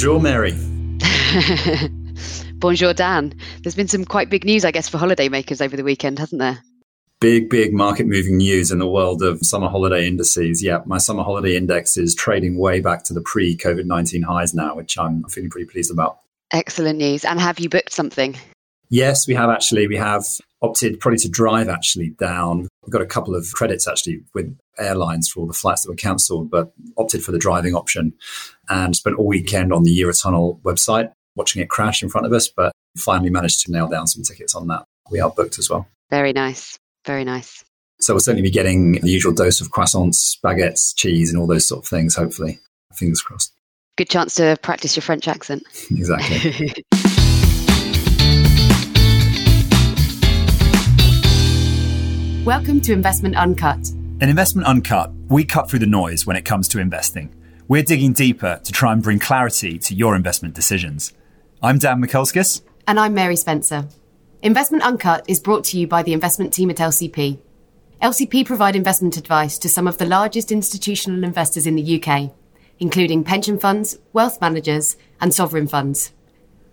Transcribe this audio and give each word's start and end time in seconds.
Bonjour, 0.00 0.18
Mary. 0.18 0.52
Bonjour, 2.54 2.94
Dan. 2.94 3.34
There's 3.62 3.74
been 3.74 3.86
some 3.86 4.06
quite 4.06 4.30
big 4.30 4.46
news, 4.46 4.64
I 4.64 4.70
guess, 4.70 4.88
for 4.88 4.96
holidaymakers 4.96 5.60
over 5.60 5.76
the 5.76 5.84
weekend, 5.84 6.18
hasn't 6.18 6.38
there? 6.38 6.62
Big, 7.20 7.50
big 7.50 7.74
market 7.74 8.06
moving 8.06 8.38
news 8.38 8.70
in 8.70 8.78
the 8.78 8.88
world 8.88 9.22
of 9.22 9.40
summer 9.42 9.68
holiday 9.68 10.06
indices. 10.06 10.62
Yeah, 10.62 10.78
my 10.86 10.96
summer 10.96 11.22
holiday 11.22 11.54
index 11.54 11.98
is 11.98 12.14
trading 12.14 12.56
way 12.56 12.80
back 12.80 13.04
to 13.04 13.12
the 13.12 13.20
pre 13.20 13.54
COVID 13.54 13.84
19 13.84 14.22
highs 14.22 14.54
now, 14.54 14.74
which 14.74 14.96
I'm 14.96 15.22
feeling 15.24 15.50
pretty 15.50 15.66
pleased 15.66 15.90
about. 15.90 16.20
Excellent 16.50 16.98
news. 16.98 17.26
And 17.26 17.38
have 17.38 17.58
you 17.58 17.68
booked 17.68 17.92
something? 17.92 18.38
Yes, 18.90 19.26
we 19.26 19.34
have 19.34 19.50
actually. 19.50 19.86
We 19.86 19.96
have 19.96 20.24
opted 20.62 21.00
probably 21.00 21.18
to 21.18 21.28
drive 21.28 21.68
actually 21.68 22.10
down. 22.10 22.68
We've 22.82 22.92
got 22.92 23.02
a 23.02 23.06
couple 23.06 23.34
of 23.34 23.52
credits 23.52 23.88
actually 23.88 24.22
with 24.34 24.56
airlines 24.78 25.28
for 25.28 25.40
all 25.40 25.46
the 25.46 25.52
flights 25.52 25.82
that 25.82 25.90
were 25.90 25.96
cancelled, 25.96 26.50
but 26.50 26.72
opted 26.98 27.22
for 27.22 27.32
the 27.32 27.38
driving 27.38 27.74
option 27.74 28.12
and 28.68 28.94
spent 28.94 29.16
all 29.16 29.26
weekend 29.26 29.72
on 29.72 29.84
the 29.84 29.98
Eurotunnel 29.98 30.60
website 30.62 31.12
watching 31.36 31.62
it 31.62 31.70
crash 31.70 32.02
in 32.02 32.08
front 32.08 32.26
of 32.26 32.32
us, 32.32 32.48
but 32.48 32.72
finally 32.96 33.30
managed 33.30 33.64
to 33.64 33.72
nail 33.72 33.88
down 33.88 34.06
some 34.06 34.24
tickets 34.24 34.54
on 34.54 34.66
that. 34.66 34.84
We 35.10 35.20
are 35.20 35.30
booked 35.30 35.58
as 35.58 35.70
well. 35.70 35.86
Very 36.10 36.32
nice. 36.32 36.78
Very 37.06 37.24
nice. 37.24 37.64
So 38.00 38.14
we'll 38.14 38.20
certainly 38.20 38.42
be 38.42 38.50
getting 38.50 38.92
the 38.92 39.10
usual 39.10 39.32
dose 39.32 39.60
of 39.60 39.70
croissants, 39.70 40.36
baguettes, 40.44 40.94
cheese, 40.96 41.30
and 41.30 41.40
all 41.40 41.46
those 41.46 41.66
sort 41.66 41.84
of 41.84 41.88
things, 41.88 42.16
hopefully. 42.16 42.58
Fingers 42.94 43.22
crossed. 43.22 43.52
Good 43.96 44.08
chance 44.08 44.34
to 44.36 44.58
practice 44.62 44.96
your 44.96 45.02
French 45.02 45.28
accent. 45.28 45.62
Exactly. 45.90 46.84
Welcome 52.46 52.80
to 52.82 52.94
Investment 52.94 53.36
Uncut. 53.36 53.90
In 54.22 54.30
Investment 54.30 54.66
Uncut, 54.66 55.12
we 55.28 55.44
cut 55.44 55.68
through 55.68 55.80
the 55.80 55.86
noise 55.86 56.26
when 56.26 56.36
it 56.36 56.46
comes 56.46 56.68
to 56.68 56.80
investing. 56.80 57.34
We're 57.68 57.82
digging 57.82 58.14
deeper 58.14 58.58
to 58.64 58.72
try 58.72 58.94
and 58.94 59.02
bring 59.02 59.18
clarity 59.18 59.78
to 59.80 59.94
your 59.94 60.16
investment 60.16 60.54
decisions. 60.54 61.12
I'm 61.62 61.76
Dan 61.76 62.02
Mikulskis. 62.02 62.62
And 62.88 62.98
I'm 62.98 63.12
Mary 63.12 63.36
Spencer. 63.36 63.88
Investment 64.40 64.82
Uncut 64.82 65.22
is 65.28 65.38
brought 65.38 65.64
to 65.64 65.78
you 65.78 65.86
by 65.86 66.02
the 66.02 66.14
investment 66.14 66.54
team 66.54 66.70
at 66.70 66.78
LCP. 66.78 67.38
LCP 68.00 68.46
provide 68.46 68.74
investment 68.74 69.18
advice 69.18 69.58
to 69.58 69.68
some 69.68 69.86
of 69.86 69.98
the 69.98 70.06
largest 70.06 70.50
institutional 70.50 71.22
investors 71.22 71.66
in 71.66 71.76
the 71.76 72.02
UK, 72.02 72.32
including 72.78 73.22
pension 73.22 73.58
funds, 73.58 73.98
wealth 74.14 74.40
managers, 74.40 74.96
and 75.20 75.34
sovereign 75.34 75.66
funds. 75.66 76.12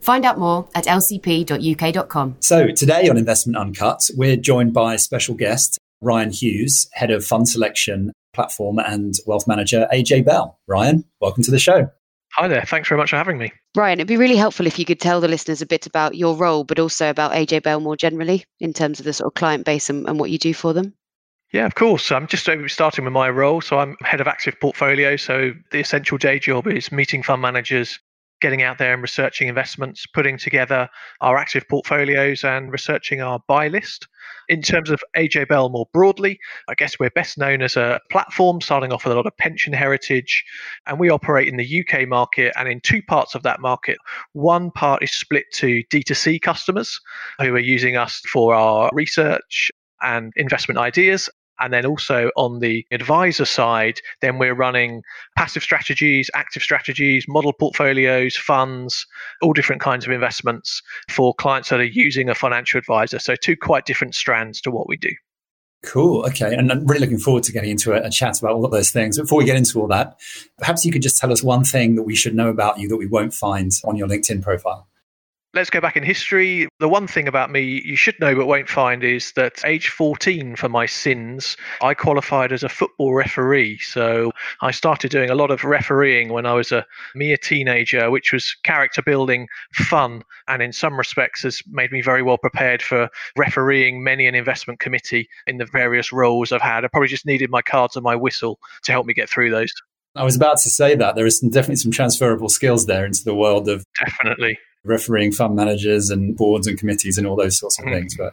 Find 0.01 0.25
out 0.25 0.37
more 0.37 0.67
at 0.75 0.85
lcp.uk.com. 0.85 2.37
So, 2.39 2.67
today 2.67 3.09
on 3.09 3.17
Investment 3.17 3.57
Uncut, 3.57 4.09
we're 4.15 4.37
joined 4.37 4.73
by 4.73 4.95
special 4.95 5.35
guest 5.35 5.77
Ryan 6.01 6.31
Hughes, 6.31 6.87
head 6.93 7.11
of 7.11 7.25
fund 7.25 7.49
selection 7.49 8.11
platform 8.33 8.79
and 8.79 9.15
wealth 9.25 9.47
manager 9.47 9.87
AJ 9.91 10.25
Bell. 10.25 10.59
Ryan, 10.67 11.03
welcome 11.19 11.43
to 11.43 11.51
the 11.51 11.59
show. 11.59 11.89
Hi 12.33 12.47
there. 12.47 12.63
Thanks 12.65 12.87
very 12.87 12.99
much 12.99 13.09
for 13.09 13.15
having 13.15 13.37
me. 13.39 13.51
Ryan, 13.75 13.99
it'd 13.99 14.07
be 14.07 14.17
really 14.17 14.35
helpful 14.35 14.67
if 14.67 14.77
you 14.77 14.85
could 14.85 14.99
tell 14.99 15.19
the 15.19 15.27
listeners 15.27 15.61
a 15.61 15.65
bit 15.65 15.87
about 15.87 16.15
your 16.15 16.35
role, 16.35 16.63
but 16.63 16.77
also 16.77 17.09
about 17.09 17.31
AJ 17.31 17.63
Bell 17.63 17.79
more 17.79 17.97
generally 17.97 18.43
in 18.59 18.73
terms 18.73 18.99
of 18.99 19.05
the 19.05 19.13
sort 19.13 19.27
of 19.31 19.33
client 19.33 19.65
base 19.65 19.89
and, 19.89 20.07
and 20.07 20.19
what 20.19 20.29
you 20.29 20.37
do 20.37 20.53
for 20.53 20.73
them. 20.73 20.93
Yeah, 21.53 21.65
of 21.65 21.75
course. 21.75 22.11
I'm 22.11 22.27
just 22.27 22.47
uh, 22.47 22.67
starting 22.67 23.05
with 23.05 23.13
my 23.13 23.29
role. 23.29 23.61
So 23.61 23.79
I'm 23.79 23.95
head 24.01 24.21
of 24.21 24.27
active 24.27 24.59
portfolio. 24.59 25.15
So 25.15 25.53
the 25.71 25.79
essential 25.79 26.17
day 26.17 26.39
job 26.39 26.67
is 26.67 26.91
meeting 26.91 27.23
fund 27.23 27.41
managers, 27.41 27.99
getting 28.41 28.61
out 28.61 28.77
there 28.77 28.93
and 28.93 29.01
researching 29.01 29.47
investments, 29.47 30.05
putting 30.05 30.37
together 30.37 30.89
our 31.21 31.37
active 31.37 31.67
portfolios 31.69 32.43
and 32.43 32.71
researching 32.71 33.21
our 33.21 33.39
buy 33.47 33.67
list. 33.67 34.07
In 34.49 34.61
terms 34.61 34.89
of 34.89 35.01
AJ 35.15 35.47
Bell 35.47 35.69
more 35.69 35.87
broadly, 35.93 36.39
I 36.67 36.73
guess 36.75 36.99
we're 36.99 37.09
best 37.09 37.37
known 37.37 37.61
as 37.61 37.75
a 37.75 37.99
platform 38.11 38.61
starting 38.61 38.91
off 38.91 39.05
with 39.05 39.13
a 39.13 39.15
lot 39.15 39.25
of 39.25 39.35
pension 39.37 39.73
heritage, 39.73 40.43
and 40.85 40.99
we 40.99 41.09
operate 41.09 41.47
in 41.47 41.57
the 41.57 41.85
UK 41.85 42.07
market 42.07 42.53
and 42.57 42.67
in 42.67 42.79
two 42.81 43.01
parts 43.01 43.35
of 43.35 43.43
that 43.43 43.59
market. 43.59 43.97
One 44.33 44.71
part 44.71 45.03
is 45.03 45.11
split 45.11 45.45
to 45.55 45.83
D2C 45.91 46.41
customers 46.41 46.99
who 47.39 47.55
are 47.55 47.59
using 47.59 47.97
us 47.97 48.21
for 48.31 48.53
our 48.53 48.89
research 48.93 49.71
and 50.01 50.31
investment 50.35 50.77
ideas, 50.77 51.29
and 51.59 51.73
then 51.73 51.85
also 51.85 52.29
on 52.35 52.59
the 52.59 52.85
advisor 52.91 53.45
side, 53.45 53.99
then 54.21 54.37
we're 54.37 54.55
running 54.55 55.03
passive 55.37 55.63
strategies, 55.63 56.29
active 56.33 56.63
strategies, 56.63 57.25
model 57.27 57.53
portfolios, 57.53 58.35
funds, 58.35 59.05
all 59.41 59.53
different 59.53 59.81
kinds 59.81 60.05
of 60.05 60.11
investments 60.11 60.81
for 61.09 61.33
clients 61.33 61.69
that 61.69 61.79
are 61.79 61.83
using 61.83 62.29
a 62.29 62.35
financial 62.35 62.77
advisor. 62.77 63.19
So, 63.19 63.35
two 63.35 63.55
quite 63.55 63.85
different 63.85 64.15
strands 64.15 64.61
to 64.61 64.71
what 64.71 64.87
we 64.87 64.97
do. 64.97 65.11
Cool. 65.83 66.25
Okay. 66.25 66.55
And 66.55 66.71
I'm 66.71 66.85
really 66.85 67.01
looking 67.01 67.19
forward 67.19 67.43
to 67.43 67.51
getting 67.51 67.69
into 67.69 67.93
a, 67.93 68.07
a, 68.07 68.09
chat 68.09 68.39
about 68.39 68.53
all 68.53 68.65
of 68.65 68.71
those 68.71 68.89
things. 68.89 69.19
Before 69.19 69.37
we 69.37 69.45
get 69.45 69.55
into 69.55 69.79
all 69.79 69.87
that, 69.87 70.19
perhaps 70.57 70.83
you 70.85 70.91
could 70.91 71.03
just 71.03 71.17
tell 71.17 71.31
us 71.31 71.43
one 71.43 71.63
thing 71.63 71.95
that 71.95 72.03
we 72.03 72.15
should 72.15 72.33
know 72.33 72.49
about 72.49 72.79
you 72.79 72.89
that 72.89 72.97
we 72.97 73.05
won't 73.05 73.33
find 73.33 73.71
on 73.85 73.95
your 73.95 74.07
LinkedIn 74.07 74.41
profile. 74.41 74.87
Let's 75.57 75.71
go 75.71 75.81
back 75.81 75.97
in 75.97 76.03
history. 76.03 76.67
The 76.79 76.87
one 76.87 77.07
thing 77.07 77.27
about 77.27 77.49
me 77.49 77.81
you 77.83 77.95
should 77.95 78.19
know 78.19 78.35
but 78.35 78.45
won't 78.45 78.69
find 78.69 79.03
is 79.03 79.31
that 79.31 79.59
age 79.65 79.89
14 79.89 80.55
for 80.55 80.69
my 80.69 80.85
sins, 80.85 81.57
I 81.81 81.95
qualified 81.95 82.51
as 82.51 82.61
a 82.61 82.69
football 82.69 83.15
referee. 83.15 83.79
So 83.79 84.33
I 84.61 84.69
started 84.69 85.09
doing 85.09 85.31
a 85.31 85.35
lot 85.35 85.49
of 85.49 85.63
refereeing 85.63 86.29
when 86.29 86.45
I 86.45 86.53
was 86.53 86.71
a 86.71 86.85
mere 87.15 87.37
teenager, 87.37 88.11
which 88.11 88.31
was 88.31 88.55
character 88.65 89.01
building, 89.01 89.47
fun, 89.73 90.21
and 90.47 90.61
in 90.61 90.73
some 90.73 90.95
respects 90.95 91.41
has 91.41 91.59
made 91.65 91.91
me 91.91 92.03
very 92.03 92.21
well 92.21 92.37
prepared 92.37 92.83
for 92.83 93.09
refereeing 93.35 94.03
many 94.03 94.27
an 94.27 94.35
investment 94.35 94.79
committee 94.79 95.27
in 95.47 95.57
the 95.57 95.65
various 95.65 96.13
roles 96.13 96.51
I've 96.51 96.61
had. 96.61 96.85
I 96.85 96.87
probably 96.87 97.09
just 97.09 97.25
needed 97.25 97.49
my 97.49 97.63
cards 97.63 97.95
and 97.95 98.03
my 98.03 98.15
whistle 98.15 98.59
to 98.83 98.91
help 98.91 99.07
me 99.07 99.15
get 99.15 99.27
through 99.27 99.49
those. 99.49 99.73
I 100.15 100.23
was 100.23 100.35
about 100.35 100.59
to 100.59 100.69
say 100.69 100.93
that 100.93 101.15
there 101.15 101.25
is 101.25 101.39
some, 101.39 101.49
definitely 101.49 101.77
some 101.77 101.91
transferable 101.91 102.49
skills 102.49 102.85
there 102.85 103.07
into 103.07 103.23
the 103.23 103.33
world 103.33 103.67
of 103.67 103.83
definitely 104.05 104.59
refereing 104.87 105.31
fund 105.31 105.55
managers 105.55 106.09
and 106.09 106.35
boards 106.35 106.67
and 106.67 106.77
committees 106.77 107.17
and 107.17 107.27
all 107.27 107.35
those 107.35 107.57
sorts 107.57 107.79
of 107.79 107.85
hmm. 107.85 107.93
things. 107.93 108.15
But 108.17 108.31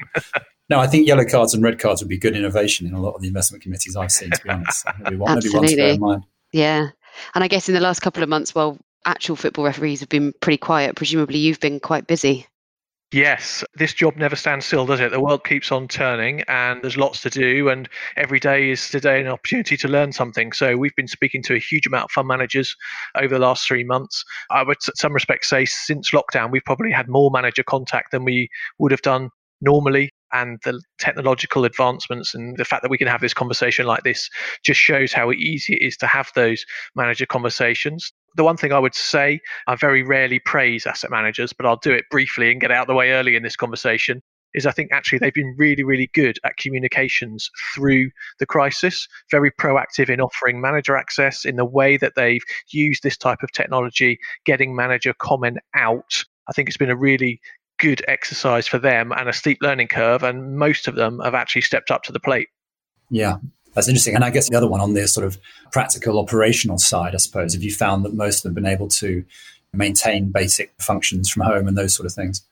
no, 0.71 0.81
I 0.81 0.87
think 0.87 1.07
yellow 1.07 1.25
cards 1.25 1.55
and 1.55 1.63
red 1.63 1.79
cards 1.79 2.03
would 2.03 2.09
be 2.09 2.19
good 2.19 2.37
innovation 2.37 2.87
in 2.87 2.95
a 2.95 3.01
lot 3.01 3.15
of 3.15 3.23
the 3.23 3.29
investment 3.29 3.63
committees 3.63 3.97
I've 3.97 4.13
seen, 4.13 4.31
to 4.31 4.41
be 4.43 4.51
honest. 4.51 4.87
maybe, 5.01 5.17
one, 5.17 5.35
maybe 5.35 5.49
one 5.51 5.67
to 5.67 5.77
bear 5.77 5.93
in 5.95 6.01
mind. 6.01 6.25
Yeah. 6.53 6.89
And 7.35 7.45
I 7.45 7.49
guess 7.49 7.69
in 7.69 7.75
the 7.75 7.81
last 7.81 8.01
couple 8.01 8.23
of 8.23 8.29
months, 8.29 8.55
while 8.55 8.79
actual 9.05 9.37
football 9.37 9.65
referees 9.65 10.01
have 10.01 10.09
been 10.09 10.33
pretty 10.41 10.59
quiet. 10.59 10.97
Presumably 10.97 11.39
you've 11.39 11.61
been 11.61 11.81
quite 11.81 12.07
busy. 12.07 12.47
Yes, 13.15 13.63
this 13.75 13.95
job 13.95 14.17
never 14.17 14.35
stands 14.35 14.67
still, 14.67 14.87
does 14.87 14.99
it? 14.99 15.13
The 15.13 15.21
world 15.21 15.45
keeps 15.45 15.71
on 15.71 15.87
turning 15.87 16.41
and 16.49 16.83
there's 16.83 16.97
lots 16.97 17.21
to 17.21 17.31
do, 17.31 17.69
and 17.69 17.89
every 18.17 18.41
day 18.41 18.71
is 18.71 18.89
today 18.89 19.21
an 19.21 19.29
opportunity 19.29 19.77
to 19.77 19.87
learn 19.87 20.11
something. 20.11 20.51
So, 20.51 20.77
we've 20.77 20.97
been 20.97 21.07
speaking 21.07 21.41
to 21.45 21.55
a 21.55 21.61
huge 21.61 21.87
amount 21.87 22.07
of 22.07 22.11
fund 22.11 22.27
managers 22.27 22.75
over 23.15 23.29
the 23.29 23.39
last 23.39 23.69
three 23.69 23.85
months. 23.85 24.25
I 24.51 24.65
would, 24.65 24.79
in 24.89 24.97
some 24.97 25.13
respects, 25.13 25.49
say 25.49 25.65
since 25.65 26.11
lockdown, 26.11 26.51
we've 26.51 26.65
probably 26.65 26.91
had 26.91 27.09
more 27.09 27.31
manager 27.31 27.63
contact 27.63 28.11
than 28.11 28.25
we 28.25 28.49
would 28.81 28.91
have 28.91 29.03
done 29.03 29.31
normally 29.61 30.11
and 30.33 30.59
the 30.65 30.83
technological 30.99 31.65
advancements 31.65 32.35
and 32.35 32.57
the 32.57 32.65
fact 32.65 32.83
that 32.83 32.91
we 32.91 32.99
can 32.99 33.07
have 33.07 33.21
this 33.21 33.33
conversation 33.33 33.87
like 33.87 34.03
this 34.03 34.29
just 34.65 34.81
shows 34.81 35.13
how 35.13 35.31
easy 35.31 35.75
it 35.75 35.87
is 35.87 35.97
to 35.99 36.09
have 36.09 36.31
those 36.35 36.67
manager 36.97 37.27
conversations. 37.27 38.13
The 38.35 38.45
one 38.45 38.57
thing 38.57 38.73
I 38.73 38.79
would 38.79 38.95
say, 38.95 39.41
I 39.67 39.77
very 39.77 40.03
rarely 40.03 40.39
praise 40.39 40.87
asset 40.87 41.11
managers, 41.11 41.53
but 41.53 41.67
I'll 41.67 41.77
do 41.77 41.93
it 41.93 42.05
briefly 42.11 42.51
and 42.51 42.61
get 42.61 42.71
out 42.71 42.83
of 42.83 42.89
the 42.89 42.95
way 42.95 43.13
early 43.13 43.37
in 43.37 43.43
this 43.43 43.57
conversation. 43.57 44.23
Is 44.55 44.67
I 44.67 44.71
think 44.71 44.93
actually 44.93 45.19
they've 45.19 45.35
been 45.35 45.57
really, 45.59 45.83
really 45.83 46.09
good 46.15 46.39
at 46.45 46.57
communications 46.59 47.51
through 47.75 48.11
the 48.39 48.47
crisis, 48.47 49.09
very 49.29 49.51
proactive 49.51 50.09
in 50.09 50.21
offering 50.21 50.61
manager 50.61 50.97
access 50.97 51.45
in 51.45 51.57
the 51.57 51.65
way 51.65 51.97
that 51.97 52.13
they've 52.15 52.43
used 52.71 53.03
this 53.03 53.17
type 53.17 53.43
of 53.43 53.51
technology, 53.51 54.17
getting 54.47 54.77
manager 54.77 55.13
comment 55.19 55.59
out. 55.75 56.25
I 56.49 56.53
think 56.53 56.69
it's 56.69 56.77
been 56.77 56.91
a 56.91 56.97
really 56.97 57.41
good 57.81 58.05
exercise 58.07 58.69
for 58.69 58.79
them 58.79 59.11
and 59.11 59.29
a 59.29 59.33
steep 59.33 59.59
learning 59.61 59.89
curve. 59.89 60.23
And 60.23 60.57
most 60.57 60.87
of 60.87 60.95
them 60.95 61.19
have 61.25 61.35
actually 61.35 61.63
stepped 61.63 61.91
up 61.91 62.05
to 62.05 62.13
the 62.13 62.21
plate. 62.21 62.49
Yeah, 63.11 63.39
that's 63.75 63.89
interesting. 63.89 64.15
And 64.15 64.25
I 64.25 64.31
guess 64.31 64.49
the 64.49 64.57
other 64.57 64.69
one 64.69 64.81
on 64.81 64.95
the 64.95 65.07
sort 65.09 65.27
of 65.27 65.39
practical 65.73 66.19
operational 66.19 66.79
side, 66.79 67.15
I 67.15 67.19
suppose, 67.19 67.55
have 67.55 67.63
you 67.63 67.73
found 67.73 68.05
that 68.05 68.15
most 68.15 68.39
of 68.39 68.43
them 68.43 68.51
have 68.51 68.63
been 68.63 68.73
able 68.73 68.89
to 68.89 69.25
maintain 69.73 70.31
basic 70.31 70.73
functions 70.81 71.29
from 71.29 71.43
home 71.43 71.69
and 71.69 71.77
those 71.77 71.95
sort 71.95 72.07
of 72.07 72.13
things? 72.13 72.43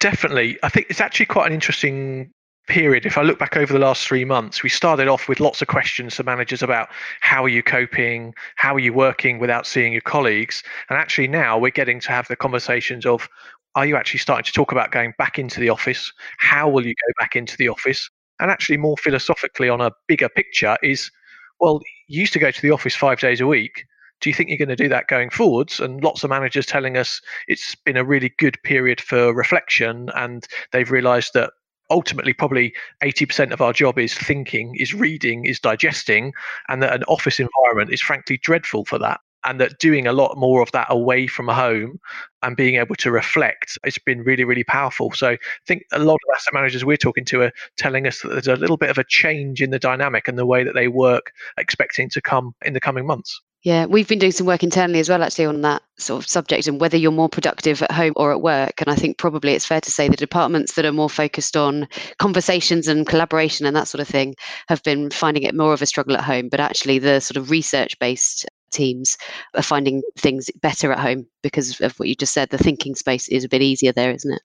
Definitely. 0.00 0.58
I 0.62 0.68
think 0.68 0.86
it's 0.90 1.00
actually 1.00 1.26
quite 1.26 1.46
an 1.46 1.52
interesting 1.52 2.32
period. 2.68 3.06
If 3.06 3.18
I 3.18 3.22
look 3.22 3.38
back 3.38 3.56
over 3.56 3.72
the 3.72 3.78
last 3.78 4.06
three 4.06 4.24
months, 4.24 4.62
we 4.62 4.68
started 4.68 5.08
off 5.08 5.28
with 5.28 5.40
lots 5.40 5.62
of 5.62 5.68
questions 5.68 6.16
to 6.16 6.24
managers 6.24 6.62
about 6.62 6.88
how 7.20 7.44
are 7.44 7.48
you 7.48 7.62
coping? 7.62 8.34
How 8.56 8.74
are 8.74 8.80
you 8.80 8.92
working 8.92 9.38
without 9.38 9.66
seeing 9.66 9.92
your 9.92 10.02
colleagues? 10.02 10.62
And 10.88 10.98
actually 10.98 11.28
now 11.28 11.58
we're 11.58 11.70
getting 11.70 12.00
to 12.00 12.08
have 12.10 12.28
the 12.28 12.36
conversations 12.36 13.04
of 13.04 13.28
are 13.74 13.86
you 13.86 13.96
actually 13.96 14.20
starting 14.20 14.44
to 14.44 14.52
talk 14.52 14.70
about 14.70 14.90
going 14.90 15.14
back 15.18 15.38
into 15.38 15.58
the 15.58 15.70
office? 15.70 16.12
How 16.38 16.68
will 16.68 16.86
you 16.86 16.94
go 16.94 17.12
back 17.18 17.36
into 17.36 17.56
the 17.56 17.68
office? 17.68 18.08
And 18.42 18.50
actually, 18.50 18.76
more 18.76 18.96
philosophically, 18.96 19.68
on 19.68 19.80
a 19.80 19.92
bigger 20.08 20.28
picture, 20.28 20.76
is 20.82 21.12
well, 21.60 21.80
you 22.08 22.20
used 22.20 22.32
to 22.32 22.40
go 22.40 22.50
to 22.50 22.60
the 22.60 22.72
office 22.72 22.96
five 22.96 23.20
days 23.20 23.40
a 23.40 23.46
week. 23.46 23.84
Do 24.20 24.28
you 24.28 24.34
think 24.34 24.48
you're 24.48 24.58
going 24.58 24.68
to 24.68 24.76
do 24.76 24.88
that 24.88 25.06
going 25.06 25.30
forwards? 25.30 25.78
And 25.78 26.02
lots 26.02 26.24
of 26.24 26.30
managers 26.30 26.66
telling 26.66 26.96
us 26.96 27.20
it's 27.46 27.76
been 27.76 27.96
a 27.96 28.04
really 28.04 28.32
good 28.38 28.58
period 28.64 29.00
for 29.00 29.32
reflection, 29.32 30.10
and 30.16 30.44
they've 30.72 30.90
realised 30.90 31.34
that 31.34 31.52
ultimately 31.88 32.32
probably 32.32 32.74
80% 33.04 33.52
of 33.52 33.60
our 33.60 33.72
job 33.72 33.96
is 33.96 34.12
thinking, 34.12 34.74
is 34.76 34.92
reading, 34.92 35.44
is 35.44 35.60
digesting, 35.60 36.32
and 36.68 36.82
that 36.82 36.94
an 36.94 37.04
office 37.04 37.38
environment 37.38 37.92
is 37.92 38.00
frankly 38.00 38.38
dreadful 38.38 38.84
for 38.84 38.98
that. 38.98 39.20
And 39.44 39.60
that 39.60 39.78
doing 39.78 40.06
a 40.06 40.12
lot 40.12 40.36
more 40.36 40.62
of 40.62 40.70
that 40.72 40.86
away 40.90 41.26
from 41.26 41.48
home 41.48 41.98
and 42.42 42.56
being 42.56 42.76
able 42.76 42.94
to 42.96 43.10
reflect 43.10 43.78
it's 43.84 43.98
been 43.98 44.22
really, 44.22 44.44
really 44.44 44.64
powerful. 44.64 45.12
So 45.12 45.30
I 45.30 45.38
think 45.66 45.84
a 45.92 45.98
lot 45.98 46.14
of 46.14 46.34
asset 46.34 46.54
managers 46.54 46.84
we're 46.84 46.96
talking 46.96 47.24
to 47.26 47.42
are 47.42 47.52
telling 47.76 48.06
us 48.06 48.20
that 48.22 48.28
there's 48.28 48.48
a 48.48 48.56
little 48.56 48.76
bit 48.76 48.90
of 48.90 48.98
a 48.98 49.04
change 49.08 49.62
in 49.62 49.70
the 49.70 49.78
dynamic 49.78 50.28
and 50.28 50.38
the 50.38 50.46
way 50.46 50.64
that 50.64 50.74
they 50.74 50.88
work, 50.88 51.32
expecting 51.56 52.08
to 52.10 52.20
come 52.20 52.54
in 52.64 52.72
the 52.72 52.80
coming 52.80 53.06
months. 53.06 53.40
Yeah, 53.64 53.86
we've 53.86 54.08
been 54.08 54.18
doing 54.18 54.32
some 54.32 54.46
work 54.46 54.64
internally 54.64 54.98
as 54.98 55.08
well, 55.08 55.22
actually, 55.22 55.44
on 55.44 55.60
that 55.60 55.82
sort 55.96 56.20
of 56.20 56.28
subject 56.28 56.66
and 56.66 56.80
whether 56.80 56.96
you're 56.96 57.12
more 57.12 57.28
productive 57.28 57.80
at 57.80 57.92
home 57.92 58.12
or 58.16 58.32
at 58.32 58.42
work. 58.42 58.80
And 58.80 58.90
I 58.90 58.96
think 58.96 59.18
probably 59.18 59.52
it's 59.52 59.66
fair 59.66 59.80
to 59.80 59.90
say 59.90 60.08
the 60.08 60.16
departments 60.16 60.72
that 60.74 60.84
are 60.84 60.90
more 60.90 61.08
focused 61.08 61.56
on 61.56 61.86
conversations 62.18 62.88
and 62.88 63.06
collaboration 63.06 63.64
and 63.64 63.76
that 63.76 63.86
sort 63.86 64.00
of 64.00 64.08
thing 64.08 64.34
have 64.66 64.82
been 64.82 65.10
finding 65.10 65.44
it 65.44 65.54
more 65.54 65.72
of 65.72 65.80
a 65.80 65.86
struggle 65.86 66.16
at 66.16 66.24
home. 66.24 66.48
But 66.48 66.58
actually, 66.58 66.98
the 66.98 67.20
sort 67.20 67.36
of 67.36 67.50
research 67.50 67.96
based 68.00 68.46
teams 68.72 69.16
are 69.54 69.62
finding 69.62 70.02
things 70.16 70.50
better 70.60 70.92
at 70.92 70.98
home 70.98 71.26
because 71.42 71.80
of 71.80 71.98
what 71.98 72.08
you 72.08 72.14
just 72.14 72.32
said. 72.32 72.50
The 72.50 72.58
thinking 72.58 72.94
space 72.94 73.28
is 73.28 73.44
a 73.44 73.48
bit 73.48 73.62
easier 73.62 73.92
there, 73.92 74.10
isn't 74.10 74.32
it? 74.32 74.42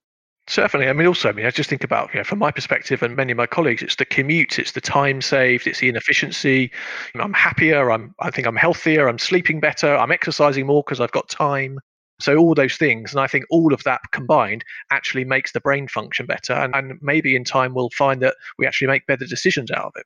Certainly. 0.50 0.88
I 0.88 0.94
mean, 0.94 1.08
also, 1.08 1.28
I 1.28 1.34
mean, 1.34 1.46
I 1.46 1.52
just 1.52 1.70
think 1.70 1.84
about, 1.84 2.14
you 2.14 2.20
know, 2.20 2.24
from 2.24 2.40
my 2.40 2.52
perspective 2.52 3.04
and 3.04 3.18
many 3.18 3.34
of 3.34 3.38
my 3.38 3.48
colleagues, 3.48 3.84
it's 3.84 3.98
the 3.98 4.06
commute, 4.06 4.58
it's 4.58 4.72
the 4.72 4.80
time 4.80 5.22
saved, 5.22 5.68
it's 5.68 5.82
the 5.82 5.90
inefficiency. 5.90 6.72
You 7.14 7.18
know, 7.18 7.26
I'm 7.26 7.34
happier. 7.34 7.92
I'm, 7.92 8.16
I 8.22 8.32
think 8.32 8.48
I'm 8.48 8.56
healthier. 8.56 9.10
I'm 9.10 9.20
sleeping 9.20 9.60
better. 9.60 9.98
I'm 9.98 10.12
exercising 10.12 10.66
more 10.66 10.84
because 10.84 11.02
I've 11.02 11.12
got 11.12 11.28
time. 11.28 11.80
So 12.20 12.38
all 12.38 12.56
those 12.56 12.78
things, 12.78 13.12
and 13.12 13.20
I 13.20 13.28
think 13.28 13.46
all 13.50 13.74
of 13.74 13.84
that 13.84 14.00
combined 14.12 14.64
actually 14.90 15.26
makes 15.26 15.52
the 15.52 15.60
brain 15.60 15.88
function 15.88 16.26
better. 16.26 16.54
And, 16.54 16.74
and 16.74 16.98
maybe 17.02 17.36
in 17.36 17.44
time 17.44 17.74
we'll 17.74 17.90
find 17.90 18.22
that 18.22 18.36
we 18.58 18.66
actually 18.66 18.88
make 18.88 19.06
better 19.06 19.26
decisions 19.26 19.70
out 19.70 19.86
of 19.86 19.92
it. 19.98 20.06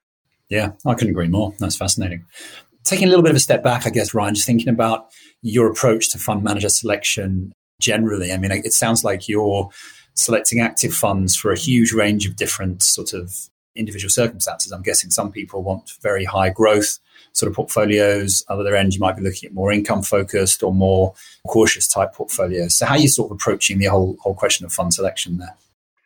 Yeah, 0.50 0.72
I 0.88 0.96
couldn't 0.96 1.12
agree 1.12 1.28
more. 1.28 1.54
That's 1.60 1.78
fascinating. 1.78 2.26
Taking 2.84 3.06
a 3.06 3.10
little 3.10 3.24
bit 3.24 3.32
of 3.32 3.38
a 3.38 3.42
step 3.42 3.64
back, 3.64 3.86
I 3.86 3.90
guess, 3.90 4.14
Ryan, 4.14 4.36
just 4.36 4.48
thinking 4.48 4.70
about 4.70 5.08
your 5.42 5.70
approach 5.70 6.10
to 6.12 6.18
fund 6.18 6.44
manager 6.44 6.70
selection 6.70 7.54
generally. 7.80 8.32
I 8.32 8.38
mean, 8.38 8.52
it 8.52 8.74
sounds 8.74 9.04
like 9.04 9.28
you're 9.30 9.70
selecting 10.14 10.60
active 10.60 10.94
funds 10.94 11.36
for 11.36 11.52
a 11.52 11.58
huge 11.58 11.94
range 11.94 12.28
of 12.28 12.36
different 12.36 12.84
sort 12.84 13.14
of 13.14 13.50
individual 13.76 14.10
circumstances. 14.10 14.72
I'm 14.72 14.82
guessing 14.82 15.10
some 15.12 15.32
people 15.32 15.64
want 15.64 15.92
very 16.02 16.26
high 16.26 16.50
growth 16.50 17.00
sort 17.34 17.50
of 17.50 17.56
portfolios. 17.56 18.44
Other 18.50 18.76
end, 18.76 18.94
you 18.94 19.00
might 19.00 19.16
be 19.16 19.24
looking 19.24 19.48
at 19.48 19.54
more 19.54 19.72
income 19.72 20.04
focused 20.04 20.64
or 20.64 20.74
more 20.74 21.14
cautious 21.48 21.88
type 21.88 22.14
portfolios. 22.14 22.76
So 22.76 22.86
how 22.86 22.96
are 22.96 23.00
you 23.00 23.08
sort 23.08 23.32
of 23.32 23.36
approaching 23.36 23.80
the 23.80 23.86
whole 23.86 24.18
whole 24.22 24.36
question 24.36 24.66
of 24.66 24.74
fund 24.74 24.94
selection 24.94 25.38
there? 25.38 25.56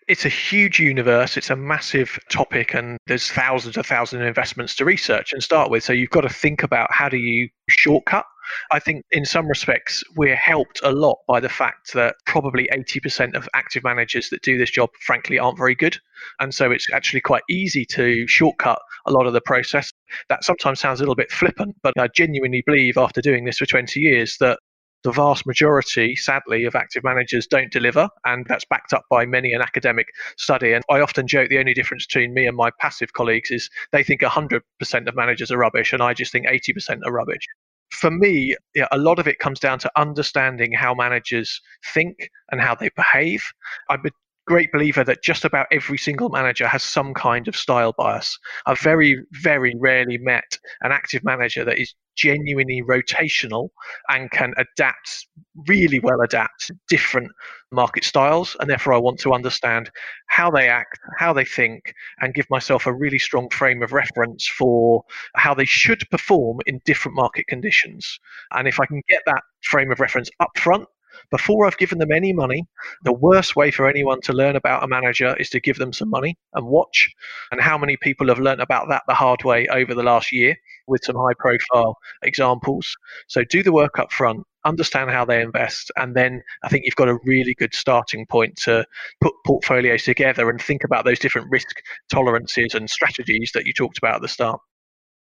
It's 0.07 0.25
a 0.25 0.29
huge 0.29 0.79
universe. 0.79 1.35
It's 1.35 1.49
a 1.49 1.55
massive 1.55 2.19
topic, 2.29 2.75
and 2.75 2.97
there's 3.07 3.31
thousands 3.31 3.75
and 3.75 3.85
thousands 3.85 4.21
of 4.21 4.27
investments 4.27 4.75
to 4.75 4.85
research 4.85 5.33
and 5.33 5.41
start 5.41 5.71
with. 5.71 5.83
So 5.83 5.93
you've 5.93 6.11
got 6.11 6.21
to 6.21 6.29
think 6.29 6.61
about 6.63 6.91
how 6.91 7.09
do 7.09 7.17
you 7.17 7.49
shortcut 7.69 8.25
I 8.71 8.79
think 8.79 9.05
in 9.11 9.25
some 9.25 9.47
respects, 9.47 10.03
we're 10.15 10.35
helped 10.35 10.79
a 10.83 10.91
lot 10.91 11.17
by 11.27 11.39
the 11.39 11.49
fact 11.49 11.93
that 11.93 12.15
probably 12.25 12.67
80% 12.73 13.35
of 13.35 13.47
active 13.53 13.83
managers 13.83 14.29
that 14.29 14.41
do 14.41 14.57
this 14.57 14.71
job, 14.71 14.89
frankly, 15.01 15.39
aren't 15.39 15.57
very 15.57 15.75
good. 15.75 15.97
And 16.39 16.53
so 16.53 16.71
it's 16.71 16.87
actually 16.93 17.21
quite 17.21 17.43
easy 17.49 17.85
to 17.85 18.27
shortcut 18.27 18.79
a 19.05 19.11
lot 19.11 19.27
of 19.27 19.33
the 19.33 19.41
process. 19.41 19.91
That 20.29 20.43
sometimes 20.43 20.79
sounds 20.79 20.99
a 20.99 21.03
little 21.03 21.15
bit 21.15 21.31
flippant, 21.31 21.75
but 21.83 21.93
I 21.97 22.07
genuinely 22.07 22.63
believe 22.65 22.97
after 22.97 23.21
doing 23.21 23.45
this 23.45 23.57
for 23.57 23.65
20 23.65 23.99
years 23.99 24.37
that 24.39 24.59
the 25.05 25.11
vast 25.11 25.45
majority, 25.45 26.15
sadly, 26.15 26.65
of 26.65 26.75
active 26.75 27.03
managers 27.03 27.45
don't 27.45 27.71
deliver, 27.71 28.09
and 28.25 28.43
that's 28.49 28.65
backed 28.65 28.91
up 28.91 29.03
by 29.09 29.23
many 29.25 29.53
an 29.53 29.61
academic 29.61 30.07
study. 30.35 30.73
And 30.73 30.83
I 30.89 30.99
often 30.99 31.27
joke 31.27 31.49
the 31.49 31.59
only 31.59 31.75
difference 31.75 32.07
between 32.07 32.33
me 32.33 32.47
and 32.47 32.57
my 32.57 32.71
passive 32.81 33.13
colleagues 33.13 33.51
is 33.51 33.69
they 33.91 34.03
think 34.03 34.21
100% 34.21 34.61
of 35.07 35.15
managers 35.15 35.51
are 35.51 35.57
rubbish, 35.57 35.93
and 35.93 36.01
I 36.01 36.15
just 36.15 36.31
think 36.31 36.47
80% 36.47 37.01
are 37.05 37.11
rubbish 37.11 37.45
for 37.91 38.09
me, 38.09 38.55
a 38.91 38.97
lot 38.97 39.19
of 39.19 39.27
it 39.27 39.39
comes 39.39 39.59
down 39.59 39.79
to 39.79 39.91
understanding 39.95 40.73
how 40.73 40.93
managers 40.93 41.61
think 41.93 42.29
and 42.51 42.59
how 42.59 42.75
they 42.75 42.89
behave. 42.95 43.43
I'm 43.89 44.03
great 44.45 44.71
believer 44.71 45.03
that 45.03 45.23
just 45.23 45.45
about 45.45 45.67
every 45.71 45.97
single 45.97 46.29
manager 46.29 46.67
has 46.67 46.83
some 46.83 47.13
kind 47.13 47.47
of 47.47 47.55
style 47.55 47.93
bias. 47.97 48.37
I've 48.65 48.79
very, 48.79 49.17
very 49.31 49.73
rarely 49.79 50.17
met 50.17 50.57
an 50.81 50.91
active 50.91 51.23
manager 51.23 51.65
that 51.65 51.79
is 51.79 51.93
genuinely 52.15 52.81
rotational 52.87 53.69
and 54.09 54.31
can 54.31 54.53
adapt 54.57 55.27
really 55.67 55.99
well 55.99 56.21
adapt 56.21 56.67
to 56.67 56.75
different 56.87 57.29
market 57.71 58.05
styles 58.05 58.55
and 58.59 58.69
therefore 58.69 58.93
I 58.93 58.97
want 58.97 59.19
to 59.19 59.33
understand 59.33 59.89
how 60.27 60.49
they 60.49 60.69
act, 60.69 60.97
how 61.17 61.33
they 61.33 61.43
think 61.43 61.93
and 62.21 62.33
give 62.33 62.49
myself 62.49 62.85
a 62.85 62.93
really 62.93 63.19
strong 63.19 63.49
frame 63.49 63.83
of 63.83 63.91
reference 63.91 64.47
for 64.47 65.03
how 65.35 65.53
they 65.53 65.65
should 65.65 66.03
perform 66.09 66.59
in 66.65 66.79
different 66.85 67.15
market 67.17 67.47
conditions. 67.47 68.19
And 68.51 68.67
if 68.67 68.79
I 68.79 68.85
can 68.85 69.01
get 69.09 69.23
that 69.25 69.41
frame 69.63 69.91
of 69.91 69.99
reference 69.99 70.29
up 70.39 70.57
front 70.57 70.87
before 71.31 71.65
I've 71.65 71.77
given 71.77 71.97
them 71.97 72.11
any 72.11 72.33
money, 72.33 72.65
the 73.03 73.13
worst 73.13 73.55
way 73.55 73.71
for 73.71 73.87
anyone 73.87 74.21
to 74.21 74.33
learn 74.33 74.55
about 74.55 74.83
a 74.83 74.87
manager 74.87 75.35
is 75.37 75.49
to 75.51 75.59
give 75.59 75.77
them 75.77 75.93
some 75.93 76.09
money 76.09 76.37
and 76.53 76.67
watch. 76.67 77.13
And 77.51 77.61
how 77.61 77.77
many 77.77 77.97
people 77.97 78.27
have 78.27 78.39
learned 78.39 78.61
about 78.61 78.89
that 78.89 79.03
the 79.07 79.13
hard 79.13 79.43
way 79.43 79.67
over 79.67 79.93
the 79.93 80.03
last 80.03 80.31
year 80.31 80.55
with 80.87 81.03
some 81.03 81.15
high 81.15 81.33
profile 81.37 81.97
examples? 82.23 82.95
So 83.27 83.43
do 83.43 83.63
the 83.63 83.71
work 83.71 83.99
up 83.99 84.11
front, 84.11 84.43
understand 84.65 85.11
how 85.11 85.25
they 85.25 85.41
invest, 85.41 85.91
and 85.95 86.15
then 86.15 86.41
I 86.63 86.69
think 86.69 86.85
you've 86.85 86.95
got 86.95 87.09
a 87.09 87.19
really 87.23 87.53
good 87.53 87.73
starting 87.73 88.25
point 88.25 88.55
to 88.63 88.85
put 89.21 89.33
portfolios 89.45 90.03
together 90.03 90.49
and 90.49 90.61
think 90.61 90.83
about 90.83 91.05
those 91.05 91.19
different 91.19 91.47
risk 91.49 91.77
tolerances 92.11 92.73
and 92.73 92.89
strategies 92.89 93.51
that 93.53 93.65
you 93.65 93.73
talked 93.73 93.97
about 93.97 94.15
at 94.15 94.21
the 94.21 94.27
start. 94.27 94.59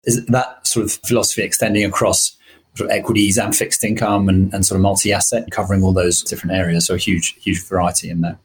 Is 0.03 0.25
that 0.27 0.67
sort 0.67 0.85
of 0.85 0.91
philosophy 1.05 1.41
extending 1.41 1.83
across 1.83 2.37
sort 2.75 2.89
of 2.89 2.95
equities 2.95 3.37
and 3.37 3.55
fixed 3.55 3.83
income 3.83 4.29
and, 4.29 4.53
and 4.53 4.65
sort 4.65 4.77
of 4.77 4.81
multi-asset, 4.81 5.49
covering 5.51 5.83
all 5.83 5.93
those 5.93 6.21
different 6.21 6.55
areas. 6.55 6.85
So 6.85 6.95
a 6.95 6.97
huge, 6.97 7.35
huge 7.41 7.63
variety 7.63 8.09
in 8.09 8.21
there. 8.21 8.37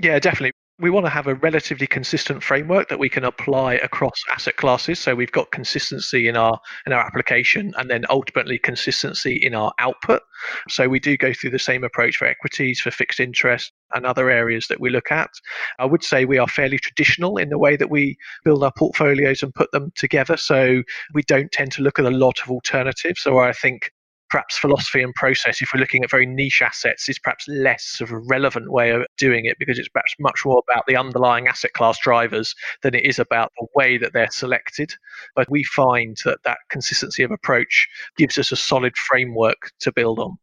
Yeah, 0.00 0.18
definitely 0.18 0.52
we 0.80 0.90
want 0.90 1.04
to 1.04 1.10
have 1.10 1.26
a 1.26 1.34
relatively 1.34 1.86
consistent 1.86 2.42
framework 2.42 2.88
that 2.88 2.98
we 2.98 3.08
can 3.08 3.24
apply 3.24 3.74
across 3.74 4.14
asset 4.32 4.56
classes. 4.56 4.98
So 4.98 5.14
we've 5.14 5.30
got 5.30 5.50
consistency 5.50 6.26
in 6.26 6.36
our 6.36 6.58
in 6.86 6.92
our 6.92 7.04
application 7.04 7.72
and 7.76 7.90
then 7.90 8.04
ultimately 8.08 8.58
consistency 8.58 9.36
in 9.42 9.54
our 9.54 9.72
output. 9.78 10.22
So 10.68 10.88
we 10.88 10.98
do 10.98 11.16
go 11.16 11.34
through 11.34 11.50
the 11.50 11.58
same 11.58 11.84
approach 11.84 12.16
for 12.16 12.26
equities 12.26 12.80
for 12.80 12.90
fixed 12.90 13.20
interest 13.20 13.72
and 13.94 14.06
other 14.06 14.30
areas 14.30 14.68
that 14.68 14.80
we 14.80 14.88
look 14.88 15.12
at. 15.12 15.30
I 15.78 15.84
would 15.84 16.02
say 16.02 16.24
we 16.24 16.38
are 16.38 16.48
fairly 16.48 16.78
traditional 16.78 17.36
in 17.36 17.50
the 17.50 17.58
way 17.58 17.76
that 17.76 17.90
we 17.90 18.16
build 18.44 18.64
our 18.64 18.72
portfolios 18.72 19.42
and 19.42 19.54
put 19.54 19.70
them 19.72 19.92
together. 19.96 20.36
So 20.36 20.82
we 21.12 21.22
don't 21.22 21.52
tend 21.52 21.72
to 21.72 21.82
look 21.82 21.98
at 21.98 22.06
a 22.06 22.10
lot 22.10 22.40
of 22.42 22.50
alternatives. 22.50 23.26
Or 23.26 23.42
i 23.42 23.52
think 23.52 23.90
perhaps 24.30 24.56
philosophy 24.58 25.02
and 25.02 25.14
process, 25.14 25.60
if 25.60 25.70
we're 25.74 25.80
looking 25.80 26.04
at 26.04 26.10
very 26.10 26.26
niche 26.26 26.62
assets, 26.62 27.08
is 27.08 27.18
perhaps 27.18 27.46
less 27.48 28.00
of 28.00 28.10
a 28.10 28.18
relevant 28.18 28.70
way 28.70 28.90
of 28.90 29.04
doing 29.18 29.44
it 29.44 29.56
because 29.58 29.78
it's 29.78 29.88
perhaps 29.88 30.14
much 30.18 30.42
more 30.44 30.62
about 30.70 30.84
the 30.86 30.96
underlying 30.96 31.48
asset 31.48 31.72
class 31.72 31.98
drivers 31.98 32.54
than 32.82 32.94
it 32.94 33.04
is 33.04 33.18
about 33.18 33.52
the 33.58 33.66
way 33.74 33.98
that 33.98 34.12
they're 34.12 34.30
selected. 34.30 34.92
But 35.34 35.50
we 35.50 35.64
find 35.64 36.16
that 36.24 36.38
that 36.44 36.58
consistency 36.70 37.22
of 37.22 37.30
approach 37.30 37.88
gives 38.16 38.38
us 38.38 38.52
a 38.52 38.56
solid 38.56 38.96
framework 38.96 39.70
to 39.80 39.92
build 39.92 40.18
on. 40.18 40.38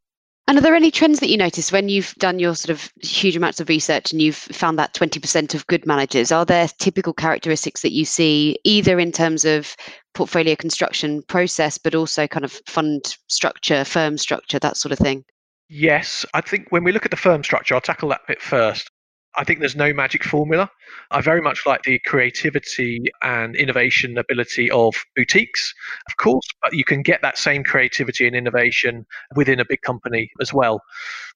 And 0.47 0.57
are 0.57 0.61
there 0.61 0.75
any 0.75 0.91
trends 0.91 1.19
that 1.19 1.27
you 1.27 1.35
notice 1.35 1.73
when 1.73 1.89
you've 1.89 2.15
done 2.15 2.39
your 2.39 2.55
sort 2.55 2.69
of 2.69 2.89
huge 3.01 3.35
amounts 3.35 3.59
of 3.59 3.67
research 3.67 4.13
and 4.13 4.21
you've 4.21 4.37
found 4.37 4.79
that 4.79 4.93
20% 4.93 5.53
of 5.53 5.67
good 5.67 5.85
managers? 5.85 6.31
Are 6.31 6.45
there 6.45 6.69
typical 6.79 7.11
characteristics 7.11 7.81
that 7.81 7.91
you 7.91 8.05
see 8.05 8.57
either 8.63 8.97
in 8.97 9.11
terms 9.11 9.43
of 9.43 9.75
portfolio 10.13 10.55
construction 10.55 11.21
process, 11.23 11.77
but 11.77 11.95
also 11.95 12.27
kind 12.27 12.45
of 12.45 12.61
fund 12.65 13.17
structure, 13.27 13.83
firm 13.83 14.17
structure, 14.17 14.57
that 14.59 14.77
sort 14.77 14.93
of 14.93 14.99
thing? 14.99 15.25
Yes, 15.67 16.25
I 16.33 16.39
think 16.39 16.67
when 16.69 16.85
we 16.85 16.93
look 16.93 17.03
at 17.03 17.11
the 17.11 17.17
firm 17.17 17.43
structure, 17.43 17.75
I'll 17.75 17.81
tackle 17.81 18.07
that 18.09 18.21
bit 18.25 18.41
first. 18.41 18.89
I 19.37 19.43
think 19.43 19.59
there's 19.59 19.75
no 19.75 19.93
magic 19.93 20.23
formula. 20.23 20.69
I 21.11 21.21
very 21.21 21.41
much 21.41 21.61
like 21.67 21.83
the 21.83 21.99
creativity 21.99 23.03
and 23.21 23.55
innovation 23.55 24.17
ability 24.17 24.71
of 24.71 24.95
boutiques, 25.15 25.73
of 26.09 26.17
course, 26.17 26.45
but 26.63 26.73
you 26.73 26.83
can 26.83 27.03
get 27.03 27.21
that 27.21 27.37
same 27.37 27.63
creativity 27.63 28.25
and 28.25 28.35
innovation 28.35 29.05
within 29.35 29.59
a 29.59 29.65
big 29.65 29.81
company 29.83 30.31
as 30.41 30.53
well. 30.53 30.81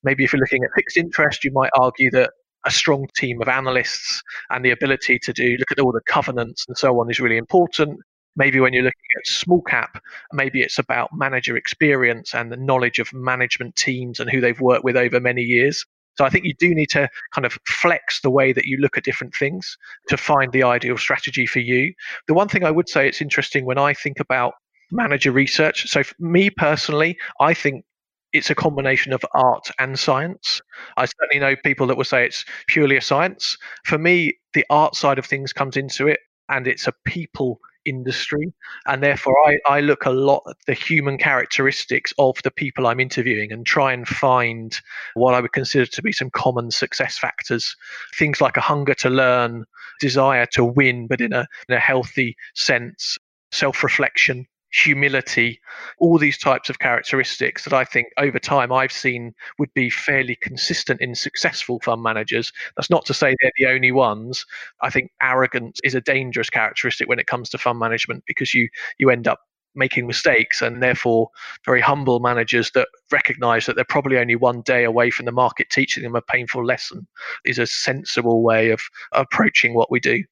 Maybe 0.04 0.24
if 0.24 0.34
you're 0.34 0.40
looking 0.40 0.64
at 0.64 0.72
fixed 0.76 0.98
interest, 0.98 1.44
you 1.44 1.52
might 1.54 1.70
argue 1.80 2.10
that 2.12 2.32
a 2.66 2.72
strong 2.72 3.08
team 3.16 3.40
of 3.40 3.48
analysts 3.48 4.22
and 4.50 4.66
the 4.66 4.72
ability 4.72 5.20
to 5.20 5.32
do 5.32 5.56
look 5.58 5.72
at 5.72 5.80
all 5.80 5.92
the 5.92 6.02
covenants 6.08 6.66
and 6.68 6.78
so 6.78 7.00
on 7.00 7.10
is 7.10 7.20
really 7.20 7.38
important. 7.38 8.00
Maybe 8.36 8.60
when 8.60 8.74
you're 8.74 8.84
looking 8.84 9.00
at 9.20 9.28
small 9.28 9.62
cap, 9.62 10.02
maybe 10.34 10.62
it's 10.62 10.80
about 10.80 11.10
manager 11.14 11.56
experience 11.56 12.34
and 12.34 12.52
the 12.52 12.58
knowledge 12.58 12.98
of 12.98 13.14
management 13.14 13.76
teams 13.76 14.20
and 14.20 14.30
who 14.30 14.42
they've 14.42 14.60
worked 14.60 14.84
with 14.84 14.98
over 14.98 15.20
many 15.20 15.44
years. 15.44 15.86
So 16.18 16.26
I 16.26 16.30
think 16.30 16.46
you 16.46 16.54
do 16.60 16.74
need 16.74 16.90
to 16.90 17.10
kind 17.34 17.46
of 17.46 17.58
flex 17.66 18.22
the 18.22 18.30
way 18.30 18.54
that 18.54 18.66
you 18.66 18.78
look 18.78 18.98
at 18.98 19.04
different 19.04 19.34
things 19.34 19.78
to 20.10 20.18
find 20.18 20.52
the 20.52 20.64
ideal 20.64 20.98
strategy 20.98 21.46
for 21.46 21.60
you. 21.60 21.94
The 22.28 22.34
one 22.34 22.48
thing 22.48 22.64
I 22.64 22.72
would 22.72 22.90
say 22.90 23.08
it's 23.08 23.22
interesting 23.22 23.66
when 23.66 23.78
I 23.78 23.94
think 23.94 24.20
about 24.20 24.54
manager 24.92 25.32
research. 25.32 25.88
So 25.90 26.04
for 26.04 26.16
me 26.20 26.50
personally, 26.50 27.18
I 27.40 27.54
think 27.54 27.86
it's 28.34 28.50
a 28.50 28.56
combination 28.56 29.14
of 29.14 29.24
art 29.34 29.70
and 29.80 29.98
science. 30.00 30.62
I 30.98 31.06
certainly 31.06 31.40
know 31.40 31.56
people 31.64 31.88
that 31.88 31.98
will 31.98 32.04
say 32.04 32.26
it's 32.26 32.46
purely 32.68 32.98
a 32.98 33.02
science. 33.02 33.58
For 33.86 33.98
me, 33.98 34.38
the 34.54 34.66
art 34.70 34.96
side 34.96 35.20
of 35.20 35.26
things 35.26 35.54
comes 35.54 35.78
into 35.78 36.08
it 36.08 36.20
and 36.50 36.68
it's 36.68 36.88
a 36.88 36.94
people 37.06 37.60
industry. 37.86 38.54
And 38.86 39.04
therefore, 39.04 39.36
I, 39.48 39.58
I 39.68 39.80
look 39.82 40.06
a 40.06 40.12
lot 40.12 40.44
at 40.48 40.58
the 40.68 40.74
human 40.74 41.18
characteristics 41.18 42.14
of 42.18 42.38
the 42.44 42.52
people 42.52 42.88
I'm 42.88 43.00
interviewing 43.00 43.52
and 43.52 43.66
try 43.66 43.94
and 43.94 44.08
find 44.08 44.78
what 45.14 45.34
I 45.34 45.42
would 45.42 45.54
consider 45.54 45.86
to 45.86 46.02
be 46.02 46.12
some 46.12 46.30
common 46.30 46.72
success 46.72 47.18
factors. 47.18 47.76
Things 48.18 48.42
like 48.42 48.58
a 48.58 48.62
hunger 48.62 48.94
to 48.96 49.10
learn, 49.10 49.66
desire 50.00 50.46
to 50.54 50.64
win, 50.64 51.08
but 51.08 51.22
in 51.22 51.34
a, 51.34 51.48
in 51.70 51.76
a 51.76 51.80
healthy 51.80 52.36
sense, 52.56 53.18
self 53.52 53.84
reflection, 53.84 54.48
humility, 54.72 55.60
all 56.00 56.18
these 56.18 56.38
types 56.38 56.70
of 56.70 56.80
characteristics 56.80 57.64
that 57.64 57.74
I 57.74 57.84
think 57.84 58.08
over 58.18 58.40
time 58.40 58.72
I've 58.72 58.92
seen 58.92 59.34
would 59.60 59.74
be 59.74 59.90
fairly 59.90 60.36
consistent 60.36 61.02
in 61.02 61.16
successful 61.16 61.80
fund 61.82 62.02
managers. 62.02 62.52
That's 62.76 62.90
not 62.90 63.06
to 63.06 63.14
say 63.14 63.36
they're 63.42 63.52
the 63.58 63.68
only 63.68 63.92
ones. 63.92 64.46
I 64.82 64.90
think 64.90 65.12
arrogance 65.22 65.80
is 65.84 65.96
a 65.96 66.02
dangerous 66.02 66.50
characteristic 66.50 67.08
when 67.08 67.20
it 67.20 67.28
comes 67.28 67.50
to 67.50 67.58
fund 67.58 67.80
management 67.80 68.24
because 68.28 68.54
you 68.54 68.70
you 68.98 69.10
end 69.10 69.28
up 69.28 69.40
making 69.76 70.08
mistakes 70.08 70.62
and 70.62 70.84
therefore 70.84 71.30
very 71.66 71.82
humble 71.82 72.20
managers 72.20 72.72
that 72.72 72.88
recognize 73.12 73.66
that 73.66 73.76
they're 73.76 73.86
probably 73.86 74.18
only 74.18 74.36
one 74.36 74.62
day 74.62 74.84
away 74.84 75.10
from 75.10 75.26
the 75.26 75.32
market 75.32 75.70
teaching 75.70 76.04
them 76.04 76.16
a 76.16 76.22
painful 76.22 76.66
lesson 76.66 77.08
is 77.46 77.58
a 77.58 77.66
sensible 77.66 78.44
way 78.44 78.70
of 78.70 78.82
approaching 79.14 79.74
what 79.74 79.90
we 79.90 80.00
do. 80.00 80.24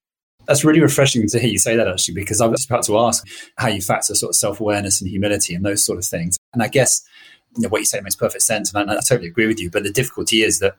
That's 0.46 0.64
really 0.64 0.80
refreshing 0.80 1.26
to 1.28 1.38
hear 1.38 1.50
you 1.50 1.58
say 1.58 1.76
that 1.76 1.88
actually, 1.88 2.14
because 2.14 2.40
I 2.40 2.46
was 2.46 2.64
about 2.64 2.84
to 2.84 2.98
ask 2.98 3.26
how 3.56 3.68
you 3.68 3.80
factor 3.80 4.14
sort 4.14 4.30
of 4.30 4.36
self 4.36 4.60
awareness 4.60 5.00
and 5.00 5.10
humility 5.10 5.54
and 5.54 5.64
those 5.64 5.84
sort 5.84 5.98
of 5.98 6.04
things. 6.04 6.36
And 6.52 6.62
I 6.62 6.68
guess 6.68 7.02
you 7.56 7.62
know, 7.62 7.68
what 7.68 7.78
you 7.78 7.84
say 7.84 8.00
makes 8.00 8.16
perfect 8.16 8.42
sense. 8.42 8.72
And 8.72 8.90
I, 8.90 8.94
I 8.94 9.00
totally 9.00 9.28
agree 9.28 9.46
with 9.46 9.60
you. 9.60 9.70
But 9.70 9.82
the 9.82 9.92
difficulty 9.92 10.42
is 10.42 10.58
that 10.60 10.76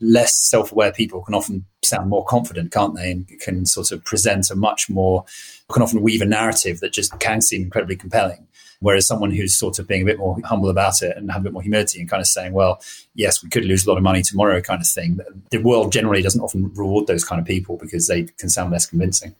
less 0.00 0.36
self 0.36 0.72
aware 0.72 0.92
people 0.92 1.22
can 1.22 1.34
often 1.34 1.64
sound 1.82 2.08
more 2.08 2.24
confident, 2.24 2.72
can't 2.72 2.94
they? 2.94 3.10
And 3.10 3.28
can 3.40 3.66
sort 3.66 3.92
of 3.92 4.04
present 4.04 4.50
a 4.50 4.56
much 4.56 4.88
more, 4.88 5.24
can 5.72 5.82
often 5.82 6.02
weave 6.02 6.22
a 6.22 6.26
narrative 6.26 6.80
that 6.80 6.92
just 6.92 7.18
can 7.20 7.40
seem 7.40 7.62
incredibly 7.62 7.96
compelling. 7.96 8.46
Whereas 8.80 9.06
someone 9.06 9.30
who's 9.30 9.54
sort 9.54 9.78
of 9.78 9.86
being 9.86 10.02
a 10.02 10.06
bit 10.06 10.18
more 10.18 10.38
humble 10.44 10.70
about 10.70 11.02
it 11.02 11.14
and 11.16 11.30
have 11.30 11.42
a 11.42 11.44
bit 11.44 11.52
more 11.52 11.60
humility 11.60 12.00
and 12.00 12.08
kind 12.08 12.20
of 12.20 12.26
saying, 12.26 12.54
well, 12.54 12.80
yes, 13.14 13.42
we 13.42 13.50
could 13.50 13.66
lose 13.66 13.84
a 13.84 13.90
lot 13.90 13.98
of 13.98 14.02
money 14.02 14.22
tomorrow 14.22 14.62
kind 14.62 14.80
of 14.80 14.86
thing. 14.86 15.20
The 15.50 15.58
world 15.58 15.92
generally 15.92 16.22
doesn't 16.22 16.40
often 16.40 16.72
reward 16.74 17.06
those 17.06 17.22
kind 17.22 17.38
of 17.38 17.46
people 17.46 17.76
because 17.76 18.06
they 18.06 18.22
can 18.38 18.48
sound 18.48 18.72
less 18.72 18.86
convincing 18.86 19.34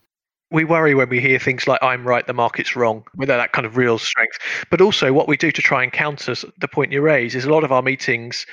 we 0.53 0.65
worry 0.65 0.95
when 0.95 1.09
we 1.09 1.21
hear 1.21 1.39
things 1.39 1.67
like 1.69 1.83
i'm 1.83 2.07
right 2.07 2.27
the 2.27 2.33
market's 2.33 2.75
wrong 2.75 3.05
without 3.17 3.37
that 3.37 3.53
kind 3.53 3.67
of 3.67 3.77
real 3.77 3.99
strength 3.99 4.39
but 4.71 4.81
also 4.81 5.13
what 5.13 5.29
we 5.29 5.37
do 5.37 5.51
to 5.53 5.63
try 5.63 5.83
and 5.83 5.93
counter 5.93 6.35
the 6.59 6.69
point 6.69 6.93
you 6.93 7.01
raise 7.01 7.35
is 7.35 7.45
a 7.45 7.51
lot 7.53 7.65
of 7.65 7.73
our 7.73 7.83
meetings 7.83 8.47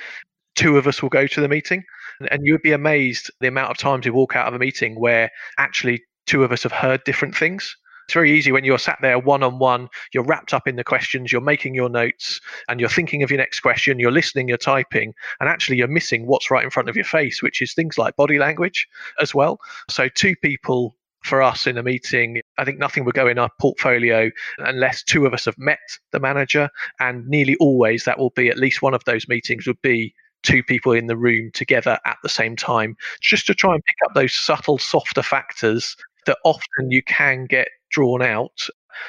two 0.54 0.76
of 0.76 0.86
us 0.86 1.02
will 1.02 1.08
go 1.08 1.26
to 1.26 1.40
the 1.40 1.48
meeting 1.48 1.84
and 2.30 2.44
you 2.44 2.52
would 2.52 2.62
be 2.62 2.72
amazed 2.72 3.30
the 3.40 3.48
amount 3.48 3.70
of 3.70 3.76
times 3.76 4.04
we 4.04 4.10
walk 4.10 4.36
out 4.36 4.48
of 4.48 4.54
a 4.54 4.58
meeting 4.58 4.98
where 4.98 5.30
actually 5.58 6.02
two 6.26 6.44
of 6.44 6.52
us 6.52 6.62
have 6.62 6.72
heard 6.72 7.02
different 7.04 7.36
things 7.36 7.76
it's 8.08 8.14
very 8.14 8.32
easy 8.32 8.52
when 8.52 8.64
you're 8.64 8.78
sat 8.78 8.96
there 9.02 9.18
one 9.18 9.42
on 9.42 9.58
one, 9.58 9.86
you're 10.14 10.24
wrapped 10.24 10.54
up 10.54 10.66
in 10.66 10.76
the 10.76 10.82
questions, 10.82 11.30
you're 11.30 11.42
making 11.42 11.74
your 11.74 11.90
notes, 11.90 12.40
and 12.66 12.80
you're 12.80 12.88
thinking 12.88 13.22
of 13.22 13.30
your 13.30 13.36
next 13.36 13.60
question, 13.60 13.98
you're 13.98 14.10
listening, 14.10 14.48
you're 14.48 14.56
typing, 14.56 15.12
and 15.40 15.48
actually 15.50 15.76
you're 15.76 15.88
missing 15.88 16.26
what's 16.26 16.50
right 16.50 16.64
in 16.64 16.70
front 16.70 16.88
of 16.88 16.96
your 16.96 17.04
face, 17.04 17.42
which 17.42 17.60
is 17.60 17.74
things 17.74 17.98
like 17.98 18.16
body 18.16 18.38
language 18.38 18.88
as 19.20 19.34
well. 19.34 19.58
So, 19.90 20.08
two 20.08 20.34
people 20.36 20.96
for 21.22 21.42
us 21.42 21.66
in 21.66 21.76
a 21.76 21.82
meeting, 21.82 22.40
I 22.56 22.64
think 22.64 22.78
nothing 22.78 23.04
would 23.04 23.14
go 23.14 23.28
in 23.28 23.38
our 23.38 23.50
portfolio 23.60 24.30
unless 24.56 25.02
two 25.02 25.26
of 25.26 25.34
us 25.34 25.44
have 25.44 25.58
met 25.58 25.78
the 26.10 26.20
manager. 26.20 26.70
And 27.00 27.26
nearly 27.26 27.56
always 27.56 28.04
that 28.04 28.18
will 28.18 28.30
be 28.30 28.48
at 28.48 28.56
least 28.56 28.80
one 28.80 28.94
of 28.94 29.04
those 29.04 29.28
meetings 29.28 29.66
would 29.66 29.82
be 29.82 30.14
two 30.42 30.62
people 30.62 30.92
in 30.92 31.06
the 31.06 31.16
room 31.16 31.50
together 31.52 31.98
at 32.06 32.16
the 32.22 32.28
same 32.28 32.56
time, 32.56 32.96
just 33.20 33.46
to 33.46 33.54
try 33.54 33.74
and 33.74 33.84
pick 33.84 33.96
up 34.06 34.14
those 34.14 34.34
subtle, 34.34 34.78
softer 34.78 35.22
factors 35.22 35.96
that 36.26 36.38
often 36.44 36.90
you 36.90 37.02
can 37.02 37.46
get 37.46 37.68
drawn 37.90 38.22
out. 38.22 38.68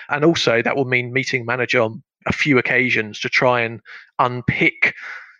And 0.10 0.24
also, 0.24 0.62
that 0.62 0.76
will 0.76 0.86
mean 0.86 1.14
meeting 1.14 1.46
manager 1.46 1.82
on 1.82 2.04
a 2.26 2.34
few 2.34 2.58
occasions 2.58 3.20
to 3.22 3.30
try 3.30 3.62
and 3.62 3.82
unpick. 4.20 4.94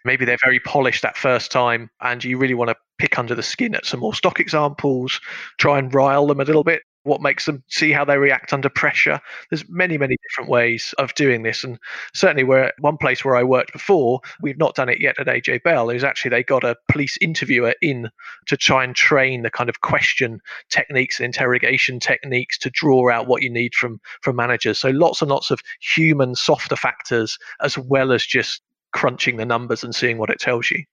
Maybe 0.06 0.26
they're 0.26 0.38
very 0.44 0.60
polished 0.60 1.02
that 1.02 1.18
first 1.18 1.52
time, 1.52 1.90
and 2.02 2.24
you 2.24 2.38
really 2.38 2.54
want 2.54 2.70
to 2.70 2.76
pick 2.98 3.20
under 3.20 3.36
the 3.36 3.44
skin 3.44 3.76
at 3.76 3.86
some 3.86 4.00
more 4.00 4.14
stock 4.14 4.40
examples, 4.40 5.20
try 5.58 5.78
and 5.78 5.94
rile 5.94 6.28
them 6.28 6.40
a 6.40 6.46
little 6.46 6.64
bit, 6.64 6.84
what 7.04 7.22
makes 7.22 7.46
them 7.46 7.64
see 7.68 7.92
how 7.92 8.04
they 8.04 8.18
react 8.18 8.54
under 8.54 8.70
pressure. 8.70 9.20
There's 9.50 9.68
many, 9.70 9.98
many 9.98 10.18
different 10.28 10.50
ways 10.50 10.94
of 10.98 11.14
doing 11.16 11.44
this. 11.44 11.64
And 11.64 11.80
certainly 12.14 12.44
where 12.44 12.74
one 12.80 12.98
place 12.98 13.24
where 13.24 13.36
I 13.36 13.44
worked 13.44 13.74
before, 13.74 14.22
we've 14.42 14.58
not 14.58 14.76
done 14.76 14.90
it 14.90 15.00
yet 15.00 15.20
at 15.20 15.28
AJ 15.28 15.64
Bell, 15.64 15.90
is 15.90 16.04
actually 16.04 16.30
they 16.30 16.44
got 16.44 16.64
a 16.64 16.76
police 16.90 17.18
interviewer 17.22 17.74
in 17.82 18.10
to 18.48 18.58
try 18.58 18.84
and 18.84 18.96
train 18.96 19.44
the 19.44 19.50
kind 19.50 19.70
of 19.70 19.82
question 19.82 20.42
techniques 20.70 21.20
and 21.20 21.26
interrogation 21.26 22.00
techniques 22.00 22.58
to 22.60 22.70
draw 22.70 23.10
out 23.10 23.28
what 23.28 23.42
you 23.42 23.50
need 23.50 23.74
from 23.74 24.00
from 24.22 24.36
managers. 24.36 24.78
So 24.80 24.90
lots 24.90 25.22
and 25.22 25.32
lots 25.32 25.52
of 25.52 25.60
human 25.82 26.36
softer 26.36 26.76
factors 26.76 27.38
as 27.62 27.78
well 27.78 28.12
as 28.12 28.26
just 28.26 28.62
crunching 28.92 29.38
the 29.38 29.46
numbers 29.46 29.84
and 29.84 29.96
seeing 29.96 30.18
what 30.18 30.30
it 30.30 30.40
tells 30.40 30.70
you. 30.72 30.84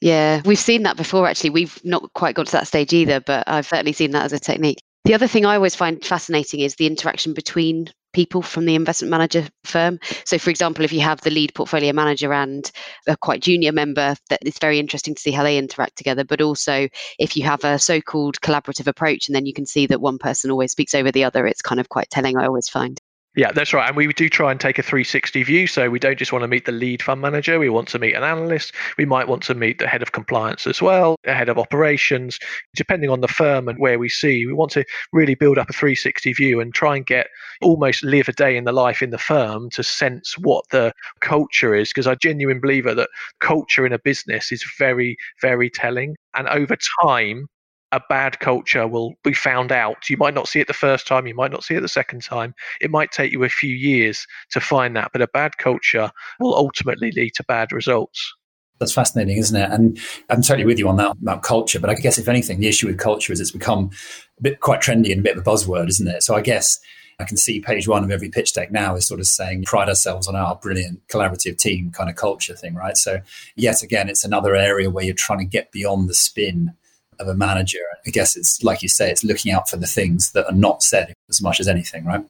Yeah, 0.00 0.40
we've 0.46 0.58
seen 0.58 0.82
that 0.84 0.96
before 0.96 1.26
actually. 1.28 1.50
We've 1.50 1.78
not 1.84 2.10
quite 2.14 2.34
got 2.34 2.46
to 2.46 2.52
that 2.52 2.66
stage 2.66 2.92
either, 2.92 3.20
but 3.20 3.44
I've 3.46 3.66
certainly 3.66 3.92
seen 3.92 4.12
that 4.12 4.24
as 4.24 4.32
a 4.32 4.38
technique. 4.38 4.78
The 5.04 5.14
other 5.14 5.26
thing 5.26 5.46
I 5.46 5.54
always 5.54 5.74
find 5.74 6.04
fascinating 6.04 6.60
is 6.60 6.74
the 6.74 6.86
interaction 6.86 7.32
between 7.32 7.88
people 8.12 8.42
from 8.42 8.66
the 8.66 8.74
investment 8.74 9.10
manager 9.10 9.48
firm. 9.64 9.98
So, 10.24 10.38
for 10.38 10.50
example, 10.50 10.84
if 10.84 10.92
you 10.92 11.00
have 11.00 11.20
the 11.20 11.30
lead 11.30 11.54
portfolio 11.54 11.92
manager 11.92 12.32
and 12.32 12.70
a 13.06 13.16
quite 13.16 13.40
junior 13.40 13.72
member, 13.72 14.14
that 14.28 14.40
it's 14.42 14.58
very 14.58 14.78
interesting 14.78 15.14
to 15.14 15.20
see 15.20 15.30
how 15.30 15.42
they 15.42 15.58
interact 15.58 15.96
together. 15.96 16.24
But 16.24 16.42
also, 16.42 16.88
if 17.18 17.36
you 17.36 17.44
have 17.44 17.64
a 17.64 17.78
so 17.78 18.00
called 18.00 18.40
collaborative 18.40 18.86
approach 18.88 19.28
and 19.28 19.34
then 19.34 19.46
you 19.46 19.54
can 19.54 19.66
see 19.66 19.86
that 19.86 20.00
one 20.00 20.18
person 20.18 20.50
always 20.50 20.72
speaks 20.72 20.94
over 20.94 21.10
the 21.10 21.24
other, 21.24 21.46
it's 21.46 21.62
kind 21.62 21.80
of 21.80 21.88
quite 21.88 22.10
telling, 22.10 22.36
I 22.36 22.46
always 22.46 22.68
find. 22.68 22.99
Yeah, 23.36 23.52
that's 23.52 23.72
right. 23.72 23.86
And 23.86 23.96
we 23.96 24.12
do 24.12 24.28
try 24.28 24.50
and 24.50 24.58
take 24.58 24.80
a 24.80 24.82
360 24.82 25.44
view. 25.44 25.68
So 25.68 25.88
we 25.88 26.00
don't 26.00 26.18
just 26.18 26.32
want 26.32 26.42
to 26.42 26.48
meet 26.48 26.64
the 26.64 26.72
lead 26.72 27.00
fund 27.00 27.20
manager. 27.20 27.60
We 27.60 27.68
want 27.68 27.86
to 27.88 27.98
meet 28.00 28.14
an 28.14 28.24
analyst. 28.24 28.74
We 28.98 29.04
might 29.04 29.28
want 29.28 29.44
to 29.44 29.54
meet 29.54 29.78
the 29.78 29.86
head 29.86 30.02
of 30.02 30.10
compliance 30.10 30.66
as 30.66 30.82
well, 30.82 31.14
the 31.22 31.32
head 31.32 31.48
of 31.48 31.56
operations, 31.56 32.40
depending 32.74 33.08
on 33.08 33.20
the 33.20 33.28
firm 33.28 33.68
and 33.68 33.78
where 33.78 34.00
we 34.00 34.08
see. 34.08 34.46
We 34.46 34.52
want 34.52 34.72
to 34.72 34.84
really 35.12 35.36
build 35.36 35.58
up 35.58 35.70
a 35.70 35.72
360 35.72 36.32
view 36.32 36.60
and 36.60 36.74
try 36.74 36.96
and 36.96 37.06
get 37.06 37.28
almost 37.62 38.02
live 38.02 38.28
a 38.28 38.32
day 38.32 38.56
in 38.56 38.64
the 38.64 38.72
life 38.72 39.00
in 39.00 39.10
the 39.10 39.18
firm 39.18 39.70
to 39.70 39.84
sense 39.84 40.34
what 40.38 40.64
the 40.70 40.92
culture 41.20 41.72
is. 41.72 41.90
Because 41.90 42.08
I 42.08 42.16
genuinely 42.16 42.60
believe 42.60 42.84
that 42.84 43.08
culture 43.38 43.86
in 43.86 43.92
a 43.92 43.98
business 44.00 44.50
is 44.50 44.64
very, 44.76 45.16
very 45.40 45.70
telling. 45.70 46.16
And 46.34 46.48
over 46.48 46.76
time, 47.04 47.46
a 47.92 48.00
bad 48.08 48.38
culture 48.40 48.86
will 48.86 49.14
be 49.24 49.34
found 49.34 49.72
out. 49.72 50.08
You 50.08 50.16
might 50.16 50.34
not 50.34 50.48
see 50.48 50.60
it 50.60 50.68
the 50.68 50.72
first 50.72 51.06
time, 51.06 51.26
you 51.26 51.34
might 51.34 51.50
not 51.50 51.64
see 51.64 51.74
it 51.74 51.80
the 51.80 51.88
second 51.88 52.22
time. 52.22 52.54
It 52.80 52.90
might 52.90 53.10
take 53.10 53.32
you 53.32 53.42
a 53.44 53.48
few 53.48 53.74
years 53.74 54.26
to 54.50 54.60
find 54.60 54.94
that, 54.96 55.10
but 55.12 55.22
a 55.22 55.28
bad 55.28 55.58
culture 55.58 56.10
will 56.38 56.54
ultimately 56.54 57.10
lead 57.12 57.34
to 57.34 57.44
bad 57.44 57.72
results. 57.72 58.34
That's 58.78 58.92
fascinating, 58.92 59.36
isn't 59.36 59.60
it? 59.60 59.70
And 59.70 59.98
I'm 60.30 60.40
totally 60.40 60.64
with 60.64 60.78
you 60.78 60.88
on 60.88 60.96
that 60.96 61.16
about 61.20 61.42
culture. 61.42 61.78
But 61.78 61.90
I 61.90 61.94
guess 61.94 62.16
if 62.16 62.28
anything, 62.28 62.60
the 62.60 62.68
issue 62.68 62.86
with 62.86 62.98
culture 62.98 63.32
is 63.32 63.38
it's 63.38 63.50
become 63.50 63.90
a 64.38 64.42
bit 64.42 64.60
quite 64.60 64.80
trendy 64.80 65.12
and 65.12 65.20
a 65.20 65.22
bit 65.22 65.36
of 65.36 65.46
a 65.46 65.50
buzzword, 65.50 65.88
isn't 65.88 66.08
it? 66.08 66.22
So 66.22 66.34
I 66.34 66.40
guess 66.40 66.80
I 67.18 67.24
can 67.24 67.36
see 67.36 67.60
page 67.60 67.86
one 67.86 68.02
of 68.02 68.10
every 68.10 68.30
pitch 68.30 68.54
deck 68.54 68.72
now 68.72 68.94
is 68.96 69.06
sort 69.06 69.20
of 69.20 69.26
saying 69.26 69.64
pride 69.64 69.90
ourselves 69.90 70.26
on 70.26 70.34
our 70.34 70.56
brilliant 70.56 71.06
collaborative 71.08 71.58
team 71.58 71.90
kind 71.90 72.08
of 72.08 72.16
culture 72.16 72.56
thing, 72.56 72.74
right? 72.74 72.96
So 72.96 73.20
yet 73.54 73.82
again, 73.82 74.08
it's 74.08 74.24
another 74.24 74.56
area 74.56 74.88
where 74.88 75.04
you're 75.04 75.14
trying 75.14 75.40
to 75.40 75.44
get 75.44 75.72
beyond 75.72 76.08
the 76.08 76.14
spin 76.14 76.72
of 77.20 77.28
a 77.28 77.34
manager. 77.34 77.78
I 78.06 78.10
guess 78.10 78.36
it's 78.36 78.62
like 78.62 78.82
you 78.82 78.88
say, 78.88 79.10
it's 79.10 79.24
looking 79.24 79.52
out 79.52 79.68
for 79.68 79.76
the 79.76 79.86
things 79.86 80.32
that 80.32 80.46
are 80.46 80.54
not 80.54 80.82
said 80.82 81.12
as 81.28 81.42
much 81.42 81.60
as 81.60 81.68
anything, 81.68 82.04
right? 82.04 82.24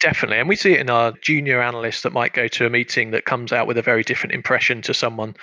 Definitely. 0.00 0.38
And 0.38 0.48
we 0.48 0.56
see 0.56 0.72
it 0.72 0.80
in 0.80 0.90
our 0.90 1.12
junior 1.22 1.62
analysts 1.62 2.02
that 2.02 2.12
might 2.12 2.34
go 2.34 2.46
to 2.48 2.66
a 2.66 2.70
meeting 2.70 3.12
that 3.12 3.24
comes 3.24 3.52
out 3.52 3.66
with 3.66 3.78
a 3.78 3.82
very 3.82 4.02
different 4.02 4.34
impression 4.34 4.82
to 4.82 4.92
someone 4.92 5.34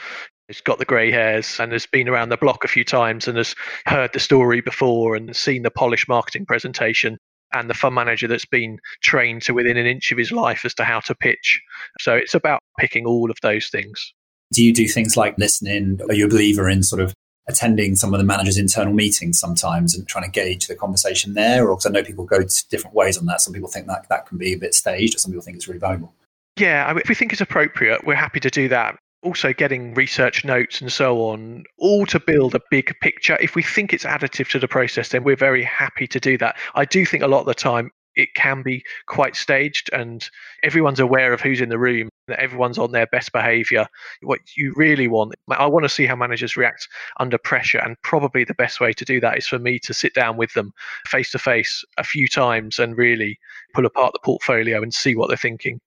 who's 0.48 0.62
got 0.62 0.78
the 0.78 0.86
grey 0.86 1.10
hairs 1.10 1.60
and 1.60 1.72
has 1.72 1.88
been 1.88 2.08
around 2.08 2.30
the 2.30 2.38
block 2.38 2.64
a 2.64 2.68
few 2.68 2.84
times 2.84 3.28
and 3.28 3.38
has 3.38 3.56
heard 3.86 4.14
the 4.14 4.20
story 4.20 4.62
before 4.62 5.16
and 5.16 5.36
seen 5.36 5.64
the 5.64 5.72
polished 5.72 6.08
marketing 6.08 6.46
presentation 6.46 7.18
and 7.54 7.70
the 7.70 7.74
fund 7.74 7.96
manager 7.96 8.28
that's 8.28 8.46
been 8.46 8.78
trained 9.02 9.42
to 9.42 9.54
within 9.54 9.78
an 9.78 9.86
inch 9.86 10.12
of 10.12 10.18
his 10.18 10.32
life 10.32 10.64
as 10.64 10.74
to 10.76 10.84
how 10.84 11.00
to 11.00 11.16
pitch. 11.16 11.62
So 12.00 12.14
it's 12.14 12.36
about 12.36 12.62
picking 12.80 13.06
all 13.06 13.32
of 13.32 13.38
those 13.42 13.68
things. 13.70 14.14
Do 14.54 14.64
you 14.64 14.74
do 14.74 14.88
things 14.88 15.18
like 15.18 15.38
listening? 15.38 16.00
Are 16.08 16.14
you 16.14 16.26
a 16.26 16.30
believer 16.30 16.70
in 16.70 16.84
sort 16.84 17.02
of 17.02 17.14
attending 17.48 17.96
some 17.96 18.14
of 18.14 18.20
the 18.20 18.24
manager's 18.24 18.58
internal 18.58 18.94
meetings 18.94 19.40
sometimes 19.40 19.96
and 19.96 20.08
trying 20.08 20.26
to 20.26 20.32
gauge 20.32 20.68
the 20.68 20.76
conversation 20.76 21.34
there? 21.34 21.68
Or 21.68 21.76
because 21.76 21.86
I 21.86 21.90
know 21.90 22.04
people 22.04 22.26
go 22.26 22.40
different 22.70 22.96
ways 22.96 23.18
on 23.18 23.26
that. 23.26 23.42
Some 23.42 23.54
people 23.54 23.70
think 23.70 23.88
that 23.88 24.08
that 24.10 24.26
can 24.26 24.38
be 24.38 24.54
a 24.54 24.58
bit 24.58 24.74
staged, 24.74 25.16
or 25.16 25.18
some 25.20 25.32
people 25.32 25.44
think 25.44 25.58
it's 25.58 25.68
really 25.68 25.80
valuable. 25.80 26.14
Yeah, 26.58 26.86
I 26.86 26.94
mean, 26.94 27.02
if 27.02 27.10
we 27.10 27.16
think 27.16 27.32
it's 27.32 27.42
appropriate, 27.42 28.06
we're 28.06 28.16
happy 28.16 28.40
to 28.42 28.50
do 28.50 28.68
that. 28.70 28.98
Also, 29.24 29.54
getting 29.54 29.94
research 29.94 30.44
notes 30.44 30.82
and 30.82 30.92
so 30.92 31.22
on, 31.22 31.64
all 31.78 32.08
to 32.08 32.20
build 32.20 32.56
a 32.56 32.62
big 32.72 32.92
picture. 33.02 33.38
If 33.40 33.56
we 33.56 33.62
think 33.62 33.94
it's 33.94 34.04
additive 34.04 34.50
to 34.50 34.60
the 34.60 34.68
process, 34.68 35.10
then 35.10 35.24
we're 35.24 35.36
very 35.36 35.64
happy 35.64 36.08
to 36.08 36.20
do 36.20 36.38
that. 36.40 36.58
I 36.74 36.86
do 36.86 37.06
think 37.06 37.22
a 37.22 37.28
lot 37.28 37.42
of 37.42 37.46
the 37.46 37.54
time 37.54 37.92
it 38.16 38.34
can 38.36 38.62
be 38.62 38.84
quite 39.08 39.36
staged 39.36 39.90
and 39.94 40.30
everyone's 40.64 41.00
aware 41.00 41.34
of 41.34 41.42
who's 41.42 41.62
in 41.62 41.70
the 41.70 41.80
room 41.80 42.10
that 42.28 42.40
everyone's 42.40 42.78
on 42.78 42.92
their 42.92 43.08
best 43.08 43.32
behavior 43.32 43.88
what 44.22 44.40
you 44.56 44.74
really 44.76 45.08
want. 45.08 45.34
I 45.50 45.66
want 45.66 45.84
to 45.84 45.90
see 45.90 46.06
how 46.06 46.16
managers 46.16 46.58
react 46.58 46.88
under 47.20 47.38
pressure 47.38 47.80
and 47.80 47.96
probably 48.04 48.44
the 48.44 48.54
best 48.54 48.80
way 48.80 48.94
to 48.94 49.06
do 49.06 49.20
that 49.22 49.38
is 49.38 49.48
for 49.48 49.60
me 49.60 49.80
to 49.80 49.94
sit 49.94 50.14
down 50.14 50.38
with 50.38 50.54
them 50.54 50.74
face 51.08 51.32
to 51.32 51.40
face 51.40 51.84
a 51.98 52.04
few 52.04 52.28
times 52.28 52.80
and 52.80 52.98
really 52.98 53.40
pull 53.74 53.86
apart 53.86 54.14
the 54.14 54.20
portfolio 54.24 54.82
and 54.82 54.94
see 54.94 55.16
what 55.16 55.28
they're 55.28 55.38
thinking 55.38 55.80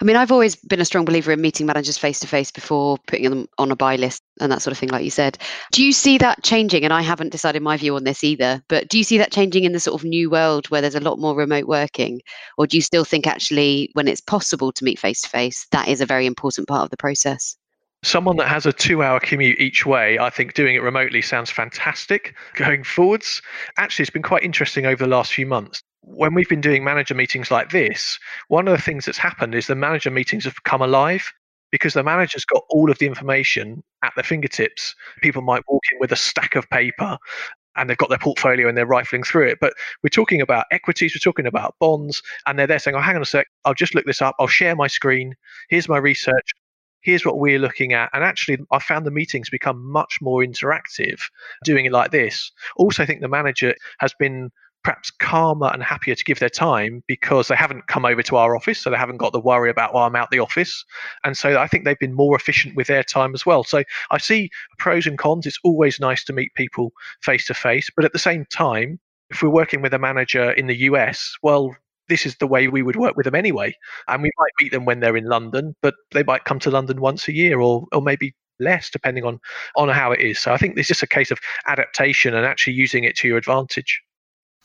I 0.00 0.04
mean, 0.04 0.14
I've 0.14 0.30
always 0.30 0.54
been 0.54 0.80
a 0.80 0.84
strong 0.84 1.04
believer 1.04 1.32
in 1.32 1.40
meeting 1.40 1.66
managers 1.66 1.98
face 1.98 2.20
to 2.20 2.28
face 2.28 2.52
before 2.52 2.98
putting 3.08 3.28
them 3.28 3.48
on 3.58 3.72
a 3.72 3.76
buy 3.76 3.96
list 3.96 4.22
and 4.40 4.52
that 4.52 4.62
sort 4.62 4.70
of 4.70 4.78
thing, 4.78 4.90
like 4.90 5.02
you 5.02 5.10
said. 5.10 5.38
Do 5.72 5.84
you 5.84 5.92
see 5.92 6.18
that 6.18 6.44
changing? 6.44 6.84
And 6.84 6.92
I 6.92 7.02
haven't 7.02 7.32
decided 7.32 7.62
my 7.62 7.76
view 7.76 7.96
on 7.96 8.04
this 8.04 8.22
either, 8.22 8.62
but 8.68 8.88
do 8.88 8.96
you 8.96 9.02
see 9.02 9.18
that 9.18 9.32
changing 9.32 9.64
in 9.64 9.72
the 9.72 9.80
sort 9.80 10.00
of 10.00 10.04
new 10.04 10.30
world 10.30 10.70
where 10.70 10.80
there's 10.80 10.94
a 10.94 11.00
lot 11.00 11.18
more 11.18 11.34
remote 11.34 11.66
working? 11.66 12.20
Or 12.56 12.66
do 12.68 12.76
you 12.76 12.82
still 12.82 13.04
think 13.04 13.26
actually, 13.26 13.90
when 13.94 14.06
it's 14.06 14.20
possible 14.20 14.70
to 14.70 14.84
meet 14.84 15.00
face 15.00 15.20
to 15.22 15.28
face, 15.28 15.66
that 15.72 15.88
is 15.88 16.00
a 16.00 16.06
very 16.06 16.26
important 16.26 16.68
part 16.68 16.84
of 16.84 16.90
the 16.90 16.96
process? 16.96 17.56
someone 18.04 18.36
that 18.36 18.46
has 18.46 18.64
a 18.64 18.72
two 18.72 19.02
hour 19.02 19.18
commute 19.18 19.58
each 19.58 19.84
way, 19.84 20.20
I 20.20 20.30
think 20.30 20.54
doing 20.54 20.76
it 20.76 20.82
remotely 20.82 21.20
sounds 21.20 21.50
fantastic 21.50 22.32
going 22.54 22.84
forwards. 22.84 23.42
Actually, 23.76 24.04
it's 24.04 24.10
been 24.10 24.22
quite 24.22 24.44
interesting 24.44 24.86
over 24.86 25.02
the 25.02 25.10
last 25.10 25.32
few 25.32 25.46
months 25.46 25.82
when 26.02 26.34
we've 26.34 26.48
been 26.48 26.60
doing 26.60 26.84
manager 26.84 27.14
meetings 27.14 27.50
like 27.50 27.70
this, 27.70 28.18
one 28.48 28.68
of 28.68 28.76
the 28.76 28.82
things 28.82 29.04
that's 29.04 29.18
happened 29.18 29.54
is 29.54 29.66
the 29.66 29.74
manager 29.74 30.10
meetings 30.10 30.44
have 30.44 30.62
come 30.64 30.82
alive 30.82 31.32
because 31.70 31.94
the 31.94 32.02
manager's 32.02 32.44
got 32.44 32.62
all 32.70 32.90
of 32.90 32.98
the 32.98 33.06
information 33.06 33.82
at 34.02 34.12
their 34.14 34.24
fingertips. 34.24 34.94
People 35.22 35.42
might 35.42 35.62
walk 35.68 35.82
in 35.92 35.98
with 36.00 36.12
a 36.12 36.16
stack 36.16 36.54
of 36.56 36.68
paper 36.70 37.18
and 37.76 37.88
they've 37.88 37.96
got 37.96 38.08
their 38.08 38.18
portfolio 38.18 38.68
and 38.68 38.76
they're 38.76 38.86
rifling 38.86 39.22
through 39.22 39.48
it. 39.48 39.58
But 39.60 39.74
we're 40.02 40.08
talking 40.08 40.40
about 40.40 40.66
equities, 40.72 41.14
we're 41.14 41.30
talking 41.30 41.46
about 41.46 41.76
bonds, 41.78 42.22
and 42.46 42.58
they're 42.58 42.66
there 42.66 42.78
saying, 42.78 42.96
Oh, 42.96 43.00
hang 43.00 43.16
on 43.16 43.22
a 43.22 43.26
sec, 43.26 43.46
I'll 43.64 43.74
just 43.74 43.94
look 43.94 44.04
this 44.06 44.22
up, 44.22 44.34
I'll 44.38 44.46
share 44.46 44.74
my 44.74 44.86
screen, 44.88 45.34
here's 45.68 45.88
my 45.88 45.98
research, 45.98 46.52
here's 47.02 47.24
what 47.24 47.38
we're 47.38 47.58
looking 47.58 47.92
at. 47.92 48.10
And 48.12 48.24
actually, 48.24 48.58
I 48.72 48.80
found 48.80 49.06
the 49.06 49.10
meetings 49.10 49.48
become 49.48 49.84
much 49.90 50.18
more 50.20 50.42
interactive 50.42 51.20
doing 51.64 51.84
it 51.84 51.92
like 51.92 52.10
this. 52.10 52.50
Also, 52.76 53.02
I 53.02 53.06
think 53.06 53.20
the 53.20 53.28
manager 53.28 53.74
has 54.00 54.12
been 54.18 54.50
perhaps 54.84 55.10
calmer 55.10 55.70
and 55.72 55.82
happier 55.82 56.14
to 56.14 56.24
give 56.24 56.38
their 56.38 56.48
time 56.48 57.02
because 57.06 57.48
they 57.48 57.56
haven't 57.56 57.86
come 57.88 58.04
over 58.04 58.22
to 58.22 58.36
our 58.36 58.56
office, 58.56 58.78
so 58.78 58.90
they 58.90 58.96
haven't 58.96 59.18
got 59.18 59.32
the 59.32 59.40
worry 59.40 59.70
about, 59.70 59.92
well, 59.92 60.04
I'm 60.04 60.16
out 60.16 60.30
the 60.30 60.38
office. 60.38 60.84
And 61.24 61.36
so 61.36 61.58
I 61.58 61.66
think 61.66 61.84
they've 61.84 61.98
been 61.98 62.14
more 62.14 62.36
efficient 62.36 62.76
with 62.76 62.86
their 62.86 63.02
time 63.02 63.34
as 63.34 63.44
well. 63.44 63.64
So 63.64 63.82
I 64.10 64.18
see 64.18 64.50
pros 64.78 65.06
and 65.06 65.18
cons. 65.18 65.46
It's 65.46 65.58
always 65.64 66.00
nice 66.00 66.24
to 66.24 66.32
meet 66.32 66.54
people 66.54 66.92
face 67.22 67.46
to 67.46 67.54
face, 67.54 67.90
but 67.94 68.04
at 68.04 68.12
the 68.12 68.18
same 68.18 68.46
time, 68.50 68.98
if 69.30 69.42
we're 69.42 69.50
working 69.50 69.82
with 69.82 69.92
a 69.92 69.98
manager 69.98 70.52
in 70.52 70.66
the 70.66 70.76
US, 70.76 71.34
well, 71.42 71.76
this 72.08 72.24
is 72.24 72.36
the 72.36 72.46
way 72.46 72.68
we 72.68 72.82
would 72.82 72.96
work 72.96 73.16
with 73.16 73.24
them 73.24 73.34
anyway. 73.34 73.74
And 74.06 74.22
we 74.22 74.30
might 74.38 74.52
meet 74.62 74.72
them 74.72 74.86
when 74.86 75.00
they're 75.00 75.16
in 75.16 75.26
London, 75.26 75.74
but 75.82 75.94
they 76.12 76.22
might 76.22 76.44
come 76.44 76.58
to 76.60 76.70
London 76.70 77.00
once 77.00 77.28
a 77.28 77.34
year 77.34 77.60
or, 77.60 77.86
or 77.92 78.00
maybe 78.00 78.34
less 78.60 78.90
depending 78.90 79.24
on 79.24 79.38
on 79.76 79.88
how 79.88 80.12
it 80.12 80.20
is. 80.20 80.38
So 80.38 80.52
I 80.52 80.56
think 80.56 80.76
it's 80.76 80.88
just 80.88 81.02
a 81.02 81.06
case 81.06 81.30
of 81.30 81.38
adaptation 81.66 82.34
and 82.34 82.44
actually 82.44 82.72
using 82.74 83.04
it 83.04 83.16
to 83.16 83.28
your 83.28 83.36
advantage. 83.36 84.02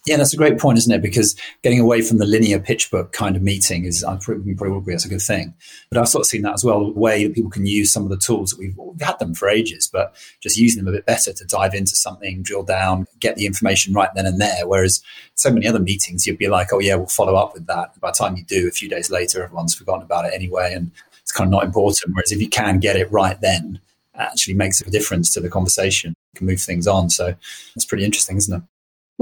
Yeah, 0.06 0.18
that's 0.18 0.34
a 0.34 0.38
great 0.38 0.60
point, 0.60 0.78
isn't 0.80 0.92
it? 0.92 1.02
Because 1.02 1.34
getting 1.62 1.80
away 1.80 2.02
from 2.02 2.18
the 2.18 2.26
linear 2.26 2.60
pitch 2.60 2.92
book 2.92 3.14
kind 3.14 3.38
of 3.38 3.42
meeting 3.42 3.86
is, 3.86 4.04
I 4.04 4.18
probably, 4.18 4.54
probably 4.54 4.78
agree, 4.78 4.94
that's 4.94 5.06
a 5.06 5.10
good 5.10 5.22
thing. 5.22 5.54
But 5.90 5.98
I've 5.98 6.10
sort 6.10 6.24
of 6.24 6.28
seen 6.28 6.42
that 6.42 6.56
as 6.56 6.66
well, 6.66 6.92
the 6.92 7.00
way 7.00 7.26
that 7.26 7.34
people 7.34 7.50
can 7.50 7.66
use 7.66 7.90
some 7.90 8.04
of 8.04 8.10
the 8.10 8.18
tools 8.18 8.50
that 8.50 8.60
we've, 8.60 8.76
we've 8.78 9.00
had 9.00 9.18
them 9.20 9.34
for 9.34 9.48
ages, 9.48 9.88
but 9.88 10.14
just 10.42 10.58
using 10.58 10.84
them 10.84 10.94
a 10.94 10.98
bit 10.98 11.06
better 11.06 11.32
to 11.32 11.46
dive 11.46 11.74
into 11.74 11.96
something, 11.96 12.44
drill 12.44 12.64
down, 12.64 13.08
get 13.22 13.38
the 13.38 13.46
information 13.46 13.94
right 13.94 14.10
then 14.14 14.26
and 14.26 14.42
there. 14.42 14.68
Whereas 14.68 15.02
so 15.36 15.50
many 15.50 15.68
other 15.68 15.80
meetings, 15.80 16.28
you'd 16.28 16.38
be 16.38 16.50
like, 16.50 16.74
oh, 16.74 16.80
yeah, 16.80 16.96
we'll 16.96 17.08
follow 17.08 17.36
up 17.36 17.54
with 17.54 17.68
that. 17.68 17.98
By 18.02 18.12
the 18.12 18.18
time 18.18 18.36
you 18.36 18.44
do, 18.44 18.68
a 18.68 18.72
few 18.72 18.90
days 18.90 19.10
later, 19.10 19.42
everyone's 19.42 19.74
forgotten 19.74 20.04
about 20.04 20.26
it 20.26 20.34
anyway, 20.34 20.74
and 20.74 20.92
it's 21.22 21.32
kind 21.32 21.48
of 21.48 21.52
not 21.52 21.64
important. 21.64 22.14
Whereas 22.14 22.34
if 22.34 22.42
you 22.42 22.50
can 22.50 22.80
get 22.80 22.98
it 22.98 23.10
right 23.10 23.40
then, 23.40 23.80
it 24.16 24.20
actually 24.20 24.56
makes 24.56 24.82
a 24.82 24.92
difference 24.92 25.32
to 25.34 25.40
the 25.40 25.50
conversation, 25.50 26.14
you 26.34 26.40
can 26.40 26.48
move 26.48 26.60
things 26.60 26.88
on. 26.88 27.10
So 27.10 27.36
it's 27.74 27.86
pretty 27.86 28.04
interesting, 28.04 28.36
isn't 28.36 28.54
it? 28.54 28.64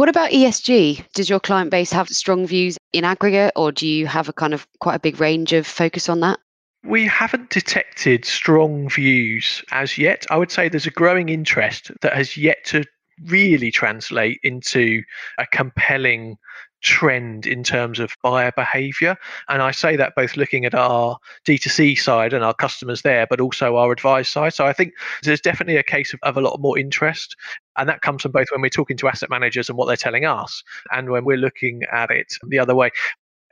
What 0.01 0.09
about 0.09 0.31
ESG? 0.31 1.05
Does 1.13 1.29
your 1.29 1.39
client 1.39 1.69
base 1.69 1.91
have 1.91 2.09
strong 2.09 2.47
views 2.47 2.75
in 2.91 3.03
aggregate, 3.03 3.51
or 3.55 3.71
do 3.71 3.87
you 3.87 4.07
have 4.07 4.29
a 4.29 4.33
kind 4.33 4.51
of 4.51 4.65
quite 4.79 4.95
a 4.95 4.99
big 4.99 5.19
range 5.19 5.53
of 5.53 5.67
focus 5.67 6.09
on 6.09 6.21
that? 6.21 6.39
We 6.83 7.05
haven't 7.05 7.51
detected 7.51 8.25
strong 8.25 8.89
views 8.89 9.63
as 9.71 9.99
yet. 9.99 10.25
I 10.31 10.37
would 10.37 10.49
say 10.49 10.69
there's 10.69 10.87
a 10.87 10.89
growing 10.89 11.29
interest 11.29 11.91
that 12.01 12.13
has 12.15 12.35
yet 12.35 12.65
to 12.65 12.83
really 13.27 13.69
translate 13.69 14.39
into 14.41 15.03
a 15.37 15.45
compelling 15.45 16.39
trend 16.81 17.45
in 17.45 17.63
terms 17.63 17.99
of 17.99 18.15
buyer 18.23 18.51
behavior. 18.55 19.15
And 19.49 19.61
I 19.61 19.71
say 19.71 19.95
that 19.95 20.15
both 20.15 20.35
looking 20.35 20.65
at 20.65 20.75
our 20.75 21.17
D2C 21.45 21.97
side 21.97 22.33
and 22.33 22.43
our 22.43 22.53
customers 22.53 23.01
there, 23.01 23.27
but 23.27 23.39
also 23.39 23.77
our 23.77 23.91
advised 23.91 24.31
side. 24.31 24.53
So 24.53 24.65
I 24.65 24.73
think 24.73 24.93
there's 25.23 25.41
definitely 25.41 25.77
a 25.77 25.83
case 25.83 26.13
of, 26.13 26.19
of 26.23 26.37
a 26.37 26.41
lot 26.41 26.59
more 26.59 26.77
interest. 26.77 27.35
And 27.77 27.87
that 27.87 28.01
comes 28.01 28.23
from 28.23 28.31
both 28.31 28.47
when 28.51 28.61
we're 28.61 28.69
talking 28.69 28.97
to 28.97 29.07
asset 29.07 29.29
managers 29.29 29.69
and 29.69 29.77
what 29.77 29.85
they're 29.85 29.95
telling 29.95 30.25
us, 30.25 30.63
and 30.91 31.09
when 31.09 31.23
we're 31.23 31.37
looking 31.37 31.81
at 31.91 32.11
it 32.11 32.33
the 32.47 32.59
other 32.59 32.75
way. 32.75 32.89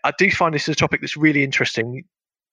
I 0.04 0.14
do 0.18 0.30
find 0.32 0.54
this 0.54 0.68
is 0.68 0.74
a 0.74 0.76
topic 0.76 1.02
that's 1.02 1.18
really 1.18 1.44
interesting. 1.44 2.04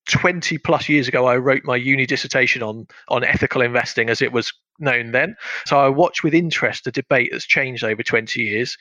20 0.09 0.59
plus 0.59 0.89
years 0.89 1.09
ago, 1.09 1.27
I 1.27 1.37
wrote 1.37 1.65
my 1.65 1.75
uni 1.75 2.07
dissertation 2.07 2.62
on, 2.62 2.87
on 3.09 3.25
ethical 3.25 3.61
investing 3.61 4.09
as 4.09 4.23
it 4.23 4.33
was 4.33 4.53
known 4.79 5.11
then. 5.11 5.35
So 5.67 5.79
I 5.79 5.89
watch 5.89 6.23
with 6.23 6.35
interest 6.35 6.85
the 6.85 6.93
debate 6.93 7.31
that's 7.33 7.47
changed 7.47 7.83
over 7.83 8.03
20 8.03 8.41
years. 8.41 8.77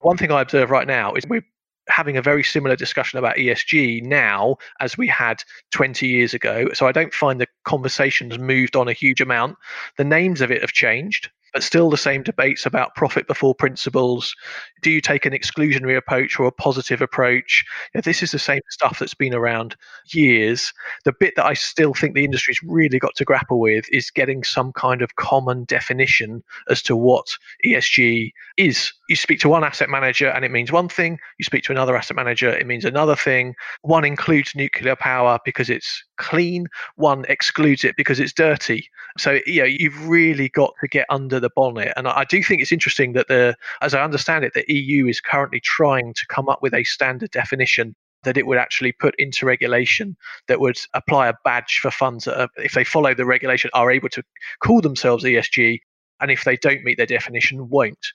One 0.00 0.16
thing 0.16 0.30
I 0.30 0.40
observe 0.40 0.70
right 0.70 0.86
now 0.86 1.14
is 1.14 1.26
we're 1.26 1.44
having 1.88 2.16
a 2.16 2.22
very 2.22 2.44
similar 2.44 2.76
discussion 2.76 3.18
about 3.18 3.36
ESG 3.36 4.02
now 4.02 4.56
as 4.80 4.96
we 4.98 5.06
had 5.06 5.42
20 5.72 6.06
years 6.06 6.34
ago. 6.34 6.68
So 6.74 6.86
I 6.86 6.92
don't 6.92 7.14
find 7.14 7.40
the 7.40 7.48
conversations 7.64 8.38
moved 8.38 8.76
on 8.76 8.88
a 8.88 8.92
huge 8.92 9.20
amount. 9.20 9.56
The 9.96 10.04
names 10.04 10.40
of 10.40 10.50
it 10.50 10.60
have 10.60 10.72
changed 10.72 11.30
but 11.52 11.62
still 11.62 11.90
the 11.90 11.96
same 11.96 12.22
debates 12.22 12.66
about 12.66 12.94
profit 12.94 13.26
before 13.26 13.54
principles. 13.54 14.34
Do 14.82 14.90
you 14.90 15.00
take 15.00 15.26
an 15.26 15.32
exclusionary 15.32 15.96
approach 15.96 16.38
or 16.38 16.46
a 16.46 16.52
positive 16.52 17.00
approach? 17.00 17.64
This 17.94 18.22
is 18.22 18.30
the 18.30 18.38
same 18.38 18.60
stuff 18.70 18.98
that's 18.98 19.14
been 19.14 19.34
around 19.34 19.76
years. 20.12 20.72
The 21.04 21.12
bit 21.18 21.34
that 21.36 21.46
I 21.46 21.54
still 21.54 21.94
think 21.94 22.14
the 22.14 22.24
industry's 22.24 22.60
really 22.62 22.98
got 22.98 23.14
to 23.16 23.24
grapple 23.24 23.60
with 23.60 23.86
is 23.90 24.10
getting 24.10 24.44
some 24.44 24.72
kind 24.72 25.02
of 25.02 25.16
common 25.16 25.64
definition 25.64 26.42
as 26.68 26.82
to 26.82 26.96
what 26.96 27.26
ESG 27.64 28.32
is. 28.56 28.92
You 29.08 29.16
speak 29.16 29.40
to 29.40 29.48
one 29.48 29.64
asset 29.64 29.88
manager 29.88 30.28
and 30.28 30.44
it 30.44 30.50
means 30.50 30.70
one 30.70 30.88
thing, 30.88 31.18
you 31.38 31.44
speak 31.44 31.64
to 31.64 31.72
another 31.72 31.96
asset 31.96 32.16
manager, 32.16 32.50
it 32.50 32.66
means 32.66 32.84
another 32.84 33.16
thing. 33.16 33.54
One 33.82 34.04
includes 34.04 34.54
nuclear 34.54 34.96
power 34.96 35.38
because 35.44 35.70
it's 35.70 36.04
clean, 36.18 36.66
one 36.96 37.24
excludes 37.28 37.84
it 37.84 37.96
because 37.96 38.20
it's 38.20 38.32
dirty. 38.32 38.88
So, 39.16 39.38
you 39.46 39.62
know, 39.62 39.68
you've 39.68 40.08
really 40.08 40.48
got 40.50 40.74
to 40.80 40.88
get 40.88 41.06
under 41.08 41.37
the 41.40 41.50
bonnet. 41.54 41.92
And 41.96 42.08
I 42.08 42.24
do 42.24 42.42
think 42.42 42.60
it's 42.60 42.72
interesting 42.72 43.12
that 43.12 43.28
the, 43.28 43.56
as 43.82 43.94
I 43.94 44.02
understand 44.02 44.44
it, 44.44 44.54
the 44.54 44.64
EU 44.72 45.06
is 45.06 45.20
currently 45.20 45.60
trying 45.60 46.14
to 46.14 46.26
come 46.28 46.48
up 46.48 46.62
with 46.62 46.74
a 46.74 46.84
standard 46.84 47.30
definition 47.30 47.94
that 48.24 48.36
it 48.36 48.46
would 48.46 48.58
actually 48.58 48.92
put 48.92 49.14
into 49.18 49.46
regulation 49.46 50.16
that 50.48 50.60
would 50.60 50.78
apply 50.94 51.28
a 51.28 51.34
badge 51.44 51.78
for 51.80 51.90
funds 51.90 52.24
that, 52.24 52.40
are, 52.40 52.48
if 52.56 52.72
they 52.72 52.84
follow 52.84 53.14
the 53.14 53.24
regulation, 53.24 53.70
are 53.74 53.90
able 53.90 54.08
to 54.08 54.22
call 54.62 54.80
themselves 54.80 55.24
ESG, 55.24 55.78
and 56.20 56.30
if 56.30 56.44
they 56.44 56.56
don't 56.56 56.82
meet 56.82 56.96
their 56.96 57.06
definition, 57.06 57.68
won't. 57.68 58.12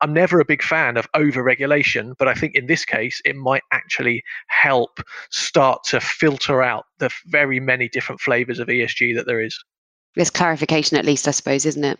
I'm 0.00 0.12
never 0.12 0.40
a 0.40 0.44
big 0.44 0.62
fan 0.62 0.96
of 0.96 1.06
over 1.14 1.42
regulation, 1.42 2.14
but 2.18 2.28
I 2.28 2.34
think 2.34 2.54
in 2.54 2.66
this 2.66 2.84
case, 2.84 3.22
it 3.24 3.36
might 3.36 3.62
actually 3.70 4.22
help 4.48 4.98
start 5.30 5.84
to 5.84 6.00
filter 6.00 6.62
out 6.62 6.84
the 6.98 7.10
very 7.26 7.60
many 7.60 7.88
different 7.88 8.20
flavors 8.20 8.58
of 8.58 8.68
ESG 8.68 9.14
that 9.14 9.26
there 9.26 9.40
is. 9.40 9.56
There's 10.16 10.30
clarification, 10.30 10.96
at 10.96 11.04
least, 11.04 11.26
I 11.26 11.30
suppose, 11.30 11.64
isn't 11.64 11.84
it? 11.84 11.98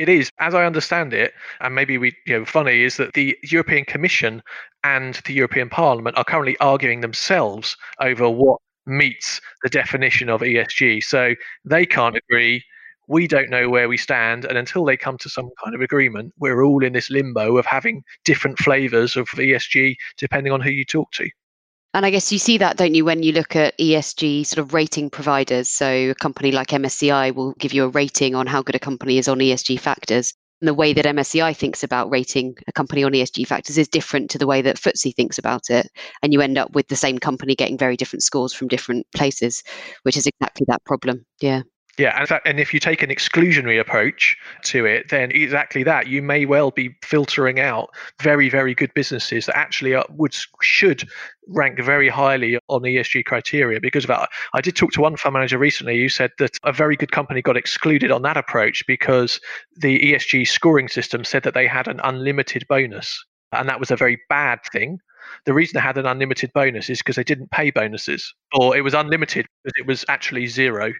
It 0.00 0.08
is, 0.08 0.30
as 0.38 0.54
I 0.54 0.64
understand 0.64 1.12
it, 1.12 1.34
and 1.60 1.74
maybe 1.74 1.98
we, 1.98 2.16
you 2.26 2.38
know, 2.38 2.46
funny 2.46 2.84
is 2.84 2.96
that 2.96 3.12
the 3.12 3.36
European 3.42 3.84
Commission 3.84 4.42
and 4.82 5.20
the 5.26 5.34
European 5.34 5.68
Parliament 5.68 6.16
are 6.16 6.24
currently 6.24 6.56
arguing 6.58 7.02
themselves 7.02 7.76
over 8.00 8.30
what 8.30 8.62
meets 8.86 9.42
the 9.62 9.68
definition 9.68 10.30
of 10.30 10.40
ESG. 10.40 11.04
So 11.04 11.34
they 11.66 11.84
can't 11.84 12.16
agree. 12.16 12.64
We 13.08 13.28
don't 13.28 13.50
know 13.50 13.68
where 13.68 13.90
we 13.90 13.98
stand. 13.98 14.46
And 14.46 14.56
until 14.56 14.86
they 14.86 14.96
come 14.96 15.18
to 15.18 15.28
some 15.28 15.50
kind 15.62 15.74
of 15.74 15.82
agreement, 15.82 16.32
we're 16.38 16.62
all 16.62 16.82
in 16.82 16.94
this 16.94 17.10
limbo 17.10 17.58
of 17.58 17.66
having 17.66 18.02
different 18.24 18.58
flavors 18.58 19.16
of 19.16 19.28
ESG 19.28 19.96
depending 20.16 20.50
on 20.50 20.62
who 20.62 20.70
you 20.70 20.86
talk 20.86 21.12
to. 21.12 21.28
And 21.92 22.06
I 22.06 22.10
guess 22.10 22.30
you 22.30 22.38
see 22.38 22.58
that, 22.58 22.76
don't 22.76 22.94
you, 22.94 23.04
when 23.04 23.22
you 23.24 23.32
look 23.32 23.56
at 23.56 23.76
ESG 23.78 24.46
sort 24.46 24.64
of 24.64 24.74
rating 24.74 25.10
providers. 25.10 25.68
So 25.68 26.10
a 26.10 26.14
company 26.14 26.52
like 26.52 26.68
MSCI 26.68 27.34
will 27.34 27.52
give 27.54 27.72
you 27.72 27.84
a 27.84 27.88
rating 27.88 28.36
on 28.36 28.46
how 28.46 28.62
good 28.62 28.76
a 28.76 28.80
company 28.80 29.18
is 29.18 29.26
on 29.26 29.38
ESG 29.38 29.80
factors. 29.80 30.32
And 30.60 30.68
the 30.68 30.74
way 30.74 30.92
that 30.92 31.04
MSCI 31.04 31.56
thinks 31.56 31.82
about 31.82 32.10
rating 32.10 32.54
a 32.68 32.72
company 32.72 33.02
on 33.02 33.12
ESG 33.12 33.46
factors 33.46 33.76
is 33.76 33.88
different 33.88 34.30
to 34.30 34.38
the 34.38 34.46
way 34.46 34.62
that 34.62 34.76
FTSE 34.76 35.16
thinks 35.16 35.38
about 35.38 35.70
it. 35.70 35.88
And 36.22 36.32
you 36.32 36.40
end 36.40 36.58
up 36.58 36.72
with 36.74 36.86
the 36.88 36.96
same 36.96 37.18
company 37.18 37.56
getting 37.56 37.78
very 37.78 37.96
different 37.96 38.22
scores 38.22 38.52
from 38.52 38.68
different 38.68 39.06
places, 39.16 39.64
which 40.02 40.16
is 40.16 40.26
exactly 40.26 40.66
that 40.68 40.84
problem. 40.84 41.24
Yeah. 41.40 41.62
Yeah, 41.98 42.18
and, 42.18 42.40
and 42.46 42.60
if 42.60 42.72
you 42.72 42.80
take 42.80 43.02
an 43.02 43.10
exclusionary 43.10 43.80
approach 43.80 44.36
to 44.64 44.86
it, 44.86 45.08
then 45.10 45.30
exactly 45.32 45.82
that. 45.84 46.06
You 46.06 46.22
may 46.22 46.46
well 46.46 46.70
be 46.70 46.96
filtering 47.02 47.60
out 47.60 47.90
very, 48.22 48.48
very 48.48 48.74
good 48.74 48.92
businesses 48.94 49.46
that 49.46 49.56
actually 49.56 49.94
are, 49.94 50.06
would 50.10 50.34
should 50.62 51.08
rank 51.48 51.80
very 51.80 52.08
highly 52.08 52.58
on 52.68 52.82
the 52.82 52.96
ESG 52.96 53.24
criteria 53.24 53.80
because 53.80 54.04
of 54.04 54.08
that. 54.08 54.28
I 54.54 54.60
did 54.60 54.76
talk 54.76 54.92
to 54.92 55.00
one 55.00 55.16
fund 55.16 55.34
manager 55.34 55.58
recently 55.58 55.98
who 55.98 56.08
said 56.08 56.30
that 56.38 56.56
a 56.64 56.72
very 56.72 56.96
good 56.96 57.12
company 57.12 57.42
got 57.42 57.56
excluded 57.56 58.10
on 58.10 58.22
that 58.22 58.36
approach 58.36 58.84
because 58.86 59.40
the 59.76 59.98
ESG 59.98 60.46
scoring 60.46 60.88
system 60.88 61.24
said 61.24 61.42
that 61.42 61.54
they 61.54 61.66
had 61.66 61.88
an 61.88 62.00
unlimited 62.04 62.66
bonus. 62.68 63.24
And 63.52 63.68
that 63.68 63.80
was 63.80 63.90
a 63.90 63.96
very 63.96 64.20
bad 64.28 64.60
thing 64.72 65.00
the 65.46 65.54
reason 65.54 65.74
they 65.74 65.80
had 65.80 65.98
an 65.98 66.06
unlimited 66.06 66.52
bonus 66.52 66.90
is 66.90 66.98
because 66.98 67.16
they 67.16 67.24
didn't 67.24 67.50
pay 67.50 67.70
bonuses, 67.70 68.34
or 68.54 68.76
it 68.76 68.82
was 68.82 68.94
unlimited 68.94 69.46
because 69.62 69.74
it 69.78 69.86
was 69.86 70.04
actually 70.08 70.46
zero. 70.46 70.92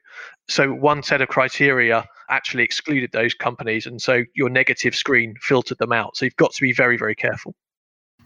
So 0.49 0.73
one 0.73 1.03
set 1.03 1.21
of 1.21 1.29
criteria 1.29 2.05
actually 2.29 2.65
excluded 2.65 3.11
those 3.13 3.35
companies, 3.35 3.87
and 3.87 4.01
so 4.01 4.25
your 4.35 4.49
negative 4.49 4.95
screen 4.95 5.35
filtered 5.41 5.79
them 5.79 5.93
out. 5.93 6.17
So 6.17 6.25
you've 6.25 6.37
got 6.37 6.53
to 6.53 6.63
be 6.63 6.73
very, 6.73 6.97
very 6.97 7.15
careful. 7.15 7.55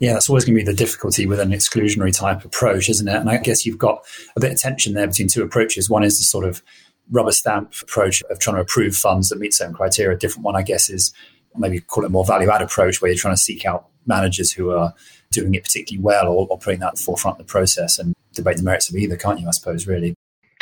Yeah, 0.00 0.14
that's 0.14 0.28
always 0.28 0.44
going 0.44 0.58
to 0.58 0.64
be 0.64 0.70
the 0.70 0.76
difficulty 0.76 1.24
with 1.26 1.38
an 1.38 1.50
exclusionary 1.50 2.16
type 2.16 2.44
approach, 2.44 2.88
isn't 2.88 3.06
it? 3.06 3.14
And 3.14 3.30
I 3.30 3.36
guess 3.36 3.64
you've 3.64 3.78
got 3.78 4.04
a 4.36 4.40
bit 4.40 4.52
of 4.52 4.58
tension 4.58 4.94
there 4.94 5.06
between 5.06 5.28
two 5.28 5.42
approaches. 5.42 5.88
One 5.88 6.02
is 6.02 6.18
the 6.18 6.24
sort 6.24 6.44
of 6.44 6.62
rubber 7.10 7.30
stamp 7.30 7.74
approach 7.80 8.22
of 8.28 8.40
trying 8.40 8.56
to 8.56 8.62
approve 8.62 8.96
funds 8.96 9.28
that 9.28 9.38
meet 9.38 9.54
certain 9.54 9.74
criteria. 9.74 10.16
A 10.16 10.18
different 10.18 10.44
one, 10.44 10.56
I 10.56 10.62
guess, 10.62 10.90
is 10.90 11.12
maybe 11.56 11.78
call 11.78 12.02
it 12.02 12.08
a 12.08 12.10
more 12.10 12.24
value 12.24 12.50
add 12.50 12.60
approach 12.60 13.00
where 13.00 13.10
you're 13.10 13.18
trying 13.18 13.36
to 13.36 13.40
seek 13.40 13.64
out 13.64 13.86
managers 14.06 14.52
who 14.52 14.70
are 14.70 14.94
doing 15.30 15.54
it 15.54 15.64
particularly 15.64 16.02
well 16.02 16.28
or, 16.28 16.46
or 16.48 16.58
putting 16.58 16.80
that 16.80 16.88
at 16.88 16.96
the 16.96 17.02
forefront 17.02 17.40
of 17.40 17.46
the 17.46 17.50
process 17.50 17.98
and 17.98 18.14
debate 18.34 18.56
the 18.56 18.62
merits 18.62 18.88
of 18.88 18.96
either, 18.96 19.16
can't 19.16 19.40
you, 19.40 19.48
I 19.48 19.52
suppose, 19.52 19.86
really? 19.86 20.14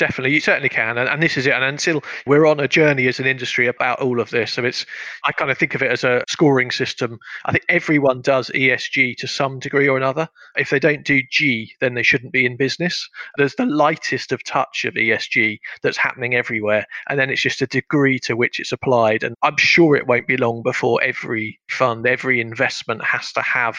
Definitely 0.03 0.35
you 0.35 0.41
certainly 0.41 0.69
can 0.69 0.99
and, 0.99 1.09
and, 1.09 1.23
this 1.23 1.37
is 1.37 1.47
it 1.47 1.53
and 1.53 1.63
until 1.63 2.03
we're 2.27 2.45
on 2.45 2.59
a 2.59 2.67
journey 2.67 3.07
as 3.07 3.21
an 3.21 3.27
industry 3.27 3.69
about 3.69 4.01
all 4.01 4.19
of 4.19 4.31
this 4.31 4.55
so 4.55 4.65
it's 4.65 4.85
i 5.25 5.31
kind 5.31 5.49
of 5.49 5.57
think 5.57 5.77
of 5.77 5.83
it 5.83 5.93
as 5.93 6.03
a 6.03 6.25
scoring 6.29 6.73
system. 6.73 7.21
I 7.45 7.53
think 7.53 7.65
everyone 7.69 8.21
does 8.21 8.51
esg 8.53 9.17
to 9.19 9.29
some 9.29 9.61
degree 9.61 9.87
or 9.87 9.97
another. 9.97 10.29
If 10.57 10.71
they 10.71 10.81
don't 10.81 11.05
do 11.05 11.23
g 11.31 11.73
then 11.81 11.95
they 11.95 12.03
shouldn't 12.03 12.33
be 12.33 12.45
in 12.45 12.57
business. 12.57 13.09
There's 13.37 13.55
the 13.55 13.67
lightest 13.67 14.33
of 14.33 14.43
touch 14.43 14.85
of 14.85 14.95
esg 14.95 15.61
that's 15.85 15.97
happening 15.97 16.35
everywhere 16.35 16.85
and 17.09 17.17
then 17.17 17.31
it's 17.31 17.43
just 17.43 17.63
a 17.63 17.69
degree 17.69 18.19
to 18.21 18.35
which 18.35 18.59
it's 18.59 18.73
applied 18.73 19.23
and 19.23 19.37
i'm 19.45 19.57
sure 19.57 19.95
it 19.95 20.09
won't 20.09 20.27
be 20.27 20.37
long 20.37 20.63
before 20.63 21.01
every 21.01 21.61
fund 21.69 22.09
every 22.09 22.41
investment 22.41 23.05
has 23.05 23.31
to 23.33 23.43
have 23.43 23.77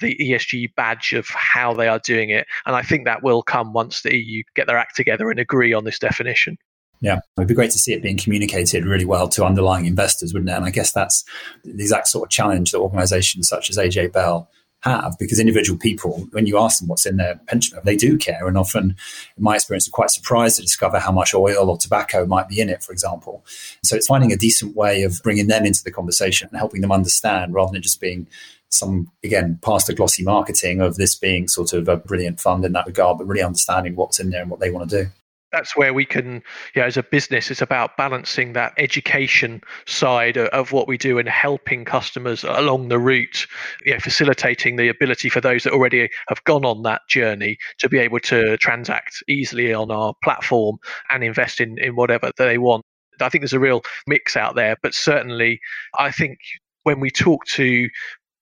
the 0.00 0.16
ESG 0.20 0.74
badge 0.74 1.12
of 1.12 1.28
how 1.28 1.72
they 1.72 1.88
are 1.88 2.00
doing 2.00 2.30
it. 2.30 2.46
And 2.66 2.74
I 2.74 2.82
think 2.82 3.04
that 3.04 3.22
will 3.22 3.42
come 3.42 3.72
once 3.72 4.02
the 4.02 4.16
EU 4.16 4.42
get 4.54 4.66
their 4.66 4.78
act 4.78 4.96
together 4.96 5.30
and 5.30 5.38
agree 5.38 5.72
on 5.72 5.84
this 5.84 5.98
definition. 5.98 6.58
Yeah, 7.00 7.20
it'd 7.38 7.48
be 7.48 7.54
great 7.54 7.70
to 7.70 7.78
see 7.78 7.94
it 7.94 8.02
being 8.02 8.18
communicated 8.18 8.84
really 8.84 9.06
well 9.06 9.28
to 9.30 9.44
underlying 9.44 9.86
investors, 9.86 10.34
wouldn't 10.34 10.50
it? 10.50 10.54
And 10.54 10.66
I 10.66 10.70
guess 10.70 10.92
that's 10.92 11.24
the 11.64 11.70
exact 11.70 12.08
sort 12.08 12.26
of 12.26 12.30
challenge 12.30 12.72
that 12.72 12.78
organizations 12.78 13.48
such 13.48 13.70
as 13.70 13.78
AJ 13.78 14.12
Bell 14.12 14.50
have 14.82 15.16
because 15.18 15.38
individual 15.38 15.78
people, 15.78 16.26
when 16.32 16.46
you 16.46 16.58
ask 16.58 16.78
them 16.78 16.88
what's 16.88 17.06
in 17.06 17.16
their 17.16 17.38
pension, 17.46 17.78
they 17.84 17.96
do 17.96 18.16
care. 18.16 18.46
And 18.46 18.56
often, 18.56 18.96
in 19.36 19.42
my 19.42 19.54
experience, 19.54 19.86
are 19.88 19.92
quite 19.92 20.10
surprised 20.10 20.56
to 20.56 20.62
discover 20.62 20.98
how 20.98 21.12
much 21.12 21.34
oil 21.34 21.70
or 21.70 21.76
tobacco 21.76 22.26
might 22.26 22.48
be 22.48 22.60
in 22.60 22.68
it, 22.68 22.82
for 22.82 22.92
example. 22.92 23.44
So 23.82 23.96
it's 23.96 24.06
finding 24.06 24.32
a 24.32 24.36
decent 24.36 24.76
way 24.76 25.02
of 25.02 25.20
bringing 25.22 25.48
them 25.48 25.64
into 25.64 25.84
the 25.84 25.90
conversation 25.90 26.48
and 26.50 26.58
helping 26.58 26.80
them 26.80 26.92
understand 26.92 27.54
rather 27.54 27.72
than 27.72 27.82
just 27.82 28.00
being 28.00 28.26
some 28.70 29.10
again 29.22 29.58
past 29.62 29.86
the 29.86 29.94
glossy 29.94 30.22
marketing 30.22 30.80
of 30.80 30.96
this 30.96 31.14
being 31.14 31.48
sort 31.48 31.72
of 31.72 31.88
a 31.88 31.96
brilliant 31.96 32.40
fund 32.40 32.64
in 32.64 32.72
that 32.72 32.86
regard, 32.86 33.18
but 33.18 33.26
really 33.26 33.42
understanding 33.42 33.96
what's 33.96 34.20
in 34.20 34.30
there 34.30 34.42
and 34.42 34.50
what 34.50 34.60
they 34.60 34.70
want 34.70 34.88
to 34.88 35.04
do. 35.04 35.10
That's 35.52 35.76
where 35.76 35.92
we 35.92 36.04
can 36.04 36.42
yeah 36.76 36.84
as 36.84 36.96
a 36.96 37.02
business 37.02 37.50
it's 37.50 37.60
about 37.60 37.96
balancing 37.96 38.52
that 38.52 38.72
education 38.78 39.60
side 39.84 40.38
of 40.38 40.70
what 40.70 40.86
we 40.86 40.96
do 40.96 41.18
and 41.18 41.28
helping 41.28 41.84
customers 41.84 42.44
along 42.44 42.88
the 42.88 43.00
route 43.00 43.48
you 43.84 43.92
know, 43.92 43.98
facilitating 43.98 44.76
the 44.76 44.88
ability 44.88 45.28
for 45.28 45.40
those 45.40 45.64
that 45.64 45.72
already 45.72 46.08
have 46.28 46.44
gone 46.44 46.64
on 46.64 46.82
that 46.84 47.02
journey 47.08 47.58
to 47.78 47.88
be 47.88 47.98
able 47.98 48.20
to 48.20 48.56
transact 48.58 49.24
easily 49.28 49.74
on 49.74 49.90
our 49.90 50.14
platform 50.22 50.78
and 51.10 51.24
invest 51.24 51.60
in, 51.60 51.76
in 51.78 51.96
whatever 51.96 52.30
they 52.38 52.56
want. 52.56 52.84
I 53.20 53.28
think 53.28 53.42
there's 53.42 53.52
a 53.52 53.60
real 53.60 53.82
mix 54.06 54.36
out 54.36 54.54
there 54.54 54.76
but 54.82 54.94
certainly 54.94 55.60
i 55.98 56.10
think 56.10 56.38
when 56.84 57.00
we 57.00 57.10
talk 57.10 57.44
to 57.44 57.88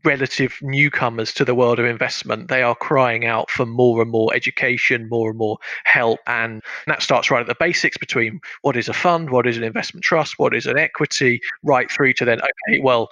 relative 0.04 0.58
newcomers 0.62 1.34
to 1.34 1.44
the 1.44 1.54
world 1.54 1.78
of 1.78 1.84
investment, 1.84 2.48
they 2.48 2.62
are 2.62 2.74
crying 2.74 3.26
out 3.26 3.50
for 3.50 3.66
more 3.66 4.00
and 4.00 4.10
more 4.10 4.34
education, 4.34 5.08
more 5.08 5.30
and 5.30 5.38
more 5.38 5.58
help. 5.84 6.20
And 6.26 6.62
that 6.86 7.02
starts 7.02 7.30
right 7.30 7.40
at 7.40 7.46
the 7.46 7.56
basics 7.58 7.98
between 7.98 8.40
what 8.62 8.76
is 8.76 8.88
a 8.88 8.92
fund, 8.92 9.30
what 9.30 9.46
is 9.46 9.56
an 9.56 9.64
investment 9.64 10.04
trust, 10.04 10.38
what 10.38 10.54
is 10.54 10.66
an 10.66 10.78
equity, 10.78 11.40
right 11.62 11.90
through 11.90 12.12
to 12.14 12.24
then, 12.24 12.40
okay, 12.40 12.80
well, 12.80 13.08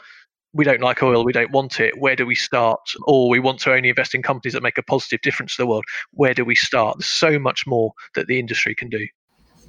we 0.52 0.64
don't 0.64 0.80
like 0.80 1.02
oil, 1.02 1.24
we 1.24 1.32
don't 1.32 1.50
want 1.50 1.80
it. 1.80 1.98
Where 1.98 2.16
do 2.16 2.24
we 2.24 2.34
start? 2.34 2.80
Or 3.06 3.28
we 3.28 3.40
want 3.40 3.60
to 3.60 3.74
only 3.74 3.90
invest 3.90 4.14
in 4.14 4.22
companies 4.22 4.54
that 4.54 4.62
make 4.62 4.78
a 4.78 4.82
positive 4.82 5.20
difference 5.20 5.56
to 5.56 5.62
the 5.62 5.66
world. 5.66 5.84
Where 6.12 6.34
do 6.34 6.44
we 6.44 6.54
start? 6.54 6.98
There's 6.98 7.06
so 7.06 7.38
much 7.38 7.66
more 7.66 7.92
that 8.14 8.26
the 8.26 8.38
industry 8.38 8.74
can 8.74 8.88
do. 8.88 9.06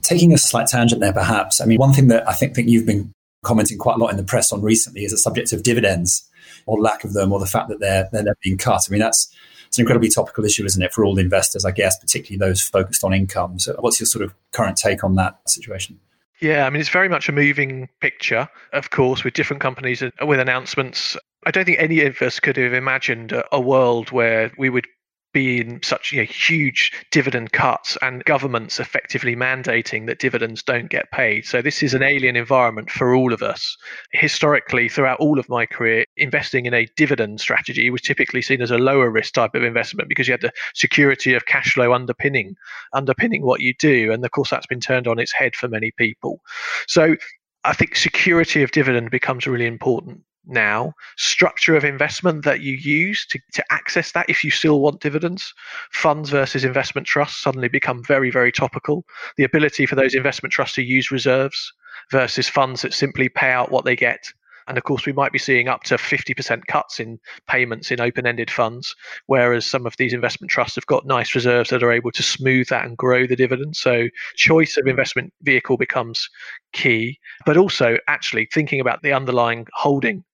Taking 0.02 0.34
a 0.34 0.38
slight 0.38 0.68
tangent 0.68 1.02
there, 1.02 1.12
perhaps. 1.12 1.60
I 1.60 1.66
mean, 1.66 1.78
one 1.80 1.92
thing 1.92 2.08
that 2.08 2.28
I 2.30 2.34
think, 2.34 2.56
think 2.56 2.70
you've 2.70 2.86
been 2.86 3.14
commenting 3.48 3.78
quite 3.78 3.96
a 3.96 4.00
lot 4.00 4.12
in 4.12 4.18
the 4.18 4.24
press 4.24 4.52
on 4.52 4.62
recently 4.62 5.04
is 5.04 5.12
the 5.12 5.18
subject 5.18 5.54
of 5.54 5.64
dividends 5.64 6.30
or 6.66 6.82
lack 6.82 7.04
of 7.04 7.14
them 7.14 7.32
or 7.32 7.40
the 7.40 7.46
fact 7.46 7.70
that 7.70 7.80
they're, 7.80 8.10
they're, 8.12 8.36
being 8.44 8.58
cut. 8.58 8.86
I 8.88 8.92
mean, 8.92 9.00
that's 9.00 9.34
it's 9.68 9.78
an 9.78 9.84
incredibly 9.84 10.10
topical 10.10 10.46
issue, 10.46 10.66
isn't 10.66 10.82
it, 10.82 10.94
for 10.94 11.04
all 11.04 11.18
investors, 11.18 11.66
I 11.66 11.72
guess, 11.72 11.98
particularly 12.00 12.38
those 12.38 12.62
focused 12.62 13.04
on 13.04 13.14
income. 13.14 13.60
So, 13.60 13.76
what's 13.80 14.00
your 14.00 14.08
sort 14.08 14.24
of 14.24 14.34
current 14.52 14.78
take 14.78 15.04
on 15.04 15.16
that 15.16 15.40
situation? 15.50 16.00
Yeah, 16.40 16.66
I 16.66 16.70
mean, 16.70 16.80
it's 16.80 16.90
very 16.90 17.10
much 17.10 17.28
a 17.30 17.32
moving 17.32 17.90
picture, 18.00 18.48
of 18.72 18.92
course, 18.92 19.24
with 19.24 19.34
different 19.34 19.62
companies 19.62 20.04
uh, 20.04 20.12
with 20.26 20.40
announcements. 20.40 21.18
I 21.46 21.52
don't 21.52 21.66
think 21.66 21.80
any 21.80 22.02
of 22.02 22.22
us 22.22 22.40
could 22.40 22.58
have 22.58 22.74
imagined 22.74 23.34
a 23.52 23.60
world 23.60 24.12
where 24.12 24.52
we 24.58 24.70
would 24.70 24.88
being 25.34 25.80
such 25.84 26.12
you 26.12 26.22
know, 26.22 26.26
huge 26.26 26.92
dividend 27.12 27.52
cuts 27.52 27.98
and 28.02 28.24
governments 28.26 28.80
effectively 28.80 29.36
mandating 29.36 30.08
that 30.08 30.20
dividends 30.20 30.64
don't 30.64 30.90
get 30.90 31.12
paid. 31.12 31.46
So 31.46 31.62
this 31.62 31.84
is 31.84 31.94
an 31.94 32.04
alien 32.04 32.36
environment 32.36 32.90
for 32.90 33.14
all 33.14 33.34
of 33.34 33.44
us. 33.44 33.78
Historically, 34.14 34.90
throughout 34.90 35.20
all 35.20 35.38
of 35.38 35.50
my 35.50 35.66
career, 35.66 36.06
investing 36.18 36.66
in 36.66 36.74
a 36.74 36.88
dividend 36.96 37.40
strategy 37.40 37.90
was 37.90 38.02
typically 38.02 38.42
seen 38.42 38.62
as 38.62 38.72
a 38.72 38.78
lower 38.78 39.10
risk 39.10 39.34
type 39.34 39.54
of 39.54 39.64
investment 39.64 40.10
because 40.10 40.28
you 40.28 40.34
had 40.34 40.42
the 40.42 40.54
security 40.74 41.34
of 41.34 41.46
cash 41.46 41.74
flow 41.74 41.94
underpinning 41.94 42.56
underpinning 42.94 43.46
what 43.46 43.62
you 43.62 43.74
do. 43.80 44.12
And 44.12 44.24
of 44.24 44.32
course 44.32 44.50
that's 44.50 44.68
been 44.68 44.80
turned 44.80 45.08
on 45.08 45.20
its 45.20 45.34
head 45.34 45.56
for 45.56 45.68
many 45.68 45.92
people. 45.98 46.40
So 46.88 47.16
I 47.64 47.74
think 47.74 47.96
security 47.96 48.64
of 48.64 48.72
dividend 48.72 49.12
becomes 49.12 49.46
really 49.46 49.66
important 49.66 50.22
now, 50.48 50.94
structure 51.18 51.76
of 51.76 51.84
investment 51.84 52.44
that 52.46 52.62
you 52.62 52.76
use 52.76 53.26
to, 53.28 53.40
to 53.54 53.64
access 53.72 54.12
that 54.14 54.30
if 54.30 54.44
you 54.44 54.52
still 54.52 54.80
want 54.80 55.02
dividends, 55.02 55.54
funds 55.92 56.30
versus 56.30 56.64
investment 56.64 57.08
trusts 57.08 57.42
suddenly 57.42 57.68
become 57.68 58.04
very, 58.04 58.32
very 58.32 58.52
topical. 58.52 59.06
The 59.36 59.44
ability 59.44 59.86
for 59.86 59.96
those 59.96 60.16
investment 60.16 60.54
trusts 60.54 60.76
to 60.76 60.84
use 60.84 61.12
reserves 61.12 61.74
versus 62.12 62.48
funds 62.48 62.82
that 62.82 62.94
simply 62.94 63.30
pay 63.30 63.52
out 63.52 63.72
what 63.72 63.86
they 63.86 63.96
get. 63.96 64.32
And 64.68 64.78
of 64.78 64.84
course, 64.84 65.06
we 65.06 65.14
might 65.14 65.32
be 65.32 65.40
seeing 65.40 65.70
up 65.70 65.84
to 65.84 65.96
50% 65.96 66.66
cuts 66.68 67.00
in 67.00 67.20
payments 67.48 67.90
in 67.90 68.02
open 68.02 68.28
ended 68.28 68.52
funds, 68.52 68.96
whereas 69.28 69.66
some 69.66 69.86
of 69.86 69.96
these 69.98 70.14
investment 70.14 70.52
trusts 70.52 70.76
have 70.76 70.86
got 70.86 71.06
nice 71.06 71.34
reserves 71.34 71.70
that 71.70 71.84
are 71.84 71.92
able 71.92 72.12
to 72.12 72.24
smooth 72.24 72.68
that 72.68 72.86
and 72.86 72.98
grow 72.98 73.26
the 73.26 73.36
dividend. 73.36 73.78
So, 73.78 74.10
choice 74.36 74.76
of 74.76 74.86
investment 74.86 75.34
vehicle 75.42 75.78
becomes 75.78 76.30
key, 76.74 77.18
but 77.46 77.56
also 77.56 77.98
actually 78.10 78.50
thinking 78.54 78.82
about 78.82 79.04
the 79.04 79.14
underlying 79.14 79.68
holding 79.74 80.26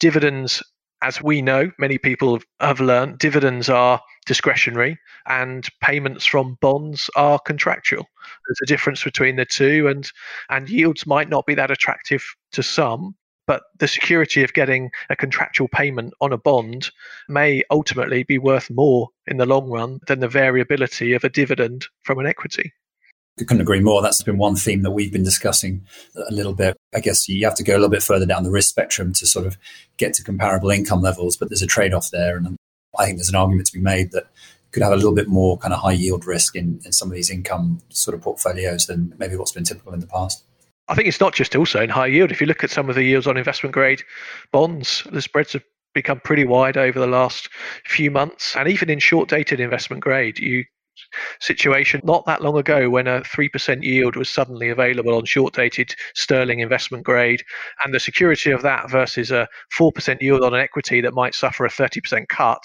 dividends 0.00 0.62
as 1.02 1.22
we 1.22 1.42
know, 1.42 1.70
many 1.78 1.98
people 1.98 2.40
have 2.60 2.80
learned, 2.80 3.18
dividends 3.18 3.68
are 3.68 4.00
discretionary 4.26 4.98
and 5.26 5.68
payments 5.80 6.26
from 6.26 6.58
bonds 6.60 7.08
are 7.16 7.38
contractual. 7.38 8.04
There's 8.46 8.60
a 8.62 8.66
difference 8.66 9.04
between 9.04 9.36
the 9.36 9.44
two, 9.44 9.86
and, 9.88 10.10
and 10.50 10.68
yields 10.68 11.06
might 11.06 11.28
not 11.28 11.46
be 11.46 11.54
that 11.54 11.70
attractive 11.70 12.24
to 12.52 12.62
some, 12.62 13.14
but 13.46 13.62
the 13.78 13.88
security 13.88 14.42
of 14.42 14.52
getting 14.52 14.90
a 15.08 15.16
contractual 15.16 15.68
payment 15.68 16.14
on 16.20 16.32
a 16.32 16.38
bond 16.38 16.90
may 17.28 17.62
ultimately 17.70 18.24
be 18.24 18.38
worth 18.38 18.68
more 18.68 19.08
in 19.26 19.36
the 19.36 19.46
long 19.46 19.70
run 19.70 20.00
than 20.08 20.20
the 20.20 20.28
variability 20.28 21.12
of 21.12 21.24
a 21.24 21.30
dividend 21.30 21.86
from 22.02 22.18
an 22.18 22.26
equity. 22.26 22.72
Couldn't 23.38 23.60
agree 23.60 23.80
more. 23.80 24.02
That's 24.02 24.22
been 24.22 24.38
one 24.38 24.56
theme 24.56 24.82
that 24.82 24.90
we've 24.90 25.12
been 25.12 25.22
discussing 25.22 25.86
a 26.28 26.32
little 26.32 26.54
bit. 26.54 26.76
I 26.94 27.00
guess 27.00 27.28
you 27.28 27.44
have 27.44 27.54
to 27.56 27.62
go 27.62 27.74
a 27.74 27.78
little 27.78 27.88
bit 27.88 28.02
further 28.02 28.26
down 28.26 28.42
the 28.42 28.50
risk 28.50 28.68
spectrum 28.68 29.12
to 29.14 29.26
sort 29.26 29.46
of 29.46 29.56
get 29.96 30.14
to 30.14 30.24
comparable 30.24 30.70
income 30.70 31.02
levels, 31.02 31.36
but 31.36 31.48
there's 31.48 31.62
a 31.62 31.66
trade 31.66 31.94
off 31.94 32.10
there. 32.10 32.36
And 32.36 32.56
I 32.98 33.04
think 33.04 33.18
there's 33.18 33.28
an 33.28 33.36
argument 33.36 33.66
to 33.68 33.72
be 33.72 33.80
made 33.80 34.12
that 34.12 34.28
could 34.72 34.82
have 34.82 34.92
a 34.92 34.96
little 34.96 35.14
bit 35.14 35.28
more 35.28 35.56
kind 35.58 35.72
of 35.72 35.80
high 35.80 35.92
yield 35.92 36.26
risk 36.26 36.54
in, 36.54 36.80
in 36.84 36.92
some 36.92 37.08
of 37.08 37.14
these 37.14 37.30
income 37.30 37.80
sort 37.88 38.14
of 38.14 38.20
portfolios 38.20 38.86
than 38.86 39.14
maybe 39.18 39.36
what's 39.36 39.52
been 39.52 39.64
typical 39.64 39.94
in 39.94 40.00
the 40.00 40.06
past. 40.06 40.44
I 40.88 40.94
think 40.94 41.08
it's 41.08 41.20
not 41.20 41.34
just 41.34 41.54
also 41.54 41.82
in 41.82 41.90
high 41.90 42.06
yield. 42.06 42.30
If 42.30 42.40
you 42.40 42.46
look 42.46 42.64
at 42.64 42.70
some 42.70 42.88
of 42.88 42.94
the 42.94 43.02
yields 43.02 43.26
on 43.26 43.36
investment 43.36 43.74
grade 43.74 44.02
bonds, 44.52 45.06
the 45.10 45.22
spreads 45.22 45.52
have 45.52 45.62
become 45.94 46.20
pretty 46.20 46.44
wide 46.44 46.76
over 46.76 46.98
the 46.98 47.06
last 47.06 47.48
few 47.84 48.10
months. 48.10 48.56
And 48.56 48.68
even 48.68 48.90
in 48.90 48.98
short 48.98 49.28
dated 49.28 49.60
investment 49.60 50.02
grade, 50.02 50.38
you 50.38 50.64
situation. 51.40 52.00
Not 52.04 52.26
that 52.26 52.42
long 52.42 52.58
ago 52.58 52.90
when 52.90 53.06
a 53.06 53.20
3% 53.20 53.82
yield 53.82 54.16
was 54.16 54.28
suddenly 54.28 54.68
available 54.68 55.14
on 55.14 55.24
short 55.24 55.54
dated 55.54 55.94
sterling 56.14 56.60
investment 56.60 57.04
grade 57.04 57.42
and 57.84 57.94
the 57.94 58.00
security 58.00 58.50
of 58.50 58.62
that 58.62 58.90
versus 58.90 59.30
a 59.30 59.48
4% 59.78 60.20
yield 60.20 60.42
on 60.42 60.54
an 60.54 60.60
equity 60.60 61.00
that 61.00 61.14
might 61.14 61.34
suffer 61.34 61.64
a 61.64 61.70
30% 61.70 62.28
cut 62.28 62.62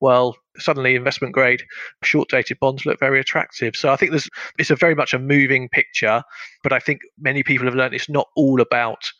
well 0.00 0.36
suddenly 0.58 0.94
investment 0.94 1.34
grade 1.34 1.62
short 2.02 2.28
dated 2.28 2.58
bonds 2.60 2.86
look 2.86 2.98
very 2.98 3.20
attractive. 3.20 3.76
So 3.76 3.92
i 3.92 3.96
think 3.96 4.10
there's 4.12 4.28
it's 4.58 4.70
a 4.70 4.76
very 4.76 4.94
much 4.94 5.14
a 5.14 5.18
moving 5.18 5.68
picture 5.68 6.22
but 6.62 6.72
i 6.72 6.78
think 6.78 7.00
many 7.18 7.42
people 7.42 7.66
have 7.66 7.74
learned 7.74 7.94
it's 7.94 8.08
not 8.08 8.28
all 8.36 8.60
about 8.60 9.10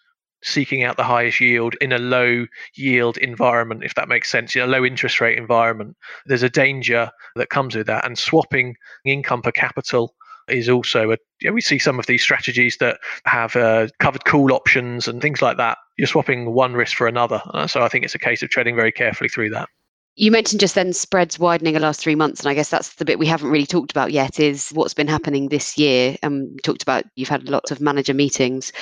seeking 0.47 0.85
out 0.85 0.97
the 0.97 1.03
highest 1.03 1.41
yield 1.41 1.75
in 1.81 1.93
a 1.93 1.99
low 1.99 2.47
yield 2.75 3.19
environment, 3.19 3.85
if 3.85 3.95
that 3.95 4.09
makes 4.09 4.31
sense, 4.31 4.55
in 4.55 4.63
a 4.63 4.67
low 4.67 4.85
interest 4.85 5.21
rate 5.21 5.39
environment. 5.39 5.97
There's 6.27 6.43
a 6.43 6.51
danger 6.51 7.11
that 7.35 7.51
comes 7.51 7.77
with 7.77 7.87
that. 7.89 8.07
And 8.07 8.19
swapping 8.19 8.77
income 9.05 9.43
per 9.43 9.53
capital 9.53 10.15
is 10.49 10.69
also 10.69 11.11
a 11.11 11.17
you 11.41 11.51
know, 11.51 11.53
we 11.53 11.61
see 11.61 11.79
some 11.79 11.99
of 11.99 12.07
these 12.07 12.23
strategies 12.23 12.77
that 12.79 12.99
have 13.25 13.57
uh, 13.57 13.89
covered 13.99 14.25
call 14.25 14.53
options 14.53 15.09
and 15.09 15.21
things 15.21 15.43
like 15.43 15.57
that. 15.57 15.79
You're 15.99 16.07
swapping 16.07 16.53
one 16.53 16.75
risk 16.75 16.97
for 16.97 17.09
another. 17.09 17.43
Uh, 17.53 17.67
so 17.67 17.83
I 17.83 17.89
think 17.89 18.05
it's 18.05 18.15
a 18.15 18.19
case 18.19 18.43
of 18.43 18.51
treading 18.51 18.77
very 18.77 18.93
carefully 18.93 19.29
through 19.29 19.51
that. 19.51 19.69
You 20.19 20.31
mentioned 20.31 20.61
just 20.61 20.75
then 20.75 20.95
spreads 20.95 21.39
widening 21.39 21.75
the 21.75 21.81
last 21.81 22.01
three 22.01 22.15
months, 22.15 22.41
and 22.41 22.49
I 22.49 22.55
guess 22.55 22.71
that's 22.71 22.95
the 22.95 23.05
bit 23.05 23.19
we 23.19 23.27
haven't 23.27 23.51
really 23.51 23.67
talked 23.67 23.91
about 23.91 24.13
yet. 24.13 24.41
Is 24.41 24.71
what's 24.71 24.95
been 24.95 25.09
happening 25.09 25.49
this 25.49 25.77
year? 25.77 26.17
And 26.23 26.53
um, 26.53 26.57
talked 26.63 26.83
about 26.83 27.05
you've 27.17 27.29
had 27.29 27.51
lots 27.51 27.71
of 27.71 27.83
manager 27.83 28.15
meetings 28.15 28.73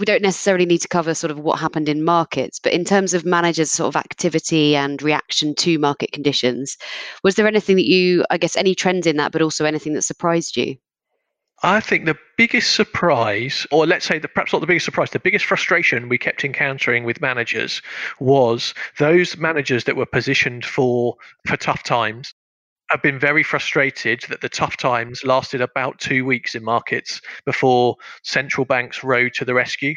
we 0.00 0.06
don't 0.06 0.22
necessarily 0.22 0.66
need 0.66 0.80
to 0.80 0.88
cover 0.88 1.14
sort 1.14 1.30
of 1.30 1.38
what 1.38 1.60
happened 1.60 1.88
in 1.88 2.02
markets, 2.02 2.58
but 2.58 2.72
in 2.72 2.84
terms 2.84 3.14
of 3.14 3.24
managers' 3.24 3.70
sort 3.70 3.88
of 3.88 3.96
activity 3.96 4.74
and 4.74 5.02
reaction 5.02 5.54
to 5.56 5.78
market 5.78 6.10
conditions, 6.10 6.78
was 7.22 7.34
there 7.34 7.46
anything 7.46 7.76
that 7.76 7.86
you, 7.86 8.24
I 8.30 8.38
guess, 8.38 8.56
any 8.56 8.74
trends 8.74 9.06
in 9.06 9.16
that, 9.18 9.30
but 9.30 9.42
also 9.42 9.64
anything 9.64 9.92
that 9.94 10.02
surprised 10.02 10.56
you? 10.56 10.76
I 11.62 11.80
think 11.80 12.06
the 12.06 12.16
biggest 12.38 12.74
surprise, 12.74 13.66
or 13.70 13.86
let's 13.86 14.06
say 14.06 14.18
the, 14.18 14.28
perhaps 14.28 14.54
not 14.54 14.60
the 14.60 14.66
biggest 14.66 14.86
surprise, 14.86 15.10
the 15.10 15.18
biggest 15.18 15.44
frustration 15.44 16.08
we 16.08 16.16
kept 16.16 16.42
encountering 16.42 17.04
with 17.04 17.20
managers 17.20 17.82
was 18.18 18.72
those 18.98 19.36
managers 19.36 19.84
that 19.84 19.96
were 19.96 20.06
positioned 20.06 20.64
for 20.64 21.16
for 21.46 21.58
tough 21.58 21.82
times 21.82 22.32
have 22.90 23.02
been 23.02 23.18
very 23.18 23.42
frustrated 23.42 24.24
that 24.28 24.40
the 24.40 24.48
tough 24.48 24.76
times 24.76 25.24
lasted 25.24 25.60
about 25.60 25.98
two 25.98 26.24
weeks 26.24 26.54
in 26.54 26.64
markets 26.64 27.20
before 27.44 27.96
central 28.22 28.64
banks 28.64 29.04
rode 29.04 29.32
to 29.34 29.44
the 29.44 29.54
rescue. 29.54 29.94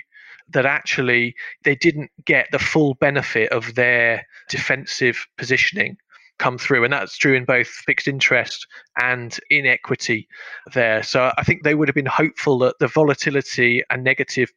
That 0.50 0.66
actually 0.66 1.36
they 1.64 1.76
didn't 1.76 2.12
get 2.26 2.48
the 2.52 2.60
full 2.60 2.96
benefit 2.96 3.52
of 3.52 3.76
their 3.76 4.26
defensive 4.50 5.26
positioning 5.38 5.98
come 6.40 6.58
through. 6.58 6.84
And 6.84 6.94
that's 6.94 7.18
true 7.18 7.34
in 7.34 7.46
both 7.46 7.68
fixed 7.68 8.08
interest 8.08 8.68
and 9.02 9.38
in 9.50 9.66
equity 9.66 10.28
there. 10.74 11.02
So 11.04 11.32
I 11.38 11.44
think 11.44 11.64
they 11.64 11.76
would 11.76 11.88
have 11.88 11.96
been 11.96 12.06
hopeful 12.06 12.58
that 12.60 12.80
the 12.80 12.88
volatility 12.88 13.84
and 13.90 14.04
negative 14.04 14.52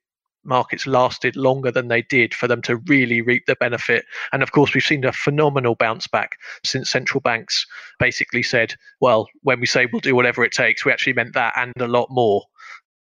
markets 0.47 0.87
lasted 0.87 1.37
longer 1.37 1.71
than 1.71 1.89
they 1.89 2.03
did 2.03 2.35
for 2.35 2.47
them 2.47 2.63
to 2.63 2.77
really 2.77 3.21
reap 3.21 3.47
the 3.47 3.57
benefit. 3.57 4.05
And 4.33 4.43
of 4.43 4.53
course, 4.53 4.75
we've 4.75 4.85
seen 4.85 5.05
a 5.05 5.13
phenomenal 5.13 5.75
bounce 5.75 6.07
back 6.07 6.39
since 6.65 6.91
central 6.91 7.21
banks 7.21 7.67
basically 7.99 8.43
said, 8.43 8.75
well, 9.01 9.29
when 9.43 9.61
we 9.61 9.67
say 9.67 9.87
we'll 9.87 10.01
do 10.01 10.15
whatever 10.15 10.45
it 10.45 10.53
takes, 10.53 10.85
we 10.85 10.93
actually 10.93 11.13
meant 11.13 11.35
that 11.35 11.55
and 11.57 11.73
a 11.79 11.89
lot 11.89 12.09
more. 12.11 12.43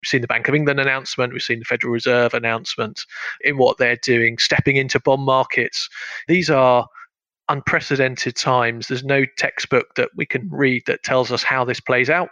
We've 0.02 0.08
seen 0.08 0.20
the 0.20 0.26
Bank 0.26 0.48
of 0.48 0.54
England 0.54 0.80
announcement, 0.80 1.32
we've 1.32 1.42
seen 1.42 1.60
the 1.60 1.64
Federal 1.64 1.92
Reserve 1.92 2.34
announcement 2.34 3.04
in 3.42 3.56
what 3.56 3.78
they're 3.78 3.96
doing, 3.96 4.38
stepping 4.38 4.76
into 4.76 5.00
bond 5.00 5.22
markets. 5.22 5.88
These 6.28 6.50
are 6.50 6.86
unprecedented 7.48 8.36
times. 8.36 8.88
There's 8.88 9.04
no 9.04 9.24
textbook 9.36 9.94
that 9.94 10.10
we 10.16 10.26
can 10.26 10.48
read 10.50 10.82
that 10.86 11.02
tells 11.02 11.32
us 11.32 11.42
how 11.42 11.64
this 11.64 11.80
plays 11.80 12.10
out. 12.10 12.28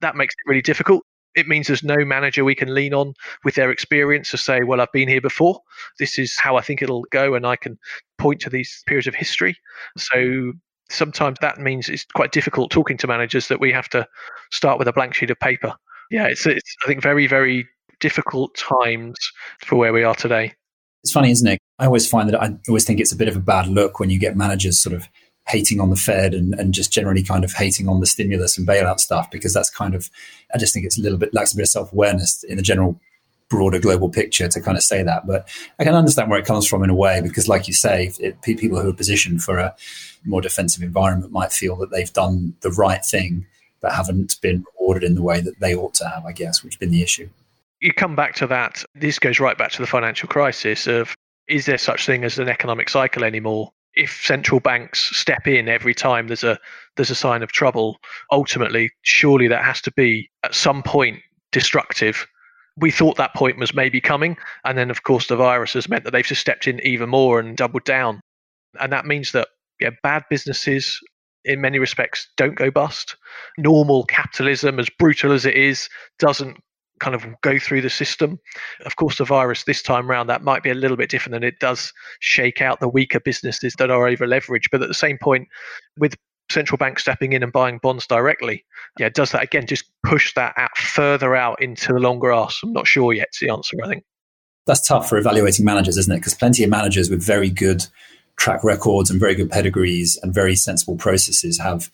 That 0.00 0.16
makes 0.16 0.34
it 0.34 0.48
really 0.48 0.62
difficult 0.62 1.04
it 1.34 1.46
means 1.46 1.66
there's 1.66 1.82
no 1.82 2.04
manager 2.04 2.44
we 2.44 2.54
can 2.54 2.74
lean 2.74 2.94
on 2.94 3.14
with 3.44 3.54
their 3.54 3.70
experience 3.70 4.30
to 4.30 4.38
say, 4.38 4.62
well, 4.62 4.80
I've 4.80 4.92
been 4.92 5.08
here 5.08 5.20
before. 5.20 5.60
This 5.98 6.18
is 6.18 6.38
how 6.38 6.56
I 6.56 6.60
think 6.60 6.82
it'll 6.82 7.04
go, 7.10 7.34
and 7.34 7.46
I 7.46 7.56
can 7.56 7.78
point 8.18 8.40
to 8.42 8.50
these 8.50 8.82
periods 8.86 9.06
of 9.06 9.14
history. 9.14 9.56
So 9.96 10.52
sometimes 10.90 11.38
that 11.40 11.58
means 11.58 11.88
it's 11.88 12.04
quite 12.04 12.32
difficult 12.32 12.70
talking 12.70 12.96
to 12.98 13.06
managers 13.06 13.48
that 13.48 13.60
we 13.60 13.72
have 13.72 13.88
to 13.90 14.06
start 14.50 14.78
with 14.78 14.88
a 14.88 14.92
blank 14.92 15.14
sheet 15.14 15.30
of 15.30 15.38
paper. 15.38 15.74
Yeah, 16.10 16.26
it's, 16.26 16.44
it's 16.46 16.76
I 16.84 16.88
think 16.88 17.02
very 17.02 17.26
very 17.26 17.68
difficult 18.00 18.56
times 18.56 19.16
for 19.64 19.76
where 19.76 19.92
we 19.92 20.02
are 20.02 20.14
today. 20.14 20.54
It's 21.04 21.12
funny, 21.12 21.30
isn't 21.30 21.46
it? 21.46 21.58
I 21.78 21.86
always 21.86 22.08
find 22.08 22.28
that 22.28 22.42
I 22.42 22.56
always 22.68 22.84
think 22.84 23.00
it's 23.00 23.12
a 23.12 23.16
bit 23.16 23.28
of 23.28 23.36
a 23.36 23.40
bad 23.40 23.68
look 23.68 24.00
when 24.00 24.10
you 24.10 24.18
get 24.18 24.36
managers 24.36 24.82
sort 24.82 24.94
of 24.94 25.08
hating 25.50 25.80
on 25.80 25.90
the 25.90 25.96
Fed 25.96 26.34
and, 26.34 26.54
and 26.54 26.72
just 26.72 26.92
generally 26.92 27.22
kind 27.22 27.44
of 27.44 27.52
hating 27.52 27.88
on 27.88 28.00
the 28.00 28.06
stimulus 28.06 28.56
and 28.56 28.66
bailout 28.66 29.00
stuff 29.00 29.30
because 29.30 29.52
that's 29.52 29.70
kind 29.70 29.94
of 29.94 30.10
I 30.54 30.58
just 30.58 30.72
think 30.72 30.86
it's 30.86 30.98
a 30.98 31.02
little 31.02 31.18
bit 31.18 31.34
lacks 31.34 31.52
a 31.52 31.56
bit 31.56 31.62
of 31.62 31.68
self 31.68 31.92
awareness 31.92 32.42
in 32.44 32.56
the 32.56 32.62
general 32.62 32.98
broader 33.50 33.80
global 33.80 34.08
picture 34.08 34.48
to 34.48 34.60
kind 34.60 34.78
of 34.78 34.82
say 34.82 35.02
that. 35.02 35.26
But 35.26 35.48
I 35.78 35.84
can 35.84 35.94
understand 35.94 36.30
where 36.30 36.38
it 36.38 36.46
comes 36.46 36.66
from 36.66 36.82
in 36.82 36.88
a 36.88 36.94
way 36.94 37.20
because, 37.20 37.48
like 37.48 37.68
you 37.68 37.74
say, 37.74 38.12
it, 38.18 38.40
people 38.42 38.80
who 38.80 38.88
are 38.88 38.94
positioned 38.94 39.42
for 39.42 39.58
a 39.58 39.74
more 40.24 40.40
defensive 40.40 40.82
environment 40.82 41.32
might 41.32 41.52
feel 41.52 41.76
that 41.76 41.90
they've 41.90 42.12
done 42.12 42.54
the 42.60 42.70
right 42.70 43.04
thing 43.04 43.46
but 43.80 43.92
haven't 43.92 44.40
been 44.40 44.64
rewarded 44.78 45.02
in 45.02 45.14
the 45.14 45.22
way 45.22 45.40
that 45.40 45.58
they 45.58 45.74
ought 45.74 45.94
to 45.94 46.08
have, 46.08 46.24
I 46.24 46.32
guess, 46.32 46.62
which 46.62 46.74
has 46.74 46.78
been 46.78 46.90
the 46.90 47.02
issue. 47.02 47.28
You 47.80 47.92
come 47.92 48.14
back 48.14 48.34
to 48.36 48.46
that. 48.48 48.84
This 48.94 49.18
goes 49.18 49.40
right 49.40 49.56
back 49.56 49.72
to 49.72 49.80
the 49.80 49.86
financial 49.86 50.28
crisis 50.28 50.86
of 50.86 51.14
is 51.48 51.66
there 51.66 51.78
such 51.78 52.06
thing 52.06 52.24
as 52.24 52.38
an 52.38 52.48
economic 52.48 52.88
cycle 52.88 53.24
anymore? 53.24 53.72
If 53.94 54.24
central 54.24 54.60
banks 54.60 55.16
step 55.16 55.46
in 55.46 55.68
every 55.68 55.94
time 55.94 56.28
there's 56.28 56.44
a 56.44 56.58
there's 56.96 57.10
a 57.10 57.14
sign 57.14 57.42
of 57.42 57.52
trouble, 57.52 57.98
ultimately, 58.30 58.90
surely 59.02 59.48
that 59.48 59.64
has 59.64 59.80
to 59.82 59.92
be 59.92 60.30
at 60.44 60.54
some 60.54 60.82
point 60.82 61.20
destructive. 61.52 62.26
We 62.76 62.90
thought 62.90 63.16
that 63.16 63.34
point 63.34 63.58
was 63.58 63.74
maybe 63.74 64.00
coming, 64.00 64.36
and 64.64 64.76
then 64.78 64.90
of 64.90 65.02
course 65.02 65.26
the 65.26 65.36
virus 65.36 65.74
has 65.74 65.88
meant 65.88 66.04
that 66.04 66.12
they've 66.12 66.24
just 66.24 66.40
stepped 66.40 66.66
in 66.66 66.80
even 66.86 67.08
more 67.08 67.40
and 67.40 67.56
doubled 67.56 67.84
down, 67.84 68.20
and 68.78 68.92
that 68.92 69.06
means 69.06 69.32
that 69.32 69.48
yeah, 69.80 69.90
bad 70.02 70.24
businesses 70.30 71.00
in 71.44 71.60
many 71.60 71.78
respects 71.78 72.28
don't 72.36 72.54
go 72.54 72.70
bust. 72.70 73.16
Normal 73.58 74.04
capitalism, 74.04 74.78
as 74.78 74.90
brutal 74.98 75.32
as 75.32 75.46
it 75.46 75.54
is, 75.54 75.88
doesn't 76.18 76.58
kind 77.00 77.14
of 77.14 77.26
go 77.42 77.58
through 77.58 77.80
the 77.80 77.90
system. 77.90 78.38
Of 78.86 78.96
course, 78.96 79.18
the 79.18 79.24
virus 79.24 79.64
this 79.64 79.82
time 79.82 80.10
around 80.10 80.28
that 80.28 80.42
might 80.42 80.62
be 80.62 80.70
a 80.70 80.74
little 80.74 80.96
bit 80.96 81.10
different, 81.10 81.34
and 81.34 81.44
it 81.44 81.58
does 81.58 81.92
shake 82.20 82.62
out 82.62 82.80
the 82.80 82.88
weaker 82.88 83.20
businesses 83.20 83.74
that 83.78 83.90
are 83.90 84.06
over 84.06 84.26
leveraged. 84.26 84.70
But 84.70 84.82
at 84.82 84.88
the 84.88 84.94
same 84.94 85.18
point, 85.18 85.48
with 85.98 86.16
central 86.50 86.76
banks 86.76 87.02
stepping 87.02 87.32
in 87.32 87.42
and 87.42 87.52
buying 87.52 87.78
bonds 87.82 88.06
directly, 88.06 88.64
yeah, 88.98 89.08
does 89.08 89.32
that 89.32 89.42
again 89.42 89.66
just 89.66 89.84
push 90.04 90.34
that 90.34 90.54
out 90.56 90.76
further 90.76 91.34
out 91.34 91.60
into 91.60 91.92
the 91.92 91.98
long 91.98 92.18
grass? 92.18 92.60
I'm 92.62 92.72
not 92.72 92.86
sure 92.86 93.12
yet. 93.12 93.28
The 93.40 93.50
answer, 93.50 93.76
I 93.82 93.88
think. 93.88 94.04
That's 94.66 94.86
tough 94.86 95.08
for 95.08 95.18
evaluating 95.18 95.64
managers, 95.64 95.96
isn't 95.96 96.12
it? 96.12 96.18
Because 96.18 96.34
plenty 96.34 96.62
of 96.62 96.70
managers 96.70 97.10
with 97.10 97.22
very 97.22 97.50
good 97.50 97.86
track 98.36 98.62
records 98.62 99.10
and 99.10 99.20
very 99.20 99.34
good 99.34 99.50
pedigrees 99.50 100.18
and 100.22 100.32
very 100.32 100.56
sensible 100.56 100.96
processes 100.96 101.58
have 101.58 101.90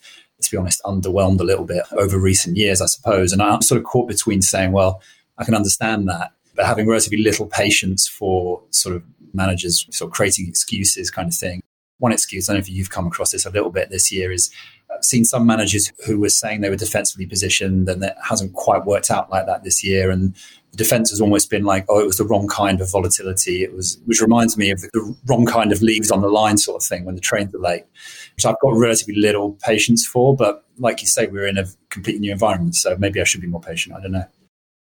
to 0.47 0.55
be 0.55 0.57
honest, 0.57 0.81
underwhelmed 0.83 1.39
a 1.39 1.43
little 1.43 1.65
bit 1.65 1.83
over 1.91 2.17
recent 2.17 2.57
years, 2.57 2.81
I 2.81 2.85
suppose. 2.85 3.31
And 3.31 3.41
I'm 3.41 3.61
sort 3.61 3.79
of 3.79 3.85
caught 3.85 4.07
between 4.07 4.41
saying, 4.41 4.71
well, 4.71 5.01
I 5.37 5.45
can 5.45 5.53
understand 5.53 6.07
that, 6.09 6.31
but 6.55 6.65
having 6.65 6.87
relatively 6.87 7.19
little 7.19 7.45
patience 7.45 8.07
for 8.07 8.61
sort 8.71 8.95
of 8.95 9.03
managers 9.33 9.85
sort 9.91 10.09
of 10.09 10.13
creating 10.15 10.47
excuses 10.47 11.11
kind 11.11 11.27
of 11.27 11.35
thing. 11.35 11.61
One 11.99 12.11
excuse, 12.11 12.47
I 12.47 12.53
don't 12.53 12.59
know 12.59 12.61
if 12.61 12.69
you've 12.69 12.89
come 12.89 13.07
across 13.07 13.31
this 13.31 13.45
a 13.45 13.49
little 13.49 13.71
bit 13.71 13.89
this 13.89 14.11
year, 14.11 14.31
is 14.31 14.51
I've 14.95 15.03
seen 15.03 15.25
some 15.25 15.45
managers 15.45 15.91
who 16.05 16.19
were 16.19 16.29
saying 16.29 16.61
they 16.61 16.69
were 16.69 16.75
defensively 16.75 17.25
positioned 17.25 17.89
and 17.89 18.01
that 18.03 18.17
hasn't 18.23 18.53
quite 18.53 18.85
worked 18.85 19.11
out 19.11 19.29
like 19.29 19.45
that 19.47 19.63
this 19.63 19.83
year. 19.83 20.09
And 20.11 20.35
the 20.71 20.77
defense 20.77 21.09
has 21.09 21.19
almost 21.19 21.49
been 21.49 21.63
like, 21.63 21.85
oh, 21.89 21.99
it 21.99 22.05
was 22.05 22.17
the 22.17 22.23
wrong 22.23 22.47
kind 22.47 22.79
of 22.79 22.91
volatility. 22.91 23.63
It 23.63 23.73
was, 23.73 23.99
which 24.05 24.21
reminds 24.21 24.57
me 24.57 24.69
of 24.69 24.81
the, 24.81 24.89
the 24.93 25.15
wrong 25.27 25.45
kind 25.45 25.71
of 25.71 25.81
leaves 25.81 26.11
on 26.11 26.21
the 26.21 26.29
line 26.29 26.57
sort 26.57 26.81
of 26.81 26.87
thing 26.87 27.03
when 27.03 27.15
the 27.15 27.21
trains 27.21 27.53
are 27.53 27.59
late, 27.59 27.83
which 28.35 28.45
I've 28.45 28.59
got 28.61 28.75
relatively 28.75 29.15
little 29.15 29.57
patience 29.63 30.05
for. 30.05 30.35
But 30.35 30.63
like 30.77 31.01
you 31.01 31.07
say, 31.07 31.27
we're 31.27 31.47
in 31.47 31.57
a 31.57 31.65
completely 31.89 32.21
new 32.21 32.31
environment. 32.31 32.75
So 32.75 32.95
maybe 32.97 33.19
I 33.19 33.23
should 33.23 33.41
be 33.41 33.47
more 33.47 33.61
patient. 33.61 33.95
I 33.95 34.01
don't 34.01 34.11
know. 34.11 34.25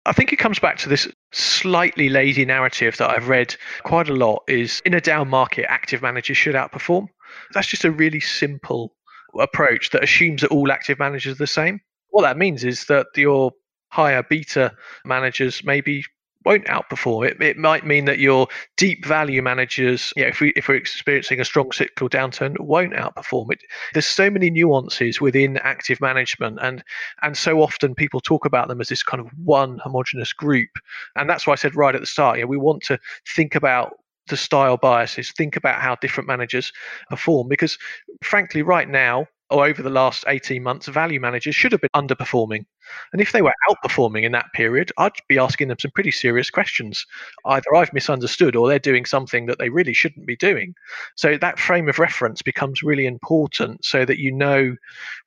I 0.07 0.13
think 0.13 0.31
it 0.31 0.37
comes 0.37 0.57
back 0.57 0.77
to 0.77 0.89
this 0.89 1.11
slightly 1.33 2.07
lazy 2.07 2.45
narrative 2.45 2.95
that 2.95 3.09
I've 3.09 3.27
read 3.27 3.53
quite 3.83 4.07
a 4.07 4.13
lot 4.13 4.41
is 4.47 4.81
in 4.85 4.93
a 4.93 5.01
down 5.01 5.27
market, 5.27 5.69
active 5.69 6.01
managers 6.01 6.37
should 6.37 6.55
outperform. 6.55 7.09
That's 7.53 7.67
just 7.67 7.83
a 7.83 7.91
really 7.91 8.21
simple 8.21 8.95
approach 9.37 9.89
that 9.89 10.03
assumes 10.03 10.41
that 10.41 10.51
all 10.51 10.71
active 10.71 10.97
managers 10.97 11.33
are 11.33 11.37
the 11.37 11.45
same. 11.45 11.81
What 12.11 12.21
that 12.21 12.37
means 12.37 12.63
is 12.63 12.85
that 12.85 13.07
your 13.17 13.51
higher 13.91 14.23
beta 14.23 14.73
managers 15.03 15.61
maybe 15.65 16.05
won't 16.47 16.65
outperform. 16.67 17.27
It, 17.27 17.41
it 17.41 17.57
might 17.57 17.85
mean 17.85 18.05
that 18.05 18.19
your 18.19 18.47
deep 18.77 19.05
value 19.05 19.41
managers, 19.41 20.13
you 20.15 20.23
know, 20.23 20.29
if 20.29 20.39
we 20.39 20.53
if 20.55 20.69
we're 20.69 20.75
experiencing 20.75 21.41
a 21.41 21.45
strong 21.45 21.73
cyclical 21.73 22.09
downturn, 22.09 22.57
won't 22.57 22.93
outperform 22.93 23.51
it. 23.51 23.59
There's 23.93 24.05
so 24.05 24.29
many 24.29 24.49
nuances 24.49 25.19
within 25.19 25.57
active 25.57 25.99
management, 25.99 26.59
and 26.61 26.83
and 27.21 27.35
so 27.35 27.61
often 27.61 27.95
people 27.95 28.21
talk 28.21 28.45
about 28.45 28.69
them 28.69 28.79
as 28.79 28.87
this 28.87 29.03
kind 29.03 29.19
of 29.19 29.27
one 29.43 29.79
homogenous 29.83 30.31
group, 30.31 30.69
and 31.17 31.29
that's 31.29 31.45
why 31.45 31.51
I 31.51 31.57
said 31.57 31.75
right 31.75 31.93
at 31.93 31.99
the 31.99 32.07
start, 32.07 32.39
yeah, 32.39 32.45
we 32.45 32.57
want 32.57 32.81
to 32.83 32.97
think 33.35 33.53
about 33.53 33.97
the 34.29 34.37
style 34.37 34.77
biases, 34.77 35.31
think 35.31 35.57
about 35.57 35.81
how 35.81 35.95
different 35.95 36.27
managers 36.27 36.71
perform, 37.09 37.49
because 37.49 37.77
frankly, 38.23 38.61
right 38.61 38.87
now 38.87 39.27
or 39.49 39.65
over 39.65 39.81
the 39.81 39.89
last 39.89 40.25
18 40.27 40.61
months, 40.61 40.87
value 40.87 41.19
managers 41.19 41.55
should 41.55 41.71
have 41.71 41.81
been 41.81 41.89
underperforming. 41.95 42.65
And 43.13 43.21
if 43.21 43.31
they 43.31 43.41
were 43.41 43.53
outperforming 43.69 44.23
in 44.23 44.31
that 44.33 44.51
period, 44.53 44.91
I'd 44.97 45.13
be 45.29 45.37
asking 45.37 45.69
them 45.69 45.77
some 45.79 45.91
pretty 45.91 46.11
serious 46.11 46.49
questions. 46.49 47.05
Either 47.45 47.75
I've 47.75 47.93
misunderstood 47.93 48.55
or 48.55 48.67
they're 48.67 48.79
doing 48.79 49.05
something 49.05 49.45
that 49.45 49.59
they 49.59 49.69
really 49.69 49.93
shouldn't 49.93 50.25
be 50.25 50.35
doing. 50.35 50.73
So 51.15 51.37
that 51.37 51.59
frame 51.59 51.87
of 51.87 51.99
reference 51.99 52.41
becomes 52.41 52.83
really 52.83 53.05
important 53.05 53.85
so 53.85 54.05
that 54.05 54.19
you 54.19 54.31
know 54.33 54.75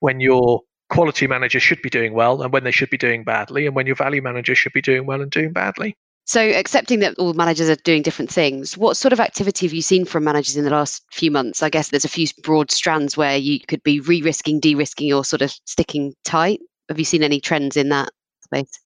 when 0.01 0.21
your 0.21 0.61
quality 0.91 1.27
manager 1.27 1.61
should 1.61 1.81
be 1.83 1.91
doing 1.91 2.13
well 2.13 2.43
and 2.43 2.53
when 2.53 2.65
they 2.65 2.73
should 2.73 2.91
be 2.91 2.99
doing 2.99 3.25
badly, 3.25 3.67
and 3.67 3.75
when 3.75 3.87
your 3.87 3.97
value 3.97 4.23
manager 4.23 4.55
should 4.55 4.73
be 4.73 4.83
doing 4.83 5.07
well 5.07 5.23
and 5.23 5.31
doing 5.31 5.53
badly. 5.53 5.97
So, 6.31 6.41
accepting 6.41 7.01
that 7.01 7.19
all 7.19 7.35
managers 7.35 7.69
are 7.69 7.75
doing 7.75 8.03
different 8.03 8.31
things, 8.31 8.79
what 8.79 8.97
sort 8.97 9.13
of 9.13 9.19
activity 9.19 9.67
have 9.67 9.73
you 9.73 9.83
seen 9.83 10.05
from 10.05 10.23
managers 10.23 10.57
in 10.57 10.63
the 10.63 10.71
last 10.71 11.03
few 11.11 11.29
months? 11.29 11.61
I 11.61 11.71
guess 11.71 11.89
there's 11.89 12.05
a 12.05 12.09
few 12.09 12.29
broad 12.45 12.71
strands 12.71 13.17
where 13.17 13.37
you 13.37 13.59
could 13.59 13.83
be 13.83 13.99
re 13.99 14.23
risking, 14.23 14.61
de 14.61 14.77
risking, 14.77 15.13
or 15.13 15.25
sort 15.25 15.43
of 15.43 15.51
sticking 15.65 16.15
tight. 16.23 16.61
Have 16.89 17.01
you 17.01 17.05
seen 17.05 17.25
any 17.25 17.41
trends 17.41 17.77
in 17.77 17.89
that 17.89 18.11
space? 18.45 18.79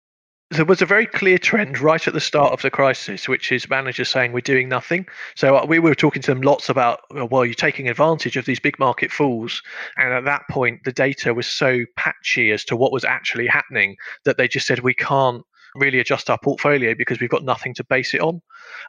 there 0.50 0.64
was 0.64 0.80
a 0.80 0.86
very 0.86 1.06
clear 1.06 1.36
trend 1.36 1.80
right 1.80 2.06
at 2.06 2.14
the 2.14 2.20
start 2.20 2.52
of 2.52 2.62
the 2.62 2.70
crisis, 2.70 3.28
which 3.28 3.50
is 3.50 3.68
managers 3.68 4.08
saying 4.08 4.32
we're 4.32 4.40
doing 4.40 4.68
nothing. 4.68 5.06
So 5.34 5.56
uh, 5.56 5.66
we 5.66 5.78
were 5.78 5.94
talking 5.94 6.22
to 6.22 6.30
them 6.30 6.42
lots 6.42 6.68
about, 6.68 7.00
well, 7.10 7.44
you're 7.44 7.54
taking 7.54 7.88
advantage 7.88 8.36
of 8.36 8.44
these 8.44 8.60
big 8.60 8.78
market 8.78 9.10
falls. 9.10 9.62
And 9.96 10.12
at 10.12 10.24
that 10.24 10.42
point, 10.48 10.84
the 10.84 10.92
data 10.92 11.34
was 11.34 11.46
so 11.46 11.80
patchy 11.96 12.52
as 12.52 12.64
to 12.66 12.76
what 12.76 12.92
was 12.92 13.04
actually 13.04 13.48
happening 13.48 13.96
that 14.24 14.38
they 14.38 14.46
just 14.46 14.66
said, 14.66 14.80
we 14.80 14.94
can't 14.94 15.44
really 15.74 16.00
adjust 16.00 16.30
our 16.30 16.38
portfolio 16.38 16.94
because 16.96 17.20
we've 17.20 17.30
got 17.30 17.44
nothing 17.44 17.74
to 17.74 17.84
base 17.84 18.14
it 18.14 18.20
on. 18.20 18.40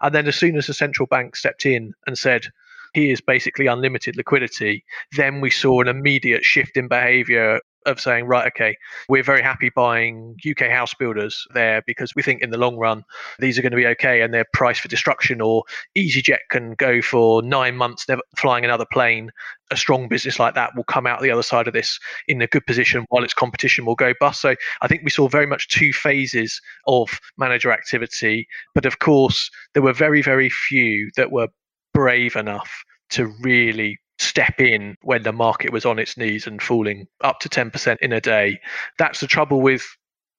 And 0.02 0.14
then 0.14 0.28
as 0.28 0.36
soon 0.36 0.58
as 0.58 0.68
the 0.68 0.74
central 0.74 1.08
bank 1.08 1.36
stepped 1.36 1.66
in 1.66 1.94
and 2.08 2.18
said, 2.18 2.48
here's 2.94 3.22
basically 3.22 3.68
unlimited 3.68 4.16
liquidity, 4.16 4.86
then 5.18 5.42
we 5.42 5.50
saw 5.50 5.82
an 5.82 5.88
immediate 5.88 6.44
shift 6.44 6.78
in 6.78 6.88
behavior 6.88 7.60
of 7.86 8.00
saying, 8.00 8.26
right, 8.26 8.48
okay, 8.48 8.78
we're 9.10 9.24
very 9.24 9.42
happy 9.42 9.70
buying 9.76 10.36
UK 10.50 10.70
house 10.70 10.94
builders 10.94 11.46
there 11.54 11.82
because 11.86 12.14
we 12.16 12.24
think 12.24 12.42
in 12.42 12.50
the 12.50 12.58
long 12.58 12.78
run 12.78 13.04
these 13.40 13.58
are 13.58 13.62
going 13.62 13.72
to 13.72 13.78
be 13.78 13.88
okay 13.88 14.22
and 14.22 14.34
they're 14.34 14.48
priced 14.54 14.82
for 14.82 14.88
destruction. 14.88 15.42
Or 15.42 15.64
EasyJet 15.98 16.40
can 16.50 16.74
go 16.74 17.02
for 17.02 17.42
nine 17.42 17.76
months 17.76 18.08
never 18.08 18.22
flying 18.38 18.66
another 18.66 18.86
plane. 18.92 19.32
A 19.72 19.78
strong 19.78 20.08
business 20.08 20.40
like 20.40 20.54
that 20.56 20.76
will 20.76 20.84
come 20.84 21.08
out 21.08 21.22
the 21.22 21.32
other 21.32 21.44
side 21.44 21.68
of 21.68 21.74
this 21.74 22.00
in 22.28 22.42
a 22.42 22.48
good 22.48 22.66
position 22.66 23.06
while 23.10 23.24
its 23.24 23.34
competition 23.34 23.86
will 23.86 23.96
go 23.96 24.14
bust. 24.20 24.42
So 24.42 24.56
I 24.82 24.88
think 24.88 25.02
we 25.04 25.10
saw 25.10 25.28
very 25.28 25.48
much 25.48 25.68
two 25.68 25.92
phases 25.92 26.62
of 26.88 27.20
manager 27.38 27.72
activity. 27.72 28.48
But 28.74 28.86
of 28.86 29.00
course, 29.00 29.50
there 29.74 29.84
were 29.84 29.94
very, 29.94 30.22
very 30.22 30.50
few 30.50 31.10
that 31.16 31.32
were 31.32 31.48
brave 31.94 32.36
enough 32.36 32.84
to 33.12 33.28
really 33.42 33.98
step 34.20 34.60
in 34.60 34.98
when 35.02 35.24
the 35.24 35.34
market 35.34 35.72
was 35.72 35.86
on 35.86 36.00
its 36.00 36.18
knees 36.18 36.48
and 36.48 36.62
falling 36.62 37.08
up 37.22 37.40
to 37.40 37.50
10% 37.50 37.98
in 38.02 38.14
a 38.14 38.22
day. 38.22 38.60
That's 38.98 39.20
the 39.20 39.28
trouble 39.28 39.62
with 39.62 39.86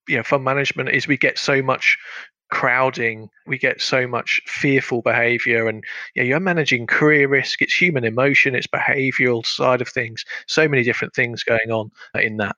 you 0.08 0.16
know 0.16 0.22
fund 0.22 0.44
management 0.44 0.90
is 0.90 1.06
we 1.06 1.16
get 1.16 1.38
so 1.38 1.62
much 1.62 1.98
crowding 2.48 3.28
we 3.48 3.58
get 3.58 3.80
so 3.80 4.06
much 4.06 4.40
fearful 4.46 5.02
behavior 5.02 5.66
and 5.66 5.82
you 6.14 6.22
know, 6.22 6.28
you're 6.28 6.38
managing 6.38 6.86
career 6.86 7.26
risk 7.26 7.60
it's 7.60 7.74
human 7.74 8.04
emotion 8.04 8.54
it's 8.54 8.68
behavioral 8.68 9.44
side 9.44 9.80
of 9.80 9.88
things 9.88 10.24
so 10.46 10.68
many 10.68 10.84
different 10.84 11.12
things 11.12 11.42
going 11.42 11.72
on 11.72 11.90
in 12.14 12.36
that 12.36 12.54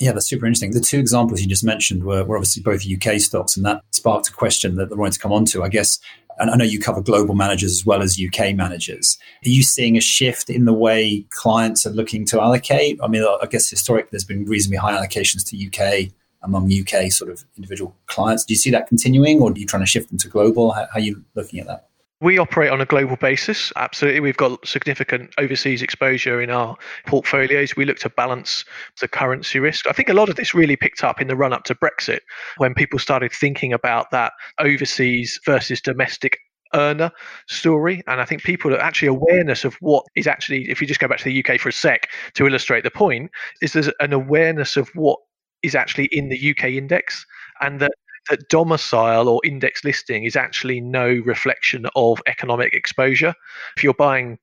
yeah, 0.00 0.12
that's 0.12 0.26
super 0.26 0.46
interesting. 0.46 0.70
The 0.70 0.80
two 0.80 0.98
examples 0.98 1.42
you 1.42 1.46
just 1.46 1.62
mentioned 1.62 2.04
were, 2.04 2.24
were 2.24 2.38
obviously 2.38 2.62
both 2.62 2.86
UK 2.90 3.20
stocks, 3.20 3.54
and 3.54 3.66
that 3.66 3.82
sparked 3.90 4.28
a 4.28 4.32
question 4.32 4.76
that 4.76 4.90
I 4.90 4.94
wanted 4.94 5.12
to 5.12 5.18
come 5.18 5.30
on 5.30 5.44
to. 5.46 5.62
I 5.62 5.68
guess 5.68 5.98
and 6.40 6.50
I 6.50 6.56
know 6.56 6.64
you 6.64 6.80
cover 6.80 7.02
global 7.02 7.34
managers 7.34 7.72
as 7.72 7.86
well 7.86 8.02
as 8.02 8.18
UK 8.20 8.54
managers. 8.54 9.18
Are 9.44 9.48
you 9.48 9.62
seeing 9.62 9.96
a 9.96 10.00
shift 10.00 10.48
in 10.48 10.64
the 10.64 10.72
way 10.72 11.26
clients 11.30 11.86
are 11.86 11.90
looking 11.90 12.24
to 12.26 12.40
allocate? 12.40 12.98
I 13.02 13.08
mean, 13.08 13.22
I 13.22 13.46
guess 13.46 13.68
historically 13.68 14.08
there's 14.12 14.24
been 14.24 14.46
reasonably 14.46 14.78
high 14.78 14.92
allocations 14.92 15.44
to 15.50 15.66
UK 15.66 16.12
among 16.42 16.72
UK 16.72 17.12
sort 17.12 17.30
of 17.30 17.44
individual 17.56 17.94
clients. 18.06 18.44
Do 18.44 18.54
you 18.54 18.58
see 18.58 18.70
that 18.70 18.86
continuing, 18.86 19.40
or 19.42 19.50
are 19.50 19.58
you 19.58 19.66
trying 19.66 19.82
to 19.82 19.86
shift 19.86 20.08
them 20.08 20.18
to 20.18 20.28
global? 20.28 20.72
How, 20.72 20.86
how 20.86 20.94
are 20.94 21.00
you 21.00 21.22
looking 21.34 21.60
at 21.60 21.66
that? 21.66 21.89
We 22.22 22.36
operate 22.36 22.70
on 22.70 22.82
a 22.82 22.86
global 22.86 23.16
basis. 23.16 23.72
Absolutely. 23.76 24.20
We've 24.20 24.36
got 24.36 24.66
significant 24.66 25.32
overseas 25.38 25.80
exposure 25.80 26.42
in 26.42 26.50
our 26.50 26.76
portfolios. 27.06 27.74
We 27.76 27.86
look 27.86 27.98
to 28.00 28.10
balance 28.10 28.64
the 29.00 29.08
currency 29.08 29.58
risk. 29.58 29.86
I 29.88 29.92
think 29.92 30.10
a 30.10 30.14
lot 30.14 30.28
of 30.28 30.36
this 30.36 30.52
really 30.52 30.76
picked 30.76 31.02
up 31.02 31.22
in 31.22 31.28
the 31.28 31.36
run 31.36 31.54
up 31.54 31.64
to 31.64 31.74
Brexit 31.74 32.20
when 32.58 32.74
people 32.74 32.98
started 32.98 33.32
thinking 33.32 33.72
about 33.72 34.10
that 34.10 34.34
overseas 34.58 35.40
versus 35.46 35.80
domestic 35.80 36.38
earner 36.74 37.10
story. 37.48 38.02
And 38.06 38.20
I 38.20 38.26
think 38.26 38.42
people 38.42 38.74
are 38.74 38.80
actually 38.80 39.08
awareness 39.08 39.64
of 39.64 39.74
what 39.80 40.04
is 40.14 40.26
actually, 40.26 40.70
if 40.70 40.82
you 40.82 40.86
just 40.86 41.00
go 41.00 41.08
back 41.08 41.18
to 41.20 41.24
the 41.24 41.44
UK 41.44 41.58
for 41.58 41.70
a 41.70 41.72
sec 41.72 42.10
to 42.34 42.46
illustrate 42.46 42.84
the 42.84 42.90
point, 42.90 43.30
is 43.62 43.72
there's 43.72 43.90
an 43.98 44.12
awareness 44.12 44.76
of 44.76 44.90
what 44.94 45.18
is 45.62 45.74
actually 45.74 46.06
in 46.06 46.28
the 46.28 46.50
UK 46.50 46.64
index 46.64 47.24
and 47.60 47.80
that 47.80 47.92
that 48.30 48.48
domicile 48.48 49.28
or 49.28 49.40
index 49.44 49.84
listing 49.84 50.24
is 50.24 50.36
actually 50.36 50.80
no 50.80 51.08
reflection 51.08 51.86
of 51.96 52.22
economic 52.26 52.72
exposure. 52.72 53.34
If 53.76 53.84
you're 53.84 53.94
buying 53.94 54.38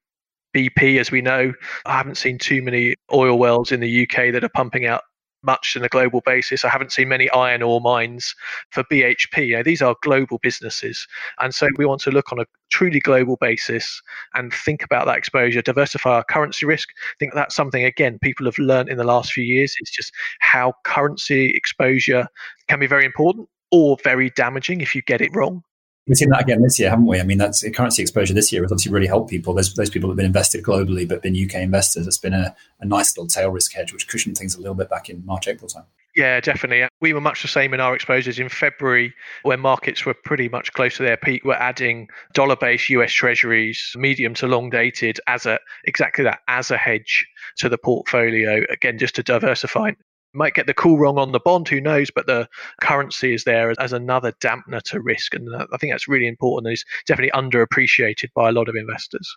BP, 0.56 1.00
as 1.00 1.10
we 1.10 1.22
know, 1.22 1.54
I 1.86 1.98
haven't 1.98 2.18
seen 2.18 2.38
too 2.38 2.62
many 2.62 2.96
oil 3.14 3.40
wells 3.40 3.72
in 3.72 3.80
the 3.80 4.04
UK 4.04 4.34
that 4.34 4.44
are 4.44 4.50
pumping 4.50 4.86
out 4.86 5.04
much 5.44 5.78
on 5.78 5.84
a 5.84 5.88
global 5.88 6.22
basis. 6.26 6.66
I 6.66 6.70
haven't 6.70 6.92
seen 6.92 7.08
many 7.08 7.30
iron 7.30 7.62
ore 7.62 7.80
mines 7.80 8.36
for 8.72 8.84
BHP. 8.86 9.48
You 9.48 9.58
know, 9.58 9.64
these 9.64 9.82
are 9.82 9.96
global 10.02 10.40
businesses. 10.40 11.08
And 11.40 11.56
so 11.56 11.68
we 11.78 11.86
want 11.86 12.02
to 12.02 12.12
look 12.12 12.32
on 12.32 12.40
a 12.40 12.46
truly 12.70 13.00
global 13.00 13.38
basis 13.40 14.02
and 14.34 14.52
think 14.52 14.84
about 14.84 15.06
that 15.06 15.18
exposure, 15.18 15.62
diversify 15.62 16.16
our 16.16 16.24
currency 16.26 16.66
risk. 16.66 16.90
I 16.90 17.16
think 17.20 17.34
that's 17.34 17.56
something, 17.56 17.86
again, 17.86 18.20
people 18.22 18.46
have 18.46 18.58
learned 18.58 18.90
in 18.90 18.98
the 18.98 19.04
last 19.06 19.32
few 19.32 19.44
years. 19.44 19.76
It's 19.80 19.92
just 19.92 20.12
how 20.40 20.74
currency 20.84 21.52
exposure 21.56 22.28
can 22.68 22.80
be 22.80 22.88
very 22.88 23.06
important 23.06 23.48
or 23.72 23.98
very 24.04 24.30
damaging 24.32 24.82
if 24.82 24.96
you 24.96 25.02
get 25.02 25.22
it 25.22 25.36
wrong. 25.36 25.64
We've 26.08 26.18
seen 26.18 26.30
that 26.30 26.42
again 26.42 26.62
this 26.62 26.80
year, 26.80 26.90
haven't 26.90 27.06
we? 27.06 27.20
I 27.20 27.24
mean, 27.24 27.38
that's 27.38 27.70
currency 27.72 28.02
exposure 28.02 28.34
this 28.34 28.52
year 28.54 28.62
has 28.62 28.72
obviously 28.72 28.94
really 28.94 29.08
helped 29.08 29.30
people. 29.30 29.54
There's 29.54 29.74
those 29.74 29.90
people 29.90 30.08
that 30.08 30.14
have 30.14 30.18
been 30.18 30.26
invested 30.26 30.64
globally 30.64 31.08
but 31.08 31.22
been 31.22 31.36
UK 31.36 31.56
investors. 31.56 32.08
It's 32.08 32.18
been 32.18 32.34
a, 32.34 32.56
a 32.80 32.86
nice 32.86 33.18
little 33.18 33.28
tail 33.28 33.52
risk 33.52 33.74
hedge, 33.74 33.92
which 33.92 34.08
cushioned 34.08 34.38
things 34.38 34.56
a 34.56 34.60
little 34.60 34.74
bit 34.74 34.90
back 34.90 35.10
in 35.10 35.26
March, 35.26 35.50
April 35.50 35.68
time. 35.68 35.84
Yeah, 36.16 36.40
definitely. 36.40 36.88
We 37.02 37.14
were 37.14 37.22
much 37.22 37.42
the 37.42 37.48
same 37.48 37.74
in 37.74 37.80
our 37.80 37.94
exposures 37.94 38.40
in 38.40 38.50
February, 38.50 39.14
when 39.44 39.60
markets 39.60 40.06
were 40.06 40.16
pretty 40.16 40.50
much 40.50 40.74
close 40.74 40.98
to 40.98 41.04
their 41.04 41.18
peak. 41.18 41.44
We're 41.44 41.54
adding 41.54 42.08
dollar-based 42.34 42.90
US 42.90 43.12
Treasuries, 43.12 43.94
medium 43.96 44.34
to 44.36 44.48
long 44.48 44.70
dated, 44.70 45.20
as 45.28 45.46
a 45.46 45.60
exactly 45.84 46.24
that 46.24 46.40
as 46.48 46.72
a 46.72 46.78
hedge 46.78 47.28
to 47.58 47.70
the 47.70 47.78
portfolio. 47.78 48.64
Again, 48.72 48.98
just 48.98 49.16
to 49.16 49.24
diversify 49.24 49.92
might 50.38 50.54
get 50.54 50.68
the 50.68 50.74
call 50.74 50.98
wrong 50.98 51.18
on 51.18 51.34
the 51.34 51.40
bond, 51.40 51.68
who 51.68 51.82
knows? 51.82 52.10
But 52.14 52.28
the 52.28 52.48
currency 52.82 53.34
is 53.34 53.44
there 53.44 53.74
as 53.80 53.92
another 53.92 54.32
dampener 54.34 54.82
to 54.84 55.02
risk. 55.02 55.34
And 55.34 55.50
I 55.56 55.78
think 55.78 55.92
that's 55.92 56.08
really 56.08 56.28
important 56.28 56.68
and 56.68 56.74
is 56.74 56.86
definitely 57.06 57.32
underappreciated 57.32 58.30
by 58.34 58.50
a 58.50 58.52
lot 58.52 58.70
of 58.70 58.76
investors. 58.76 59.36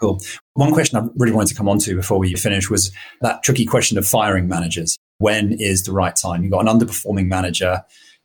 Cool. 0.00 0.20
One 0.54 0.72
question 0.72 0.98
I 0.98 1.08
really 1.16 1.32
wanted 1.32 1.48
to 1.48 1.54
come 1.54 1.68
on 1.68 1.78
to 1.80 1.96
before 1.96 2.18
we 2.18 2.32
finish 2.34 2.70
was 2.70 2.92
that 3.20 3.42
tricky 3.42 3.64
question 3.64 3.98
of 3.98 4.06
firing 4.06 4.46
managers. 4.46 4.96
When 5.18 5.52
is 5.52 5.84
the 5.84 5.92
right 5.92 6.14
time? 6.14 6.42
You've 6.42 6.52
got 6.52 6.68
an 6.68 6.78
underperforming 6.78 7.26
manager. 7.26 7.82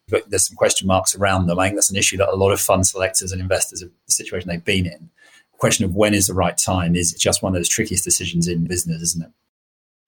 There's 0.07 0.47
some 0.47 0.55
question 0.55 0.85
marks 0.85 1.15
around 1.15 1.47
them. 1.47 1.57
I 1.57 1.65
think 1.65 1.77
that's 1.77 1.89
an 1.89 1.95
issue 1.95 2.17
that 2.17 2.29
a 2.29 2.35
lot 2.35 2.51
of 2.51 2.59
fund 2.59 2.85
selectors 2.85 3.31
and 3.31 3.41
investors 3.41 3.81
have 3.81 3.89
the 4.05 4.11
situation 4.11 4.49
they've 4.49 4.63
been 4.63 4.85
in. 4.85 5.09
The 5.53 5.57
question 5.57 5.85
of 5.85 5.95
when 5.95 6.13
is 6.13 6.27
the 6.27 6.35
right 6.35 6.57
time 6.57 6.95
is 6.95 7.13
just 7.13 7.41
one 7.41 7.55
of 7.55 7.59
those 7.59 7.69
trickiest 7.69 8.03
decisions 8.03 8.47
in 8.47 8.65
business, 8.65 9.01
isn't 9.01 9.23
it? 9.23 9.31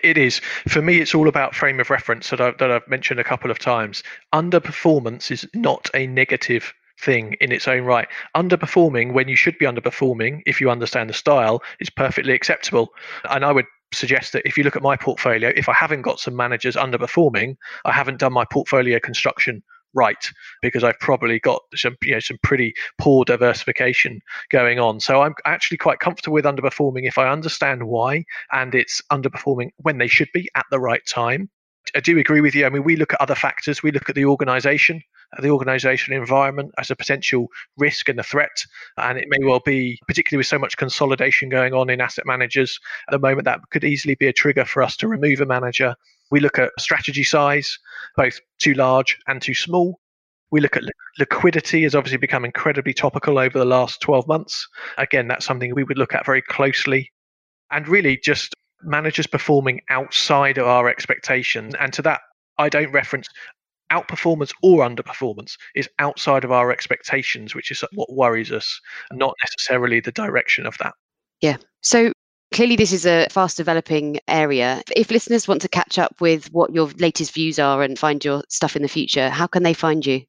It 0.06 0.20
is. 0.20 0.40
For 0.68 0.84
me, 0.84 1.00
it's 1.00 1.16
all 1.16 1.28
about 1.28 1.56
frame 1.56 1.80
of 1.80 1.90
reference 1.90 2.30
that 2.30 2.40
I've, 2.40 2.60
that 2.60 2.70
I've 2.70 2.88
mentioned 2.88 3.20
a 3.20 3.24
couple 3.24 3.50
of 3.50 3.58
times. 3.58 4.04
Underperformance 4.36 5.32
is 5.32 5.50
not 5.56 5.90
a 5.96 6.06
negative 6.06 6.76
thing 7.02 7.36
in 7.42 7.52
its 7.52 7.68
own 7.68 7.86
right. 7.86 8.08
Underperforming 8.38 9.14
when 9.14 9.28
you 9.28 9.36
should 9.36 9.58
be 9.58 9.66
underperforming, 9.66 10.44
if 10.46 10.62
you 10.62 10.70
understand 10.70 11.10
the 11.10 11.14
style, 11.16 11.64
is 11.80 11.90
perfectly 11.90 12.34
acceptable. 12.34 12.90
And 13.32 13.44
I 13.44 13.52
would 13.52 13.66
suggest 13.96 14.34
that 14.34 14.44
if 14.46 14.58
you 14.58 14.64
look 14.64 14.76
at 14.76 14.84
my 14.84 14.96
portfolio, 14.96 15.52
if 15.56 15.68
I 15.68 15.74
haven't 15.74 16.04
got 16.04 16.20
some 16.20 16.36
managers 16.36 16.76
underperforming, 16.76 17.58
I 17.84 17.92
haven't 17.92 18.20
done 18.20 18.34
my 18.34 18.46
portfolio 18.46 19.00
construction 19.00 19.64
right 19.96 20.30
because 20.62 20.84
I've 20.84 21.00
probably 21.00 21.40
got 21.40 21.62
some 21.76 21.96
you 22.04 22.14
know 22.14 22.20
some 22.20 22.38
pretty 22.44 22.74
poor 23.00 23.26
diversification 23.26 24.22
going 24.52 24.80
on. 24.80 25.00
So 25.00 25.22
I'm 25.22 25.34
actually 25.46 25.78
quite 25.78 26.00
comfortable 26.00 26.36
with 26.36 26.46
underperforming 26.46 27.08
if 27.08 27.18
I 27.18 27.30
understand 27.30 27.88
why 27.88 28.26
and 28.52 28.76
it's 28.76 29.02
underperforming 29.12 29.70
when 29.78 29.98
they 29.98 30.08
should 30.08 30.30
be 30.34 30.50
at 30.56 30.66
the 30.70 30.80
right 30.80 31.06
time. 31.08 31.50
I 31.96 32.00
do 32.00 32.18
agree 32.18 32.42
with 32.42 32.56
you. 32.56 32.66
I 32.66 32.70
mean, 32.70 32.84
we 32.84 32.96
look 32.96 33.14
at 33.14 33.22
other 33.22 33.36
factors. 33.36 33.84
We 33.84 33.92
look 33.92 34.10
at 34.10 34.16
the 34.16 34.26
organization, 34.26 35.02
uh, 35.38 35.42
the 35.42 35.50
organizational 35.50 36.20
environment 36.20 36.72
as 36.78 36.90
a 36.90 36.96
potential 36.96 37.48
risk 37.78 38.10
and 38.10 38.20
a 38.20 38.24
threat. 38.24 38.64
And 38.98 39.18
it 39.18 39.26
may 39.30 39.46
well 39.46 39.62
be, 39.64 40.00
particularly 40.08 40.40
with 40.40 40.48
so 40.48 40.58
much 40.58 40.78
consolidation 40.78 41.50
going 41.50 41.74
on 41.74 41.90
in 41.90 42.02
asset 42.02 42.26
managers 42.26 42.80
at 43.08 43.12
the 43.12 43.20
moment, 43.20 43.46
that 43.46 43.62
could 43.70 43.84
easily 43.84 44.16
be 44.16 44.28
a 44.28 44.34
trigger 44.34 44.66
for 44.66 44.82
us 44.82 44.98
to 44.98 45.08
remove 45.08 45.42
a 45.42 45.46
manager 45.46 45.96
we 46.32 46.40
look 46.40 46.60
at 46.60 46.72
strategy 46.80 47.24
size, 47.24 47.78
both 48.16 48.40
too 48.60 48.74
large 48.74 49.18
and 49.28 49.42
too 49.42 49.54
small. 49.54 50.00
We 50.52 50.62
look 50.62 50.76
at 50.76 50.84
li- 50.84 50.92
liquidity 51.20 51.84
has 51.84 51.96
obviously 51.96 52.18
become 52.18 52.46
incredibly 52.46 52.94
topical 52.94 53.38
over 53.38 53.58
the 53.58 53.66
last 53.66 54.02
12 54.02 54.28
months. 54.28 54.68
Again, 54.98 55.28
that's 55.28 55.46
something 55.46 55.74
we 55.74 55.84
would 55.84 55.98
look 55.98 56.14
at 56.14 56.26
very 56.26 56.42
closely. 56.42 57.12
And 57.72 57.88
really 57.88 58.18
just 58.18 58.54
managers 58.84 59.28
performing 59.28 59.82
outside 59.90 60.58
of 60.58 60.68
our 60.68 60.88
expectations. 60.88 61.74
And 61.80 61.92
to 61.94 62.02
that, 62.04 62.22
I 62.58 62.70
don't 62.70 62.92
reference 62.92 63.28
outperformance 63.92 64.52
or 64.62 64.88
underperformance 64.88 65.58
is 65.76 65.90
outside 66.00 66.44
of 66.44 66.52
our 66.52 66.72
expectations, 66.72 67.54
which 67.54 67.72
is 67.72 67.84
what 67.94 68.12
worries 68.14 68.52
us, 68.52 68.80
not 69.12 69.34
necessarily 69.44 70.00
the 70.00 70.12
direction 70.12 70.66
of 70.66 70.78
that. 70.80 70.94
Yeah. 71.42 71.58
So 71.82 72.12
clearly, 72.56 72.78
this 72.78 72.94
is 72.94 73.06
a 73.06 73.28
fast 73.30 73.58
developing 73.58 74.18
area. 74.30 74.82
If 74.96 75.12
listeners 75.12 75.46
want 75.46 75.62
to 75.64 75.68
catch 75.68 76.00
up 76.00 76.22
with 76.22 76.52
what 76.54 76.74
your 76.74 76.88
latest 76.98 77.34
views 77.34 77.60
are 77.60 77.84
and 77.84 78.00
find 78.00 78.24
your 78.24 78.44
stuff 78.48 78.78
in 78.78 78.82
the 78.82 78.88
future, 78.88 79.30
how 79.30 79.46
can 79.46 79.64
they 79.64 79.74
find 79.74 80.06
you? 80.06 80.22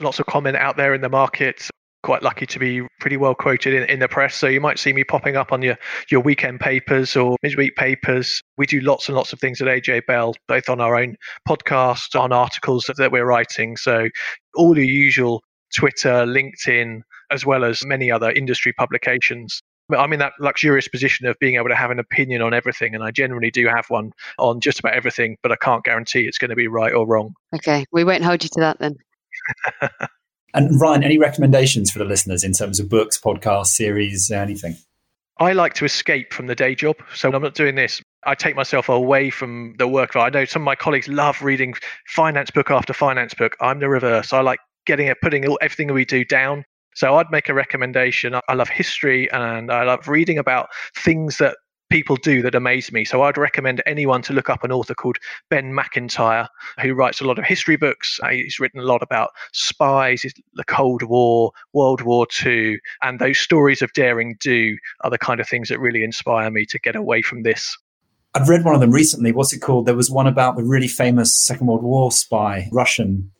Lots 0.00 0.20
of 0.20 0.26
comment 0.26 0.56
out 0.56 0.76
there 0.76 0.94
in 0.94 1.00
the 1.00 1.08
market 1.08 1.68
quite 2.04 2.22
lucky 2.22 2.44
to 2.44 2.58
be 2.58 2.86
pretty 3.00 3.16
well 3.16 3.34
quoted 3.34 3.72
in, 3.72 3.82
in 3.84 3.98
the 3.98 4.06
press. 4.06 4.36
So 4.36 4.46
you 4.46 4.60
might 4.60 4.78
see 4.78 4.92
me 4.92 5.04
popping 5.04 5.36
up 5.36 5.52
on 5.52 5.62
your, 5.62 5.76
your 6.10 6.20
weekend 6.20 6.60
papers 6.60 7.16
or 7.16 7.36
midweek 7.42 7.76
papers. 7.76 8.42
We 8.58 8.66
do 8.66 8.80
lots 8.80 9.08
and 9.08 9.16
lots 9.16 9.32
of 9.32 9.40
things 9.40 9.62
at 9.62 9.68
AJ 9.68 10.04
Bell, 10.06 10.34
both 10.46 10.68
on 10.68 10.82
our 10.82 10.96
own 10.96 11.16
podcast, 11.48 12.18
on 12.20 12.30
articles 12.30 12.84
that, 12.88 12.98
that 12.98 13.10
we're 13.10 13.24
writing. 13.24 13.78
So 13.78 14.10
all 14.54 14.74
the 14.74 14.86
usual 14.86 15.42
Twitter, 15.74 16.26
LinkedIn, 16.26 17.00
as 17.30 17.46
well 17.46 17.64
as 17.64 17.86
many 17.86 18.10
other 18.10 18.30
industry 18.30 18.74
publications. 18.74 19.62
I'm 19.90 20.12
in 20.12 20.18
that 20.20 20.32
luxurious 20.40 20.88
position 20.88 21.26
of 21.26 21.38
being 21.38 21.56
able 21.56 21.68
to 21.68 21.74
have 21.74 21.90
an 21.90 21.98
opinion 21.98 22.42
on 22.42 22.54
everything, 22.54 22.94
and 22.94 23.04
I 23.04 23.10
generally 23.10 23.50
do 23.50 23.66
have 23.66 23.86
one 23.88 24.12
on 24.38 24.60
just 24.60 24.78
about 24.78 24.94
everything, 24.94 25.36
but 25.42 25.52
I 25.52 25.56
can't 25.56 25.84
guarantee 25.84 26.26
it's 26.26 26.38
going 26.38 26.50
to 26.50 26.56
be 26.56 26.68
right 26.68 26.92
or 26.92 27.06
wrong. 27.06 27.34
Okay, 27.54 27.84
we 27.92 28.04
won't 28.04 28.24
hold 28.24 28.42
you 28.42 28.48
to 28.50 28.60
that 28.60 28.78
then. 28.78 28.96
And 30.54 30.80
Ryan, 30.80 31.02
any 31.02 31.18
recommendations 31.18 31.90
for 31.90 31.98
the 31.98 32.04
listeners 32.04 32.44
in 32.44 32.52
terms 32.52 32.78
of 32.78 32.88
books, 32.88 33.20
podcasts, 33.20 33.66
series, 33.66 34.30
anything? 34.30 34.76
I 35.38 35.52
like 35.52 35.74
to 35.74 35.84
escape 35.84 36.32
from 36.32 36.46
the 36.46 36.54
day 36.54 36.76
job. 36.76 36.96
So 37.12 37.28
I'm 37.32 37.42
not 37.42 37.54
doing 37.54 37.74
this. 37.74 38.00
I 38.24 38.36
take 38.36 38.54
myself 38.54 38.88
away 38.88 39.30
from 39.30 39.74
the 39.78 39.88
work. 39.88 40.14
I 40.14 40.30
know 40.30 40.44
some 40.44 40.62
of 40.62 40.66
my 40.66 40.76
colleagues 40.76 41.08
love 41.08 41.42
reading 41.42 41.74
finance 42.06 42.52
book 42.52 42.70
after 42.70 42.92
finance 42.92 43.34
book. 43.34 43.56
I'm 43.60 43.80
the 43.80 43.88
reverse. 43.88 44.32
I 44.32 44.42
like 44.42 44.60
getting 44.86 45.08
it, 45.08 45.20
putting 45.20 45.44
everything 45.60 45.92
we 45.92 46.04
do 46.04 46.24
down. 46.24 46.64
So 46.94 47.16
I'd 47.16 47.30
make 47.30 47.48
a 47.48 47.54
recommendation. 47.54 48.34
I 48.48 48.54
love 48.54 48.68
history 48.68 49.30
and 49.30 49.70
I 49.70 49.84
love 49.84 50.08
reading 50.08 50.38
about 50.38 50.68
things 50.94 51.38
that 51.38 51.56
people 51.90 52.16
do 52.16 52.42
that 52.42 52.54
amaze 52.54 52.90
me. 52.90 53.04
So 53.04 53.22
I'd 53.22 53.38
recommend 53.38 53.82
anyone 53.86 54.22
to 54.22 54.32
look 54.32 54.50
up 54.50 54.64
an 54.64 54.72
author 54.72 54.94
called 54.94 55.18
Ben 55.50 55.74
Macintyre, 55.74 56.48
who 56.80 56.94
writes 56.94 57.20
a 57.20 57.24
lot 57.24 57.38
of 57.38 57.44
history 57.44 57.76
books. 57.76 58.18
Uh, 58.22 58.30
he's 58.30 58.58
written 58.58 58.80
a 58.80 58.84
lot 58.84 59.02
about 59.02 59.30
spies, 59.52 60.24
the 60.54 60.64
Cold 60.64 61.02
War, 61.02 61.52
World 61.72 62.00
War 62.02 62.26
II, 62.44 62.78
and 63.02 63.20
those 63.20 63.38
stories 63.38 63.82
of 63.82 63.92
daring 63.92 64.36
do 64.40 64.76
are 65.02 65.10
the 65.10 65.18
kind 65.18 65.40
of 65.40 65.48
things 65.48 65.68
that 65.68 65.78
really 65.78 66.02
inspire 66.02 66.50
me 66.50 66.66
to 66.66 66.78
get 66.78 66.96
away 66.96 67.22
from 67.22 67.42
this. 67.42 67.76
I've 68.34 68.48
read 68.48 68.64
one 68.64 68.74
of 68.74 68.80
them 68.80 68.90
recently. 68.90 69.30
What's 69.30 69.52
it 69.52 69.60
called? 69.60 69.86
There 69.86 69.94
was 69.94 70.10
one 70.10 70.26
about 70.26 70.56
the 70.56 70.64
really 70.64 70.88
famous 70.88 71.38
Second 71.38 71.68
World 71.68 71.84
War 71.84 72.10
spy, 72.10 72.68
Russian 72.72 73.30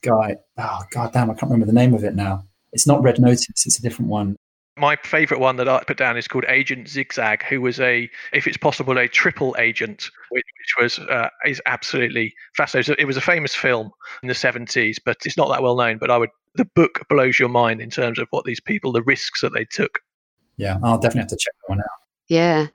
guy. 0.00 0.36
Oh, 0.56 0.80
god 0.90 1.12
damn, 1.12 1.30
I 1.30 1.34
can't 1.34 1.50
remember 1.50 1.66
the 1.66 1.74
name 1.74 1.92
of 1.92 2.04
it 2.04 2.14
now. 2.14 2.44
It's 2.72 2.86
not 2.86 3.02
Red 3.02 3.20
Notice, 3.20 3.48
it's 3.48 3.78
a 3.78 3.82
different 3.82 4.10
one 4.10 4.36
my 4.80 4.96
favorite 5.04 5.40
one 5.40 5.56
that 5.56 5.68
I 5.68 5.82
put 5.84 5.98
down 5.98 6.16
is 6.16 6.26
called 6.26 6.44
Agent 6.48 6.88
Zigzag, 6.88 7.44
who 7.44 7.60
was 7.60 7.78
a, 7.80 8.08
if 8.32 8.46
it's 8.46 8.56
possible, 8.56 8.96
a 8.98 9.06
triple 9.06 9.54
agent, 9.58 10.10
which, 10.30 10.44
which 10.58 10.82
was 10.82 10.98
uh, 10.98 11.28
is 11.44 11.60
absolutely 11.66 12.34
fascinating. 12.56 12.96
It 12.98 13.04
was 13.04 13.16
a 13.16 13.20
famous 13.20 13.54
film 13.54 13.90
in 14.22 14.28
the 14.28 14.34
seventies, 14.34 14.98
but 14.98 15.18
it's 15.24 15.36
not 15.36 15.48
that 15.50 15.62
well 15.62 15.76
known. 15.76 15.98
But 15.98 16.10
I 16.10 16.16
would, 16.16 16.30
the 16.54 16.64
book 16.64 17.00
blows 17.08 17.38
your 17.38 17.50
mind 17.50 17.80
in 17.80 17.90
terms 17.90 18.18
of 18.18 18.26
what 18.30 18.44
these 18.44 18.60
people, 18.60 18.90
the 18.92 19.02
risks 19.02 19.42
that 19.42 19.52
they 19.52 19.64
took. 19.64 20.00
Yeah, 20.56 20.78
I'll 20.82 20.98
definitely 20.98 21.20
have 21.20 21.28
to 21.28 21.36
check 21.36 21.54
that 21.60 21.70
one 21.70 21.80
out. 21.80 21.86
Yeah, 22.28 22.68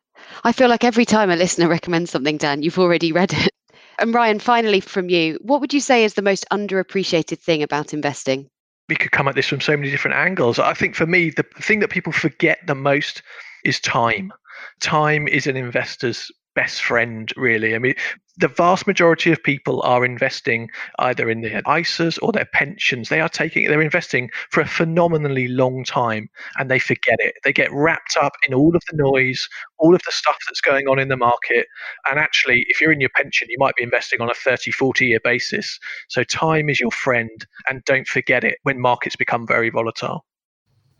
I 0.43 0.51
feel 0.51 0.69
like 0.69 0.83
every 0.83 1.05
time 1.05 1.31
a 1.31 1.35
listener 1.35 1.67
recommends 1.69 2.11
something, 2.11 2.37
Dan, 2.37 2.61
you've 2.61 2.79
already 2.79 3.11
read 3.11 3.33
it. 3.33 3.51
And 3.97 4.13
Ryan, 4.13 4.39
finally 4.39 4.81
from 4.81 5.07
you, 5.07 5.39
what 5.41 5.61
would 5.61 5.73
you 5.73 5.79
say 5.79 6.03
is 6.03 6.15
the 6.15 6.21
most 6.21 6.45
underappreciated 6.51 7.39
thing 7.39 7.63
about 7.63 7.93
investing? 7.93 8.49
We 8.87 8.95
could 8.95 9.11
come 9.11 9.27
at 9.27 9.35
this 9.35 9.47
from 9.47 9.61
so 9.61 9.75
many 9.75 9.89
different 9.89 10.17
angles. 10.17 10.59
I 10.59 10.73
think 10.73 10.95
for 10.95 11.05
me, 11.05 11.29
the 11.29 11.45
thing 11.59 11.79
that 11.79 11.89
people 11.89 12.13
forget 12.13 12.59
the 12.67 12.75
most 12.75 13.23
is 13.63 13.79
time. 13.79 14.31
Time 14.79 15.27
is 15.27 15.47
an 15.47 15.57
investor's 15.57 16.31
best 16.55 16.81
friend, 16.81 17.31
really. 17.35 17.75
I 17.75 17.79
mean, 17.79 17.95
the 18.37 18.47
vast 18.47 18.87
majority 18.87 19.31
of 19.31 19.41
people 19.43 19.81
are 19.83 20.03
investing 20.03 20.69
either 20.99 21.29
in 21.29 21.41
their 21.41 21.61
ISAs 21.63 22.19
or 22.21 22.31
their 22.31 22.47
pensions. 22.53 23.09
They 23.09 23.21
are 23.21 23.29
taking, 23.29 23.67
they're 23.67 23.81
investing 23.81 24.29
for 24.51 24.61
a 24.61 24.67
phenomenally 24.67 25.47
long 25.47 25.83
time 25.83 26.29
and 26.57 26.69
they 26.69 26.79
forget 26.79 27.17
it. 27.19 27.35
They 27.43 27.53
get 27.53 27.71
wrapped 27.71 28.17
up 28.21 28.33
in 28.47 28.53
all 28.53 28.75
of 28.75 28.83
the 28.89 28.97
noise, 28.97 29.47
all 29.77 29.95
of 29.95 30.01
the 30.05 30.11
stuff 30.11 30.37
that's 30.47 30.61
going 30.61 30.87
on 30.87 30.99
in 30.99 31.07
the 31.07 31.17
market. 31.17 31.67
And 32.09 32.19
actually, 32.19 32.65
if 32.67 32.81
you're 32.81 32.91
in 32.91 33.01
your 33.01 33.11
pension, 33.15 33.47
you 33.49 33.57
might 33.59 33.75
be 33.75 33.83
investing 33.83 34.21
on 34.21 34.29
a 34.29 34.33
30, 34.33 34.71
40 34.71 35.05
year 35.05 35.19
basis. 35.23 35.79
So 36.09 36.23
time 36.23 36.69
is 36.69 36.79
your 36.79 36.91
friend 36.91 37.45
and 37.69 37.83
don't 37.85 38.07
forget 38.07 38.43
it 38.43 38.57
when 38.63 38.79
markets 38.79 39.15
become 39.15 39.47
very 39.47 39.69
volatile. 39.69 40.25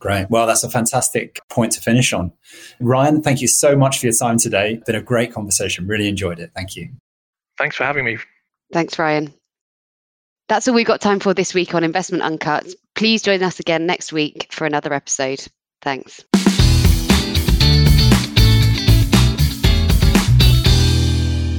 Great. 0.05 0.29
Well, 0.29 0.45
that's 0.45 0.63
a 0.63 0.69
fantastic 0.69 1.39
point 1.49 1.71
to 1.71 1.81
finish 1.81 2.13
on. 2.13 2.31
Ryan, 2.79 3.23
thank 3.23 3.41
you 3.41 3.47
so 3.47 3.75
much 3.75 3.97
for 3.97 4.05
your 4.05 4.13
time 4.13 4.37
today. 4.37 4.73
It's 4.73 4.83
been 4.83 4.93
a 4.93 5.01
great 5.01 5.33
conversation. 5.33 5.87
Really 5.87 6.07
enjoyed 6.07 6.39
it. 6.39 6.51
Thank 6.53 6.75
you. 6.75 6.89
Thanks 7.57 7.75
for 7.75 7.85
having 7.85 8.05
me. 8.05 8.19
Thanks, 8.71 8.99
Ryan. 8.99 9.33
That's 10.47 10.67
all 10.67 10.75
we've 10.75 10.85
got 10.85 11.01
time 11.01 11.19
for 11.19 11.33
this 11.33 11.55
week 11.55 11.73
on 11.73 11.83
Investment 11.83 12.21
Uncut. 12.21 12.67
Please 12.93 13.23
join 13.23 13.41
us 13.41 13.59
again 13.59 13.87
next 13.87 14.13
week 14.13 14.47
for 14.51 14.67
another 14.67 14.93
episode. 14.93 15.43
Thanks. 15.81 16.23